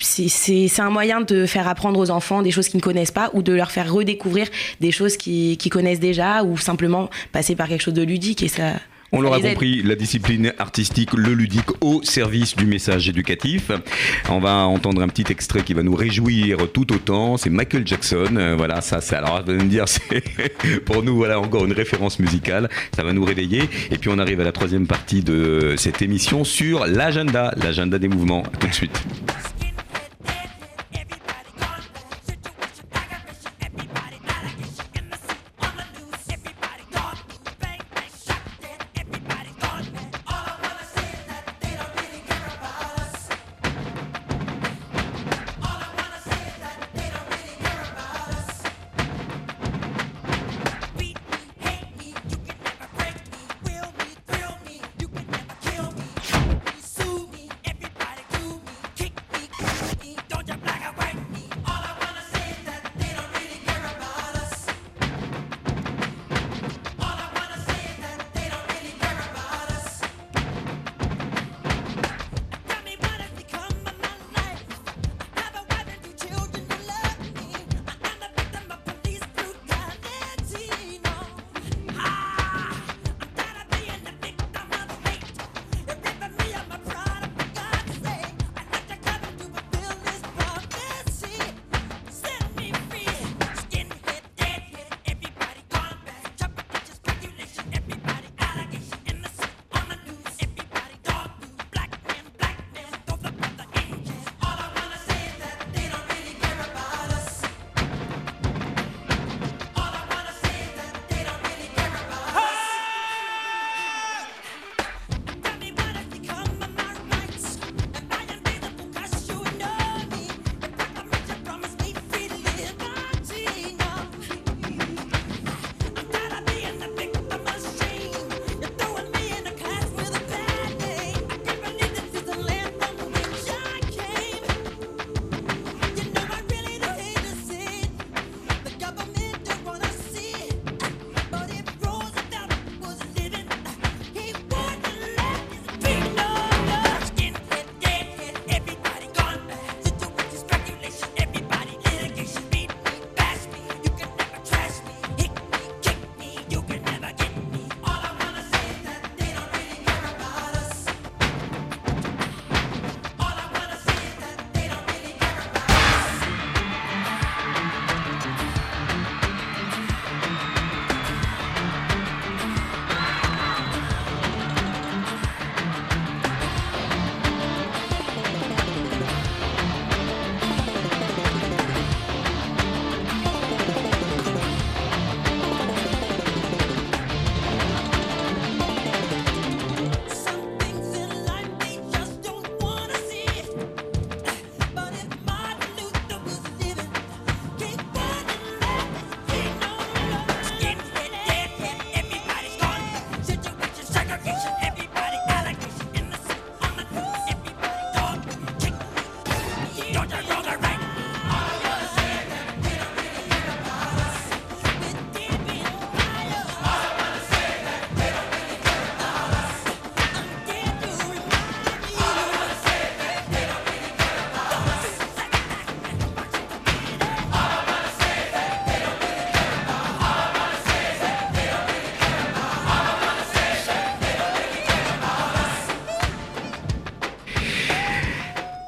c'est- 0.00 0.80
un 0.80 0.90
moyen 0.90 1.20
de 1.20 1.46
faire 1.46 1.68
apprendre 1.68 2.00
aux 2.00 2.10
enfants 2.10 2.42
des 2.42 2.50
choses 2.50 2.68
qu'ils 2.68 2.78
ne 2.78 2.82
connaissent 2.82 3.10
pas 3.10 3.30
ou 3.34 3.42
de 3.42 3.52
leur 3.52 3.70
faire 3.70 3.92
redécouvrir 3.92 4.48
des 4.80 4.90
choses 4.90 5.16
qu'ils 5.16 5.56
qu'ils 5.56 5.70
connaissent 5.70 6.00
déjà 6.00 6.42
ou 6.42 6.56
simplement 6.58 7.10
passer 7.32 7.54
par 7.54 7.68
quelque 7.68 7.82
chose 7.82 7.94
de 7.94 8.02
ludique 8.02 8.42
et 8.42 8.48
ça. 8.48 8.72
On 9.12 9.20
l'aura 9.20 9.40
compris, 9.40 9.82
la 9.82 9.96
discipline 9.96 10.52
artistique, 10.58 11.14
le 11.14 11.34
ludique 11.34 11.70
au 11.80 12.00
service 12.04 12.54
du 12.54 12.64
message 12.64 13.08
éducatif. 13.08 13.72
On 14.28 14.38
va 14.38 14.66
entendre 14.66 15.02
un 15.02 15.08
petit 15.08 15.24
extrait 15.30 15.62
qui 15.62 15.74
va 15.74 15.82
nous 15.82 15.96
réjouir 15.96 16.58
tout 16.72 16.92
autant. 16.92 17.36
C'est 17.36 17.50
Michael 17.50 17.86
Jackson. 17.86 18.36
Euh, 18.36 18.54
voilà, 18.56 18.80
ça, 18.80 19.00
c'est 19.00 19.16
alors 19.16 19.42
vous 19.44 19.50
allez 19.50 19.64
me 19.64 19.68
dire, 19.68 19.84
c'est 19.88 20.22
pour 20.84 21.02
nous 21.02 21.16
voilà 21.16 21.40
encore 21.40 21.64
une 21.64 21.72
référence 21.72 22.20
musicale. 22.20 22.68
Ça 22.94 23.02
va 23.02 23.12
nous 23.12 23.24
réveiller. 23.24 23.68
Et 23.90 23.98
puis 23.98 24.10
on 24.12 24.18
arrive 24.18 24.40
à 24.40 24.44
la 24.44 24.52
troisième 24.52 24.86
partie 24.86 25.22
de 25.22 25.74
cette 25.76 26.02
émission 26.02 26.44
sur 26.44 26.86
l'agenda, 26.86 27.52
l'agenda 27.56 27.98
des 27.98 28.08
mouvements. 28.08 28.44
À 28.44 28.56
tout 28.58 28.68
de 28.68 28.74
suite. 28.74 29.02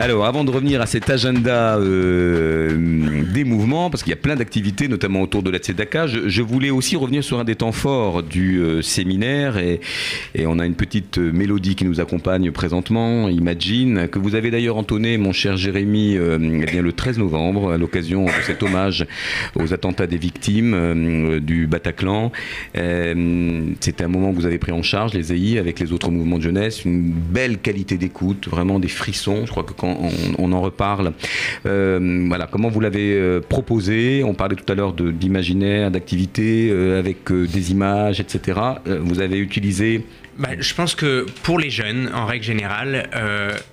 Alors, 0.03 0.26
avant 0.26 0.42
de 0.42 0.50
revenir 0.50 0.80
à 0.80 0.86
cet 0.86 1.11
agenda 1.11 1.76
euh, 1.76 3.22
des 3.33 3.45
mouvements, 3.45 3.91
parce 3.91 4.03
qu'il 4.03 4.11
y 4.11 4.14
a 4.14 4.16
plein 4.20 4.37
d'activités, 4.37 4.89
notamment 4.89 5.22
autour 5.22 5.43
de 5.43 5.51
la 5.51 5.59
Tzedaka, 5.59 6.07
je, 6.07 6.43
voulais 6.43 6.70
aussi 6.70 6.97
revenir 6.97 7.24
sur 7.24 7.41
un 7.41 7.45
des 7.45 7.55
temps 7.55 7.72
forts 7.72 8.22
du 8.22 8.61
euh, 8.61 8.83
séminaire. 8.83 9.57
Et, 9.59 9.80
on 10.45 10.59
a 10.59 10.66
une 10.66 10.74
petite 10.74 11.18
euh, 11.18 11.33
mélodie 11.33 11.74
qui 11.74 11.85
nous 11.85 12.01
accompagne 12.01 12.51
présentement, 12.51 13.28
Imagine, 13.28 14.09
que 14.09 14.18
vous 14.18 14.35
avez 14.35 14.51
d'ailleurs 14.51 14.76
entonné, 14.76 15.16
mon 15.16 15.33
cher 15.33 15.57
Jérémy, 15.57 16.16
euh, 16.16 16.39
eh 16.62 16.66
bien, 16.66 16.83
le 16.83 16.93
13 16.93 17.18
novembre, 17.18 17.72
à 17.72 17.78
l'occasion 17.78 18.26
de 18.26 18.43
cet 18.45 18.62
hommage 18.62 19.07
aux 19.57 19.72
attentats 19.72 20.07
des 20.07 20.18
victimes 20.18 21.41
du 21.41 21.66
Bataclan. 21.66 22.33
C'était 22.74 24.05
un 24.05 24.09
moment 24.09 24.30
que 24.33 24.37
vous 24.37 24.47
avez 24.47 24.59
pris 24.59 24.72
en 24.72 24.83
charge, 24.83 25.14
les 25.14 25.33
EI, 25.33 25.59
avec 25.59 25.80
les 25.80 25.93
autres 25.93 26.11
mouvements 26.11 26.39
de 26.39 26.43
jeunesse, 26.43 26.85
une 26.85 27.11
belle 27.12 27.59
qualité 27.59 27.97
d'écoute, 27.97 28.49
vraiment 28.49 28.78
des 28.78 28.89
frissons. 28.89 29.47
Je 29.47 29.51
crois 29.51 29.62
que 29.62 29.72
quand 29.72 29.97
on, 30.39 30.53
en 30.53 30.61
reparle, 30.61 31.12
voilà, 31.64 32.47
comment 32.51 32.68
vous 32.68 32.80
l'avez 32.80 33.22
euh, 33.23 33.41
proposé 33.41 34.23
On 34.25 34.35
parlait 34.35 34.57
tout 34.57 34.70
à 34.70 34.75
l'heure 34.75 34.93
d'imaginaire, 34.93 35.91
d'activité, 35.91 36.68
euh, 36.70 36.99
avec 36.99 37.31
euh, 37.31 37.47
des 37.47 37.70
images, 37.70 38.20
etc. 38.20 38.61
Vous 38.85 39.20
avez 39.20 39.39
utilisé 39.39 40.05
Bah, 40.39 40.51
je 40.59 40.75
pense 40.75 40.95
que 40.95 41.27
pour 41.43 41.59
les 41.59 41.70
jeunes, 41.70 42.11
en 42.14 42.27
règle 42.27 42.45
générale, 42.45 43.09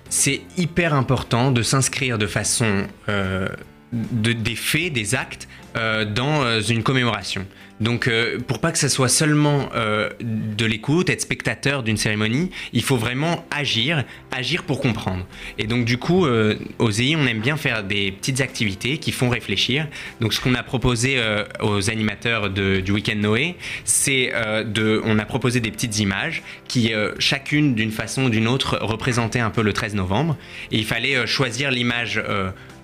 c'est 0.08 0.40
hyper 0.56 0.94
important 0.94 1.50
de 1.50 1.62
s'inscrire 1.62 2.18
de 2.18 2.26
façon 2.26 2.86
de, 3.08 4.32
des 4.32 4.54
faits, 4.54 4.92
des 4.92 5.14
actes 5.14 5.48
dans 5.74 6.60
une 6.60 6.82
commémoration. 6.82 7.46
Donc, 7.80 8.08
euh, 8.08 8.38
pour 8.46 8.60
pas 8.60 8.72
que 8.72 8.78
ça 8.78 8.88
soit 8.88 9.08
seulement 9.08 9.70
euh, 9.74 10.10
de 10.20 10.66
l'écoute, 10.66 11.08
être 11.08 11.22
spectateur 11.22 11.82
d'une 11.82 11.96
cérémonie, 11.96 12.50
il 12.72 12.82
faut 12.82 12.96
vraiment 12.96 13.46
agir, 13.50 14.04
agir 14.30 14.64
pour 14.64 14.80
comprendre. 14.80 15.26
Et 15.58 15.66
donc, 15.66 15.86
du 15.86 15.96
coup, 15.96 16.26
euh, 16.26 16.56
aux 16.78 16.90
EI, 16.90 17.16
on 17.16 17.26
aime 17.26 17.40
bien 17.40 17.56
faire 17.56 17.82
des 17.82 18.12
petites 18.12 18.40
activités 18.42 18.98
qui 18.98 19.12
font 19.12 19.30
réfléchir. 19.30 19.88
Donc, 20.20 20.34
ce 20.34 20.40
qu'on 20.40 20.54
a 20.54 20.62
proposé 20.62 21.18
aux 21.60 21.90
animateurs 21.90 22.50
de- 22.50 22.80
du 22.80 22.92
week-end 22.92 23.16
Noé, 23.16 23.56
c'est 23.84 24.32
de, 24.64 25.00
on 25.04 25.18
a 25.18 25.24
proposé 25.24 25.60
des 25.60 25.70
petites 25.70 25.98
images 25.98 26.42
qui, 26.68 26.92
chacune 27.18 27.74
d'une 27.74 27.90
façon 27.92 28.24
ou 28.24 28.30
d'une 28.30 28.46
autre, 28.46 28.78
représentaient 28.80 29.40
un 29.40 29.50
peu 29.50 29.62
le 29.62 29.72
13 29.72 29.94
novembre. 29.94 30.36
Et 30.70 30.78
il 30.78 30.84
fallait 30.84 31.26
choisir 31.26 31.70
l'image 31.70 32.22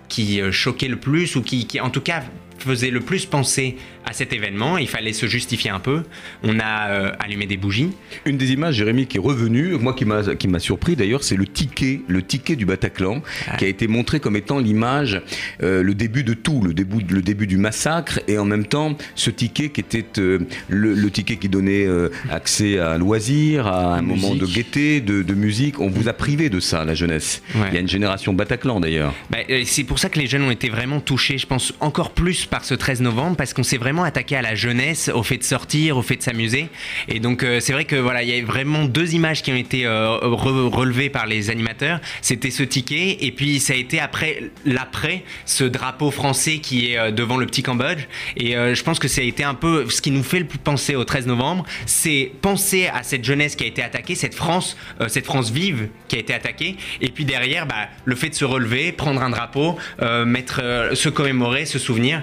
qui 0.09 0.41
choquait 0.51 0.89
le 0.89 0.97
plus 0.97 1.37
ou 1.37 1.43
qui, 1.43 1.67
en 1.81 1.91
tout 1.91 2.01
cas, 2.01 2.23
faisait 2.59 2.91
le 2.91 3.01
plus 3.01 3.27
penser 3.27 3.77
à 4.07 4.13
cet 4.13 4.33
événement. 4.33 4.79
Il 4.79 4.89
fallait 4.89 5.13
se 5.13 5.27
justifier 5.27 5.71
un 5.71 5.81
peu. 5.81 6.03
On 6.43 6.59
a 6.61 6.91
euh, 6.91 7.11
allumé 7.19 7.47
des 7.47 7.57
bougies. 7.57 7.91
Une 8.25 8.37
des 8.37 8.53
images, 8.53 8.77
Jérémy, 8.77 9.07
qui 9.07 9.17
est 9.17 9.21
revenue, 9.21 9.75
moi 9.81 9.93
qui 9.95 10.05
m'a 10.05 10.23
qui 10.37 10.49
m'a 10.49 10.59
surpris 10.59 10.97
d'ailleurs, 10.97 11.23
c'est 11.25 11.37
le 11.37 11.47
ticket, 11.47 12.01
le 12.09 12.23
ticket 12.23 12.57
du 12.57 12.65
Bataclan, 12.67 13.23
Ah. 13.49 13.57
qui 13.57 13.65
a 13.65 13.69
été 13.69 13.87
montré 13.89 14.21
comme 14.21 14.37
étant 14.37 14.59
l'image, 14.59 15.21
euh, 15.63 15.83
le 15.83 15.95
début 15.95 16.25
de 16.25 16.35
tout, 16.35 16.63
le 16.63 16.73
début, 16.75 17.05
le 17.09 17.23
début 17.23 17.47
du 17.47 17.57
massacre, 17.57 18.21
et 18.29 18.39
en 18.39 18.45
même 18.45 18.67
temps 18.67 18.97
ce 19.15 19.31
ticket 19.31 19.71
qui 19.71 19.81
était 19.81 20.05
euh, 20.19 20.39
le, 20.69 20.95
le 20.95 21.11
ticket 21.11 21.37
qui 21.37 21.49
donnait 21.49 21.87
accès 22.31 22.79
à 22.79 22.93
un 22.93 22.99
loisir, 22.99 23.67
à 23.67 23.97
un 23.97 24.03
Musique. 24.03 24.23
moment 24.23 24.35
de 24.35 24.47
gaieté, 24.47 25.01
de, 25.01 25.23
de 25.23 25.35
musique. 25.35 25.81
On 25.81 25.89
vous 25.89 26.09
a 26.09 26.13
privé 26.13 26.49
de 26.51 26.61
ça, 26.61 26.85
la 26.85 26.95
jeunesse. 26.95 27.43
Ouais. 27.55 27.63
Il 27.71 27.75
y 27.75 27.77
a 27.77 27.81
une 27.81 27.89
génération 27.89 28.33
Bataclan 28.33 28.81
d'ailleurs. 28.81 29.15
Bah, 29.31 29.39
c'est 29.65 29.85
pour 29.85 29.99
ça 29.99 30.09
que 30.09 30.19
les 30.19 30.27
jeunes 30.27 30.43
ont 30.43 30.51
été 30.51 30.69
vraiment 30.69 31.01
touchés, 31.01 31.39
je 31.39 31.47
pense, 31.47 31.73
encore 31.81 32.11
plus 32.13 32.47
par 32.47 32.65
ce 32.65 32.75
13 32.75 33.01
novembre, 33.03 33.37
parce 33.37 33.53
qu'on 33.55 33.63
s'est 33.63 33.77
vraiment 33.79 33.96
attaqué 34.05 34.37
à 34.37 34.43
la 34.43 34.55
jeunesse, 34.55 35.11
au 35.15 35.23
fait 35.23 35.37
de 35.39 35.45
sortir, 35.45 35.97
au 35.97 36.03
fait 36.03 36.17
de 36.17 36.23
s'amuser. 36.23 36.69
Et 37.09 37.21
donc, 37.21 37.43
euh, 37.43 37.61
c'est 37.61 37.73
vrai 37.73 37.85
que 37.85 37.97
voilà, 37.97 38.23
il 38.23 38.29
y 38.29 38.39
a 38.41 38.45
vraiment 38.45 38.85
deux 38.85 39.15
images 39.15 39.43
qui 39.43 39.53
ont 39.53 39.57
été 39.57 39.87
euh, 39.87 40.19
re- 40.23 40.69
relevées 40.75 41.11
par 41.11 41.27
les 41.27 41.51
animateurs. 41.51 42.01
C'était 42.23 42.51
ce 42.51 42.63
ticket, 42.63 43.19
et 43.21 43.33
puis 43.33 43.61
ça 43.61 43.73
a 43.73 43.77
été 43.77 44.01
après 44.01 44.45
l'après, 44.65 45.23
ce 45.45 45.65
drapeau 45.65 46.11
français 46.11 46.59
qui 46.59 46.93
est 46.93 46.99
euh, 46.99 47.11
devant 47.11 47.37
le 47.37 47.47
petit 47.47 47.63
Cambodge. 47.63 48.05
Et 48.37 48.53
je 48.53 48.83
pense 48.83 48.99
que 48.99 49.09
ça 49.09 49.21
a 49.21 49.25
été 49.25 49.45
un 49.45 49.55
peu 49.55 49.89
ce 49.89 50.01
qui 50.03 50.11
nous 50.11 50.23
fait 50.23 50.39
le 50.39 50.47
plus 50.47 50.59
penser 50.59 50.95
au 50.95 51.05
13 51.05 51.27
novembre, 51.27 51.65
c'est 51.87 52.33
penser 52.43 52.89
à 52.89 53.03
cette 53.03 53.25
jeunesse 53.25 53.57
qui 53.57 53.65
a 53.65 53.67
été 53.67 53.83
attaquée, 53.83 54.15
cette 54.15 54.35
France, 54.35 54.77
cette 55.09 55.25
France 55.25 55.51
vive 55.51 55.89
qui 56.09 56.17
a 56.17 56.19
été 56.19 56.35
attaquée, 56.35 56.77
et 57.01 57.09
puis 57.09 57.25
derrière, 57.25 57.67
bah, 57.67 57.89
le 58.05 58.15
fait 58.17 58.29
de 58.31 58.35
se 58.35 58.45
relever, 58.45 58.93
prendre 58.93 59.23
un 59.23 59.31
drapeau, 59.31 59.77
mettre, 60.25 60.91
se 60.95 61.09
commémorer, 61.09 61.67
se 61.67 61.79
souvenir. 61.79 62.23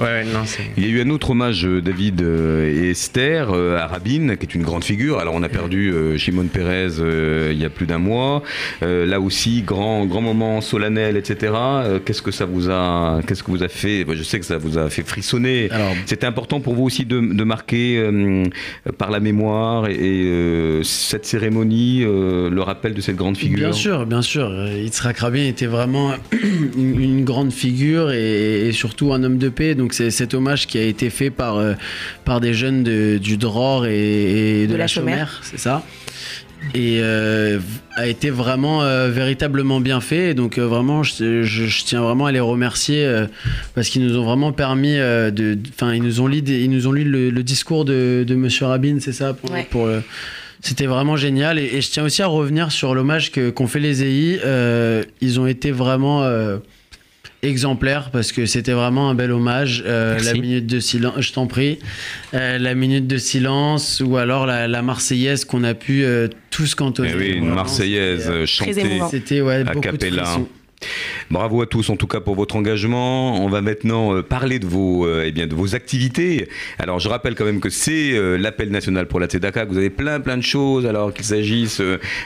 Ouais, 0.00 0.06
ouais, 0.06 0.24
non, 0.24 0.40
c'est. 0.44 0.62
Il 0.76 0.84
y 0.84 0.86
a 0.86 0.90
eu 0.90 1.00
un 1.02 1.10
autre 1.10 1.30
hommage, 1.30 1.64
euh, 1.64 1.80
David 1.80 2.20
euh, 2.20 2.68
et 2.68 2.90
Esther, 2.90 3.50
euh, 3.52 3.76
à 3.78 3.86
Rabin, 3.86 4.34
qui 4.34 4.44
est 4.46 4.54
une 4.54 4.62
grande 4.64 4.82
figure. 4.82 5.18
Alors, 5.20 5.34
on 5.34 5.42
a 5.44 5.48
perdu 5.48 5.92
Shimon 6.16 6.46
Peres 6.52 6.98
euh, 6.98 7.50
il 7.52 7.60
y 7.60 7.64
a 7.64 7.70
plus 7.70 7.86
d'un 7.86 7.98
mois. 7.98 8.42
Euh, 8.82 9.06
là 9.06 9.20
aussi, 9.20 9.62
grand, 9.62 10.04
grand 10.06 10.20
moment 10.20 10.60
solennel, 10.60 11.16
etc. 11.16 11.52
Euh, 11.54 11.98
qu'est-ce 12.04 12.22
que 12.22 12.32
ça 12.32 12.44
vous 12.44 12.70
a, 12.70 13.20
qu'est-ce 13.26 13.44
que 13.44 13.52
vous 13.52 13.62
a 13.62 13.68
fait 13.68 14.04
Je 14.12 14.22
sais 14.24 14.40
que 14.40 14.46
ça 14.46 14.58
vous 14.58 14.78
a 14.78 14.90
fait 14.90 15.06
frissonner. 15.06 15.68
Alors- 15.70 15.94
C'était 16.06 16.26
important 16.26 16.60
pour 16.60 16.74
vous 16.74 16.82
aussi 16.84 17.04
de, 17.04 17.20
de 17.20 17.44
marquer 17.44 17.96
euh, 17.98 18.46
par 18.98 19.12
la 19.12 19.20
mémoire 19.20 19.86
et, 19.88 19.92
et, 19.94 20.24
euh, 20.26 20.82
cette 20.82 21.24
cérémonie, 21.24 22.02
euh, 22.02 22.50
le 22.50 22.62
rappel 22.62 22.94
de 22.94 23.00
cette 23.00 23.16
grande 23.16 23.36
figure? 23.36 23.58
Bien 23.58 23.72
sûr, 23.72 24.06
bien 24.06 24.22
sûr. 24.22 24.50
Yitzhak 24.76 25.18
Rabin 25.18 25.44
était 25.46 25.66
vraiment 25.66 26.12
une, 26.76 27.00
une 27.00 27.24
grande 27.24 27.52
figure 27.52 28.10
et, 28.10 28.66
et 28.68 28.72
surtout 28.72 29.12
un 29.12 29.22
homme 29.22 29.38
de 29.38 29.48
paix. 29.48 29.74
Donc 29.76 29.83
c'est 29.92 30.10
cet 30.10 30.32
hommage 30.32 30.66
qui 30.66 30.78
a 30.78 30.82
été 30.82 31.10
fait 31.10 31.30
par, 31.30 31.56
euh, 31.58 31.74
par 32.24 32.40
des 32.40 32.54
jeunes 32.54 32.82
de- 32.84 33.18
du 33.18 33.36
Dror 33.36 33.84
et, 33.86 34.62
et 34.62 34.66
de, 34.66 34.72
De 34.72 34.76
la, 34.78 34.86
Chomère, 34.86 35.40
c'est 35.42 35.58
ça. 35.58 35.82
Et 36.74 37.00
euh, 37.02 37.58
a 37.94 38.06
été 38.06 38.30
vraiment 38.30 38.82
euh, 38.82 39.10
véritablement 39.10 39.80
bien 39.80 40.00
fait. 40.00 40.30
Et 40.30 40.34
donc 40.34 40.56
euh, 40.56 40.62
vraiment, 40.66 41.02
je, 41.02 41.42
je- 41.42 41.66
je 41.66 41.84
tiens 41.84 42.00
vraiment 42.00 42.24
à 42.24 42.32
les 42.32 42.40
remercier 42.40 43.06
parce 43.74 43.90
qu'ils 43.90 44.06
nous 44.06 44.16
ont 44.16 44.24
vraiment 44.24 44.52
permis 44.52 44.94
de. 44.96 45.58
Enfin, 45.74 45.92
ils 45.92 46.02
nous 46.02 46.20
ont 46.22 46.26
lu, 46.26 46.40
des- 46.40 46.62
ils 46.62 46.70
nous 46.70 46.86
ont 46.86 46.92
lu 46.92 47.04
le, 47.04 47.28
le 47.28 47.42
discours 47.42 47.84
de, 47.84 48.24
de 48.26 48.34
Monsieur 48.34 48.64
Rabin, 48.66 48.96
c'est 49.00 49.12
ça 49.12 49.34
pour, 49.34 49.50
Ouais. 49.50 49.66
pour 49.70 49.86
le- 49.86 50.02
c'était 50.62 50.86
vraiment 50.86 51.18
génial 51.18 51.58
et, 51.58 51.64
et 51.74 51.80
je 51.82 51.90
tiens 51.90 52.04
aussi 52.04 52.22
à 52.22 52.26
revenir 52.26 52.72
sur 52.72 52.94
l'hommage 52.94 53.30
que- 53.30 53.50
qu'ont 53.50 53.66
fait 53.66 53.80
les 53.80 54.02
EI. 54.02 54.40
Ils 55.20 55.38
ont 55.40 55.46
été 55.46 55.70
vraiment 55.70 56.22
exemplaires 57.44 58.10
parce 58.10 58.32
que 58.32 58.46
c'était 58.46 58.72
vraiment 58.72 59.10
un 59.10 59.14
bel 59.14 59.30
hommage. 59.32 59.82
Euh, 59.86 60.18
la 60.22 60.32
minute 60.34 60.66
de 60.66 60.80
silence, 60.80 61.14
je 61.20 61.32
t'en 61.32 61.46
prie, 61.46 61.78
Euh, 62.34 62.58
la 62.58 62.74
minute 62.74 63.06
de 63.06 63.16
silence 63.18 64.02
ou 64.04 64.16
alors 64.16 64.46
la, 64.46 64.66
la 64.68 64.82
Marseillaise 64.82 65.44
qu'on 65.44 65.64
a 65.64 65.74
pu 65.74 66.04
euh, 66.04 66.28
tous 66.50 66.74
cantonner. 66.74 67.12
Eh 67.14 67.18
oui, 67.18 67.28
une 67.36 67.48
Marseillaise 67.54 68.44
chantée. 68.46 69.00
C'était 69.10 69.40
ouais, 69.40 69.56
A 69.56 69.64
beaucoup 69.64 69.80
cappella. 69.80 70.22
de. 70.38 70.44
Bravo 71.30 71.62
à 71.62 71.66
tous 71.66 71.90
en 71.90 71.96
tout 71.96 72.06
cas 72.06 72.20
pour 72.20 72.34
votre 72.34 72.56
engagement. 72.56 73.42
On 73.42 73.48
va 73.48 73.60
maintenant 73.60 74.14
euh, 74.14 74.22
parler 74.22 74.58
de 74.58 74.66
vos, 74.66 75.06
euh, 75.06 75.24
eh 75.26 75.32
de 75.32 75.54
vos 75.54 75.74
activités. 75.74 76.48
Alors 76.78 77.00
je 77.00 77.08
rappelle 77.08 77.34
quand 77.34 77.44
même 77.44 77.60
que 77.60 77.70
c'est 77.70 78.12
euh, 78.12 78.36
l'appel 78.36 78.70
national 78.70 79.08
pour 79.08 79.20
la 79.20 79.26
Tzedaka, 79.26 79.64
vous 79.64 79.78
avez 79.78 79.90
plein 79.90 80.20
plein 80.20 80.36
de 80.36 80.42
choses, 80.42 80.86
alors 80.86 81.12
qu'il 81.12 81.24
s'agisse 81.24 81.80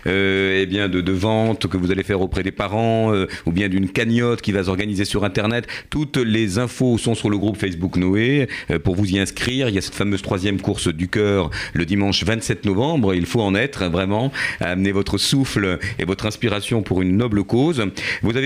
eh 0.06 0.66
bien, 0.66 0.88
de, 0.88 1.00
de 1.00 1.12
ventes 1.12 1.66
que 1.66 1.76
vous 1.76 1.90
allez 1.90 2.02
faire 2.02 2.20
auprès 2.20 2.42
des 2.42 2.50
parents, 2.50 3.12
ou 3.46 3.52
bien 3.52 3.68
d'une 3.68 3.88
cagnotte 3.88 4.42
qui 4.42 4.52
va 4.52 4.64
s'organiser 4.64 5.04
sur 5.04 5.24
Internet. 5.24 5.66
Toutes 5.90 6.16
les 6.16 6.58
infos 6.58 6.98
sont 6.98 7.14
sur 7.14 7.30
le 7.30 7.38
groupe 7.38 7.56
Facebook 7.56 7.96
Noé. 7.96 8.48
Pour 8.84 8.96
vous 8.96 9.10
y 9.10 9.18
inscrire, 9.18 9.68
il 9.68 9.74
y 9.74 9.78
a 9.78 9.80
cette 9.80 9.94
fameuse 9.94 10.22
troisième 10.22 10.60
course 10.60 10.88
du 10.88 11.08
cœur 11.08 11.50
le 11.74 11.84
dimanche 11.84 12.24
27 12.24 12.64
novembre. 12.64 13.14
Il 13.14 13.26
faut 13.26 13.40
en 13.40 13.54
être 13.54 13.82
hein, 13.82 13.88
vraiment, 13.88 14.32
amener 14.60 14.92
votre 14.92 15.18
souffle 15.18 15.78
et 15.98 16.04
votre 16.04 16.26
inspiration 16.26 16.82
pour 16.82 17.02
une 17.02 17.16
noble 17.16 17.44
cause. 17.44 17.84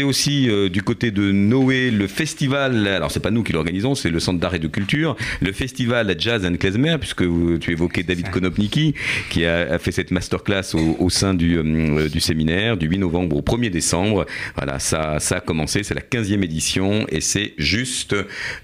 Aussi 0.02 0.48
euh, 0.50 0.68
du 0.68 0.82
côté 0.82 1.10
de 1.10 1.30
Noé 1.32 1.90
le 1.90 2.06
festival, 2.06 2.86
alors 2.86 3.10
c'est 3.10 3.20
pas 3.20 3.30
nous 3.30 3.42
qui 3.42 3.52
l'organisons, 3.52 3.94
c'est 3.94 4.10
le 4.10 4.20
Centre 4.20 4.38
d'art 4.40 4.54
et 4.54 4.58
de 4.58 4.68
culture, 4.68 5.16
le 5.40 5.52
festival 5.52 6.14
Jazz 6.18 6.44
and 6.46 6.56
Klezmer, 6.56 6.96
puisque 6.98 7.22
vous- 7.22 7.58
tu 7.58 7.72
évoquais 7.72 8.02
David 8.02 8.30
Konopniki, 8.30 8.94
qui 9.30 9.44
a, 9.44 9.72
a 9.74 9.78
fait 9.78 9.92
cette 9.92 10.10
masterclass 10.10 10.74
au, 10.74 10.96
au 10.98 11.10
sein 11.10 11.34
du, 11.34 11.56
euh, 11.58 12.08
du 12.08 12.20
séminaire 12.20 12.76
du 12.76 12.86
8 12.86 12.98
novembre 12.98 13.36
au 13.36 13.42
1er 13.42 13.70
décembre. 13.70 14.26
Voilà, 14.56 14.78
ça, 14.78 15.18
ça 15.20 15.36
a 15.36 15.40
commencé, 15.40 15.82
c'est 15.82 15.94
la 15.94 16.00
15e 16.00 16.42
édition 16.42 17.06
et 17.08 17.20
c'est 17.20 17.54
juste 17.58 18.14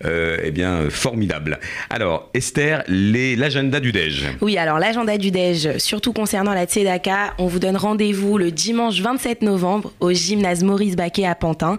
euh, 0.05 0.37
eh 0.43 0.51
bien, 0.51 0.91
formidable. 0.91 1.59
Alors, 1.91 2.31
Esther, 2.35 2.83
les- 2.89 3.37
l'agenda 3.37 3.81
du 3.81 3.93
Dej. 3.93 4.25
Oui, 4.41 4.57
alors 4.57 4.79
l'agenda 4.79 5.19
du 5.19 5.31
Dej, 5.31 5.79
surtout 5.79 6.13
concernant 6.13 6.55
la 6.55 6.67
Tzedaka, 6.67 7.35
on 7.39 7.47
vous 7.47 7.59
donne 7.59 7.77
rendez-vous 7.77 8.39
le 8.39 8.51
dimanche 8.51 9.01
27 9.01 9.43
novembre 9.43 9.93
au 10.01 10.13
gymnase 10.13 10.63
Maurice 10.65 10.97
À 11.27 11.35
Pantin. 11.35 11.79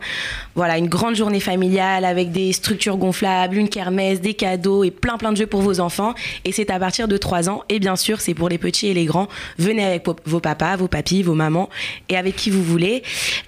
Voilà, 0.56 0.78
une 0.78 0.88
grande 0.88 1.16
journée 1.16 1.40
familiale 1.40 2.06
avec 2.06 2.32
des 2.32 2.52
structures 2.54 2.98
gonflables, 2.98 3.58
une 3.58 3.70
kermesse, 3.70 4.22
des 4.22 4.34
cadeaux 4.34 4.84
et 4.84 4.92
plein 4.92 5.18
plein 5.18 5.32
de 5.32 5.38
jeux 5.38 5.48
pour 5.48 5.62
vos 5.62 5.80
enfants. 5.80 6.14
Et 6.46 6.52
c'est 6.52 6.70
à 6.70 6.80
partir 6.80 7.08
de 7.08 7.18
3 7.18 7.50
ans. 7.50 7.64
Et 7.70 7.80
bien 7.80 7.96
sûr, 7.96 8.22
c'est 8.22 8.34
pour 8.34 8.50
les 8.50 8.58
petits 8.58 8.88
et 8.88 8.94
les 8.94 9.06
grands. 9.06 9.28
Venez 9.58 9.84
avec 9.86 10.06
vos- 10.26 10.40
papas, 10.40 10.76
vos 10.78 10.88
papis, 10.88 11.24
vos 11.24 11.34
mamans 11.34 11.70
et 12.10 12.18
avec 12.18 12.36
qui 12.36 12.50
vous 12.50 12.64
voulez. 12.64 13.04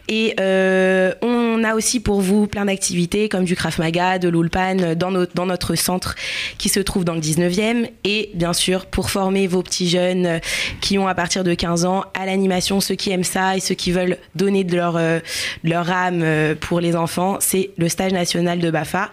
Et 0.08 0.36
euh, 0.40 1.14
on 1.22 1.64
a 1.64 1.76
aussi 1.76 2.00
pour 2.00 2.22
vous 2.22 2.48
plein 2.48 2.66
d'activités 2.66 3.30
comme 3.30 3.44
du 3.46 3.56
Krav 3.56 3.80
Maga, 3.80 4.20
de 4.20 4.30
l'Ulpan 4.30 4.96
dans 4.96 5.12
notre, 5.12 5.34
dans 5.36 5.46
notre 5.46 5.76
centre 5.76 6.16
qui 6.58 6.70
se 6.70 6.80
trouve 6.80 7.06
dans 7.06 7.14
le 7.16 7.22
19e. 7.22 7.90
Et 8.04 8.30
bien 8.34 8.54
sûr, 8.54 8.86
pour 8.86 9.10
former 9.10 9.48
vos 9.48 9.64
petits 9.64 9.90
jeunes 9.90 10.40
qui 10.82 10.98
ont 10.98 11.08
à 11.08 11.16
partir 11.16 11.44
de 11.44 11.54
15 11.54 11.86
ans 11.86 12.04
à 12.14 12.26
l'animation, 12.26 12.80
ceux 12.82 12.96
qui 12.96 13.12
aiment 13.12 13.24
ça 13.24 13.56
et 13.56 13.60
ceux 13.60 13.76
qui 13.76 13.92
veulent 13.92 14.18
donner 14.36 14.64
de 14.64 14.76
leur, 14.76 14.96
euh, 14.98 15.20
leur 15.64 15.81
leur 15.84 15.98
euh, 16.24 16.56
pour 16.60 16.80
les 16.80 16.96
enfants, 16.96 17.38
c'est 17.40 17.72
le 17.78 17.90
stage 17.90 18.14
national 18.14 18.60
de 18.60 18.72
Bafa 18.72 19.10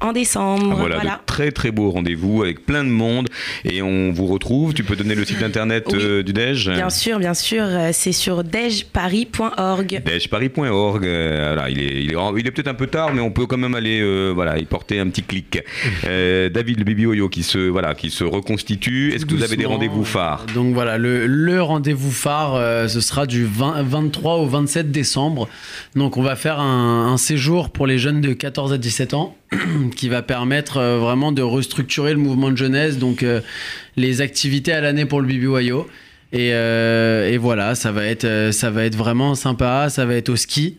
en 0.00 0.12
décembre. 0.12 0.68
Ah, 0.72 0.74
Voilà, 0.78 0.94
Voilà. 0.96 1.10
de 1.12 1.26
très 1.26 1.50
très 1.52 1.70
beaux 1.70 1.90
rendez-vous 1.90 2.42
avec 2.42 2.66
plein 2.66 2.84
de 2.84 2.90
monde 2.90 3.28
et 3.64 3.80
on 3.82 4.12
vous 4.12 4.26
retrouve. 4.26 4.74
Tu 4.74 4.84
peux 4.84 4.96
donner 4.96 5.14
le 5.14 5.24
site 5.24 5.42
internet 5.42 5.84
Oui. 5.92 5.98
euh, 6.00 6.22
du 6.22 6.32
DEJ? 6.32 6.70
Bien 6.70 6.90
sûr, 6.90 7.18
bien 7.18 7.34
sûr, 7.34 7.62
euh, 7.64 7.90
c'est 7.92 8.12
sur 8.12 8.44
dejparis.org. 8.44 10.02
Dejparis.org. 10.04 11.04
euh, 11.06 11.52
voilà, 11.54 11.70
il 11.70 11.80
est, 11.80 12.02
il 12.04 12.12
est, 12.12 12.16
il 12.38 12.46
est 12.46 12.50
peut-être 12.50 12.68
un 12.68 12.74
peu 12.74 12.86
tard, 12.86 13.12
mais 13.14 13.20
on 13.20 13.30
peut 13.30 13.46
quand 13.46 13.56
même 13.58 13.74
aller 13.74 14.00
euh, 14.00 14.32
voilà, 14.34 14.58
y 14.58 14.64
porter 14.64 14.98
un 14.98 15.08
petit 15.08 15.22
clic. 15.22 15.62
Euh, 16.04 16.48
David 16.48 16.78
le 16.78 16.84
Bibi 16.84 17.06
Oyo 17.06 17.28
qui 17.28 17.42
se, 17.42 17.58
voilà, 17.68 17.94
qui 17.94 18.10
se 18.10 18.24
reconstitue. 18.24 19.12
Est-ce 19.14 19.24
que 19.26 19.34
vous 19.34 19.42
avez 19.44 19.56
des 19.56 19.66
rendez-vous 19.66 20.04
phares? 20.04 20.46
Donc 20.54 20.74
voilà, 20.74 20.98
le, 20.98 21.26
le 21.26 21.62
rendez-vous 21.62 22.10
phare, 22.10 22.54
euh, 22.54 22.88
ce 22.88 23.00
sera 23.00 23.26
du 23.26 23.44
20 23.44 23.82
23 23.82 24.34
au 24.36 24.46
27 24.46 24.90
décembre. 24.90 25.48
Donc 25.94 26.16
on 26.16 26.22
va 26.22 26.36
faire 26.36 26.60
un, 26.60 27.12
un 27.12 27.16
séjour 27.16 27.70
pour 27.70 27.86
les 27.86 27.98
jeunes 27.98 28.20
de 28.20 28.32
14 28.32 28.72
à 28.72 28.78
17 28.78 29.14
ans 29.14 29.36
qui 29.94 30.08
va 30.08 30.22
permettre 30.22 30.78
euh, 30.78 30.98
vraiment 30.98 31.32
de 31.32 31.42
restructurer 31.42 32.12
le 32.12 32.18
mouvement 32.18 32.50
de 32.50 32.56
jeunesse, 32.56 32.98
donc 32.98 33.22
euh, 33.22 33.40
les 33.96 34.20
activités 34.20 34.72
à 34.72 34.80
l'année 34.80 35.04
pour 35.06 35.20
le 35.20 35.26
BBYO. 35.26 35.86
Et, 36.32 36.50
euh, 36.52 37.30
et 37.30 37.36
voilà, 37.38 37.74
ça 37.74 37.92
va, 37.92 38.04
être, 38.04 38.50
ça 38.52 38.70
va 38.70 38.84
être 38.84 38.96
vraiment 38.96 39.34
sympa, 39.34 39.88
ça 39.88 40.04
va 40.06 40.14
être 40.14 40.28
au 40.28 40.36
ski. 40.36 40.76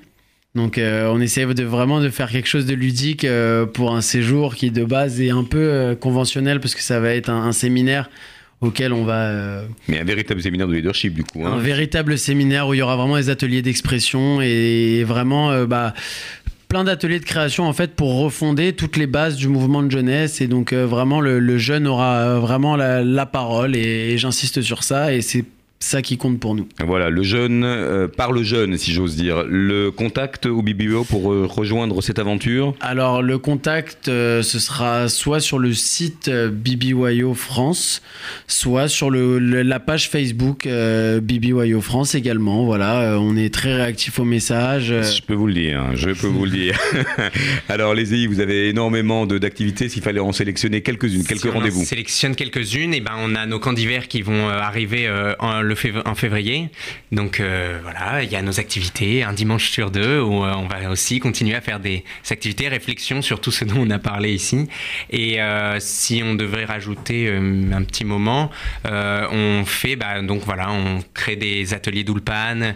Donc 0.56 0.80
on 0.82 1.22
essaie 1.22 1.46
de 1.46 1.64
vraiment 1.64 2.02
de 2.02 2.10
faire 2.10 2.32
quelque 2.32 2.48
chose 2.48 2.66
de 2.66 2.74
ludique 2.74 3.28
pour 3.76 3.96
un 3.96 4.02
séjour 4.02 4.56
qui 4.56 4.72
de 4.72 4.84
base 4.84 5.22
est 5.22 5.30
un 5.30 5.44
peu 5.44 5.96
conventionnel 6.00 6.60
parce 6.60 6.74
que 6.74 6.82
ça 6.82 7.00
va 7.00 7.14
être 7.14 7.30
un, 7.30 7.44
un 7.44 7.52
séminaire 7.52 8.10
auquel 8.62 8.92
on 8.94 9.04
va 9.04 9.28
euh, 9.30 9.68
Mais 9.88 10.00
un 10.00 10.04
véritable 10.04 10.42
séminaire 10.42 10.68
de 10.68 10.74
leadership 10.74 11.14
du 11.14 11.24
coup. 11.24 11.46
hein. 11.46 11.54
un 11.54 11.60
véritable 11.60 12.18
séminaire 12.18 12.68
où 12.68 12.74
il 12.74 12.78
y 12.78 12.82
aura 12.82 12.96
vraiment 12.96 13.18
des 13.18 13.30
ateliers 13.30 13.62
d'expression 13.62 14.42
et 14.42 15.04
vraiment 15.04 15.52
euh, 15.52 15.66
bah, 15.66 15.94
plein 16.68 16.84
d'ateliers 16.84 17.20
de 17.20 17.26
création 17.26 17.66
en 17.66 17.74
fait 17.74 17.96
pour 17.96 18.20
refonder 18.20 18.74
toutes 18.74 18.98
les 18.98 19.08
bases 19.08 19.36
du 19.36 19.48
mouvement 19.48 19.84
de 19.84 19.92
jeunesse. 19.92 20.42
Et 20.42 20.48
donc 20.48 20.74
euh, 20.74 20.86
vraiment 20.86 21.22
le, 21.22 21.58
jeune 21.58 21.88
aura 21.88 22.16
euh, 22.18 22.40
vraiment 22.40 22.76
la, 22.76 23.04
la 23.04 23.26
parole 23.26 23.76
et, 23.76 24.14
et 24.14 24.18
j'insiste 24.18 24.62
sur 24.62 24.84
ça. 24.84 25.14
Et 25.14 25.22
c'est 25.22 25.46
ça 25.80 26.02
qui 26.02 26.18
compte 26.18 26.40
pour 26.40 26.56
nous. 26.56 26.68
Voilà, 26.86 27.10
le 27.12 27.22
jeune, 27.22 27.64
euh, 27.64 28.08
par 28.08 28.32
le 28.32 28.42
jeune, 28.44 28.78
si 28.78 28.94
j'ose 28.94 29.16
dire. 29.16 29.44
Le 29.48 29.92
contact 29.92 30.46
au 30.48 30.62
BBO 30.64 31.04
pour 31.04 31.32
euh, 31.32 31.46
rejoindre 31.46 32.02
cette 32.02 32.18
aventure 32.20 32.74
Alors 32.82 33.22
le 33.22 33.38
contact, 33.38 34.08
euh, 34.08 34.42
ce 34.42 34.58
sera 34.60 35.08
soit 35.08 35.40
sur 35.40 35.60
le 35.60 35.74
site 35.74 36.30
euh, 36.30 36.50
BBYO 36.52 37.36
France, 37.36 38.02
soit 38.48 38.88
sur 38.88 39.10
le, 39.12 39.38
le- 39.38 39.62
la 39.62 39.80
page 39.80 40.10
Facebook 40.10 40.66
euh, 40.66 41.22
BBYO 41.22 41.80
France 41.82 42.16
également. 42.16 42.66
Voilà, 42.66 43.02
euh, 43.14 43.18
on 43.18 43.38
est 43.38 43.54
très 43.54 43.76
réactif 43.76 44.20
aux 44.20 44.26
messages. 44.26 44.88
Je 44.88 45.22
peux 45.22 45.36
vous 45.36 45.48
le 45.48 45.54
dire, 45.54 45.80
hein, 45.80 45.92
je 45.96 46.10
peux 46.10 46.28
vous 46.28 46.46
le 46.46 46.52
dire. 46.52 46.78
Alors, 47.70 47.94
les 47.94 48.14
EI, 48.14 48.28
vous 48.28 48.40
avez 48.40 48.70
énormément 48.70 49.26
de- 49.26 49.38
d'activités. 49.38 49.90
S'il 49.90 50.02
fallait 50.02 50.20
en 50.20 50.32
sélectionner 50.32 50.82
quelques-unes, 50.82 51.24
quelques 51.24 51.42
Si 51.42 51.48
on 51.48 51.52
en 51.52 51.54
rendez-vous. 51.56 51.84
sélectionne 51.86 52.36
quelques-unes, 52.36 52.94
et 52.94 53.02
ben 53.02 53.12
on 53.20 53.36
a 53.36 53.46
nos 53.46 53.60
camps 53.60 53.74
d'hiver 53.74 54.08
qui 54.08 54.22
vont 54.22 54.50
euh, 54.50 54.60
arriver 54.60 55.08
euh, 55.08 55.34
en, 55.40 55.62
en 56.06 56.16
février. 56.16 56.70
Donc 57.12 57.40
euh, 57.40 57.80
voilà, 57.82 58.24
il 58.24 58.32
y 58.32 58.36
a 58.36 58.42
nos 58.42 58.60
activités, 58.60 59.24
un 59.24 59.34
dimanche 59.34 59.70
sur 59.70 59.92
deux, 59.92 60.20
où 60.20 60.44
euh, 60.44 60.54
on 60.56 60.68
va 60.68 60.90
aussi 60.90 61.20
continuer 61.20 61.56
à 61.56 61.62
faire 61.62 61.80
des 61.80 62.04
activités, 62.30 62.68
réflexions 62.68 63.22
sur 63.22 63.42
tout 63.42 63.52
ce 63.52 63.66
dont 63.66 63.80
on 63.80 63.90
a 63.90 64.00
parlé 64.00 64.34
ici. 64.34 64.68
Et 65.10 65.42
euh, 65.42 65.78
si 65.80 66.22
on 66.24 66.36
devrait 66.36 66.66
rajouter 66.66 67.30
un 67.30 67.84
petit 67.84 68.06
moment, 68.06 68.50
on 68.86 69.64
fait, 69.66 69.96
bah, 69.96 70.22
donc 70.22 70.44
voilà, 70.44 70.72
on 70.72 71.00
crée 71.14 71.36
des 71.36 71.74
ateliers 71.74 72.04
d'Ulpan 72.04 72.74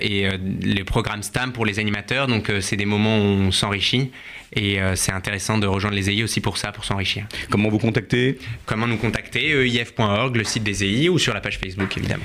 et 0.00 0.28
les 0.60 0.84
programmes 0.84 1.22
STAM 1.22 1.52
pour 1.52 1.66
les 1.66 1.78
animateurs. 1.78 2.26
Donc 2.26 2.50
c'est 2.60 2.76
des 2.76 2.86
moments 2.86 3.18
où 3.18 3.22
on 3.22 3.50
s'enrichit. 3.50 4.10
Et 4.54 4.80
euh, 4.80 4.94
c'est 4.96 5.12
intéressant 5.12 5.58
de 5.58 5.66
rejoindre 5.66 5.96
les 5.96 6.10
EI 6.10 6.22
aussi 6.22 6.40
pour 6.40 6.58
ça, 6.58 6.72
pour 6.72 6.84
s'enrichir. 6.84 7.24
Comment 7.50 7.68
vous 7.68 7.78
contacter? 7.78 8.38
Comment 8.66 8.86
nous 8.86 8.98
contacter? 8.98 9.50
EIF.org, 9.66 10.36
le 10.36 10.44
site 10.44 10.62
des 10.62 10.84
EI 10.84 11.08
ou 11.08 11.18
sur 11.18 11.32
la 11.32 11.40
page 11.40 11.58
Facebook 11.58 11.96
évidemment. 11.96 12.24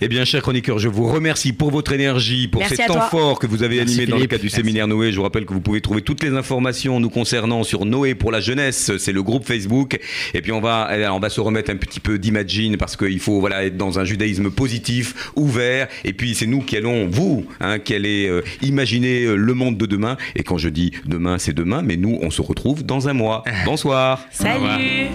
Eh 0.00 0.08
bien, 0.08 0.24
chers 0.24 0.42
chroniqueurs, 0.42 0.78
je 0.78 0.88
vous 0.88 1.06
remercie 1.06 1.52
pour 1.52 1.70
votre 1.70 1.92
énergie, 1.92 2.48
pour 2.48 2.60
Merci 2.60 2.76
ces 2.76 2.86
temps 2.86 2.94
toi. 2.94 3.08
forts 3.10 3.38
que 3.38 3.46
vous 3.46 3.62
avez 3.62 3.76
Merci, 3.76 3.92
animés 3.94 4.06
dans 4.10 4.16
le 4.18 4.26
cadre 4.26 4.40
du 4.40 4.46
Merci. 4.46 4.56
séminaire 4.56 4.88
Noé. 4.88 5.12
Je 5.12 5.16
vous 5.16 5.22
rappelle 5.22 5.44
que 5.44 5.52
vous 5.52 5.60
pouvez 5.60 5.80
trouver 5.80 6.02
toutes 6.02 6.22
les 6.22 6.30
informations 6.30 6.98
nous 6.98 7.10
concernant 7.10 7.62
sur 7.62 7.84
Noé 7.84 8.14
pour 8.14 8.32
la 8.32 8.40
jeunesse. 8.40 8.92
C'est 8.98 9.12
le 9.12 9.22
groupe 9.22 9.44
Facebook. 9.46 9.98
Et 10.34 10.40
puis, 10.40 10.52
on 10.52 10.60
va, 10.60 10.88
eh, 10.96 11.06
on 11.08 11.20
va 11.20 11.28
se 11.28 11.40
remettre 11.40 11.70
un 11.70 11.76
petit 11.76 12.00
peu 12.00 12.18
d'imagine 12.18 12.76
parce 12.78 12.96
qu'il 12.96 13.20
faut 13.20 13.40
voilà, 13.40 13.64
être 13.64 13.76
dans 13.76 13.98
un 13.98 14.04
judaïsme 14.04 14.50
positif, 14.50 15.30
ouvert. 15.36 15.88
Et 16.04 16.12
puis, 16.14 16.34
c'est 16.34 16.46
nous 16.46 16.62
qui 16.62 16.76
allons, 16.76 17.06
vous, 17.06 17.46
hein, 17.60 17.78
qui 17.78 17.94
allez 17.94 18.26
euh, 18.28 18.42
imaginer 18.62 19.24
euh, 19.24 19.34
le 19.36 19.54
monde 19.54 19.76
de 19.76 19.86
demain. 19.86 20.16
Et 20.36 20.42
quand 20.42 20.56
je 20.58 20.68
dis 20.68 20.92
demain, 21.04 21.38
c'est 21.38 21.49
demain, 21.52 21.82
mais 21.82 21.96
nous, 21.96 22.18
on 22.22 22.30
se 22.30 22.42
retrouve 22.42 22.84
dans 22.84 23.08
un 23.08 23.12
mois. 23.12 23.44
Bonsoir. 23.64 24.20
Salut 24.30 25.08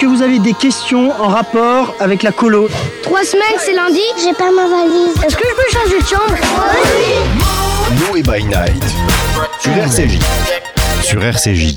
que 0.00 0.06
vous 0.06 0.22
avez 0.22 0.38
des 0.38 0.54
questions 0.54 1.10
en 1.20 1.28
rapport 1.28 1.94
avec 2.00 2.22
la 2.22 2.32
colo 2.32 2.70
Trois 3.02 3.22
semaines, 3.22 3.58
c'est 3.58 3.74
lundi, 3.74 4.00
j'ai 4.24 4.32
pas 4.32 4.50
ma 4.50 4.66
valise. 4.66 5.14
Est-ce 5.22 5.36
que 5.36 5.44
je 5.46 5.54
peux 5.54 5.78
changer 5.78 6.00
de 6.00 6.06
chambre? 6.06 6.34
Oui 8.08 8.08
Noé 8.08 8.22
by 8.22 8.44
Night 8.44 8.82
sur 9.60 9.72
RCJ. 9.72 10.18
Sur 11.02 11.22
RCJ. 11.22 11.76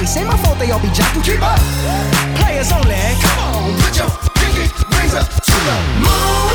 face. 0.00 0.16
Ain't 0.16 0.28
my 0.28 0.36
fault 0.38 0.58
they 0.58 0.70
all 0.70 0.80
be 0.80 0.88
jacking. 0.88 1.22
Keep 1.22 1.42
up. 1.42 1.58
Players 2.36 2.72
only. 2.72 2.96
Come 3.22 3.38
on, 3.38 3.80
put 3.80 3.96
your 3.96 4.10
pinky 4.34 4.70
rings 4.96 5.14
up 5.14 5.28
to 5.28 5.52
the 5.52 5.76
moon. 6.00 6.47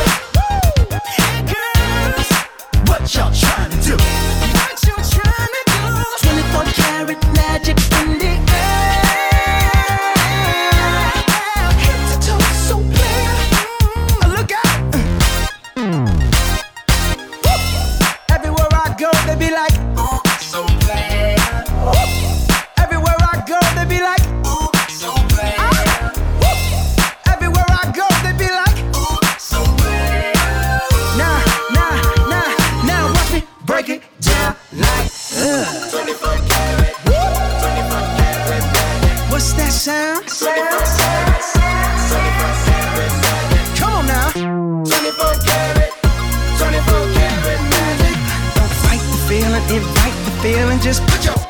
feeling, 50.44 50.78
just 50.82 51.02
put 51.08 51.24
your 51.24 51.43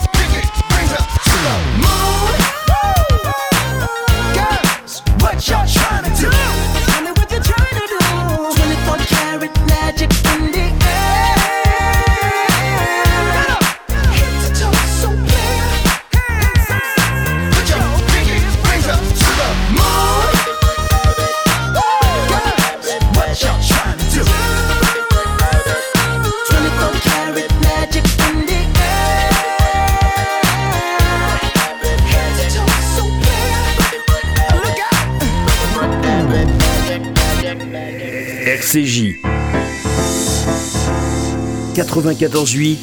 94.8, 41.94 42.78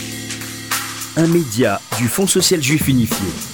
un 1.17 1.27
média 1.27 1.81
du 1.99 2.07
Fonds 2.07 2.29
social 2.29 2.63
juif 2.63 2.87
unifié. 2.87 3.50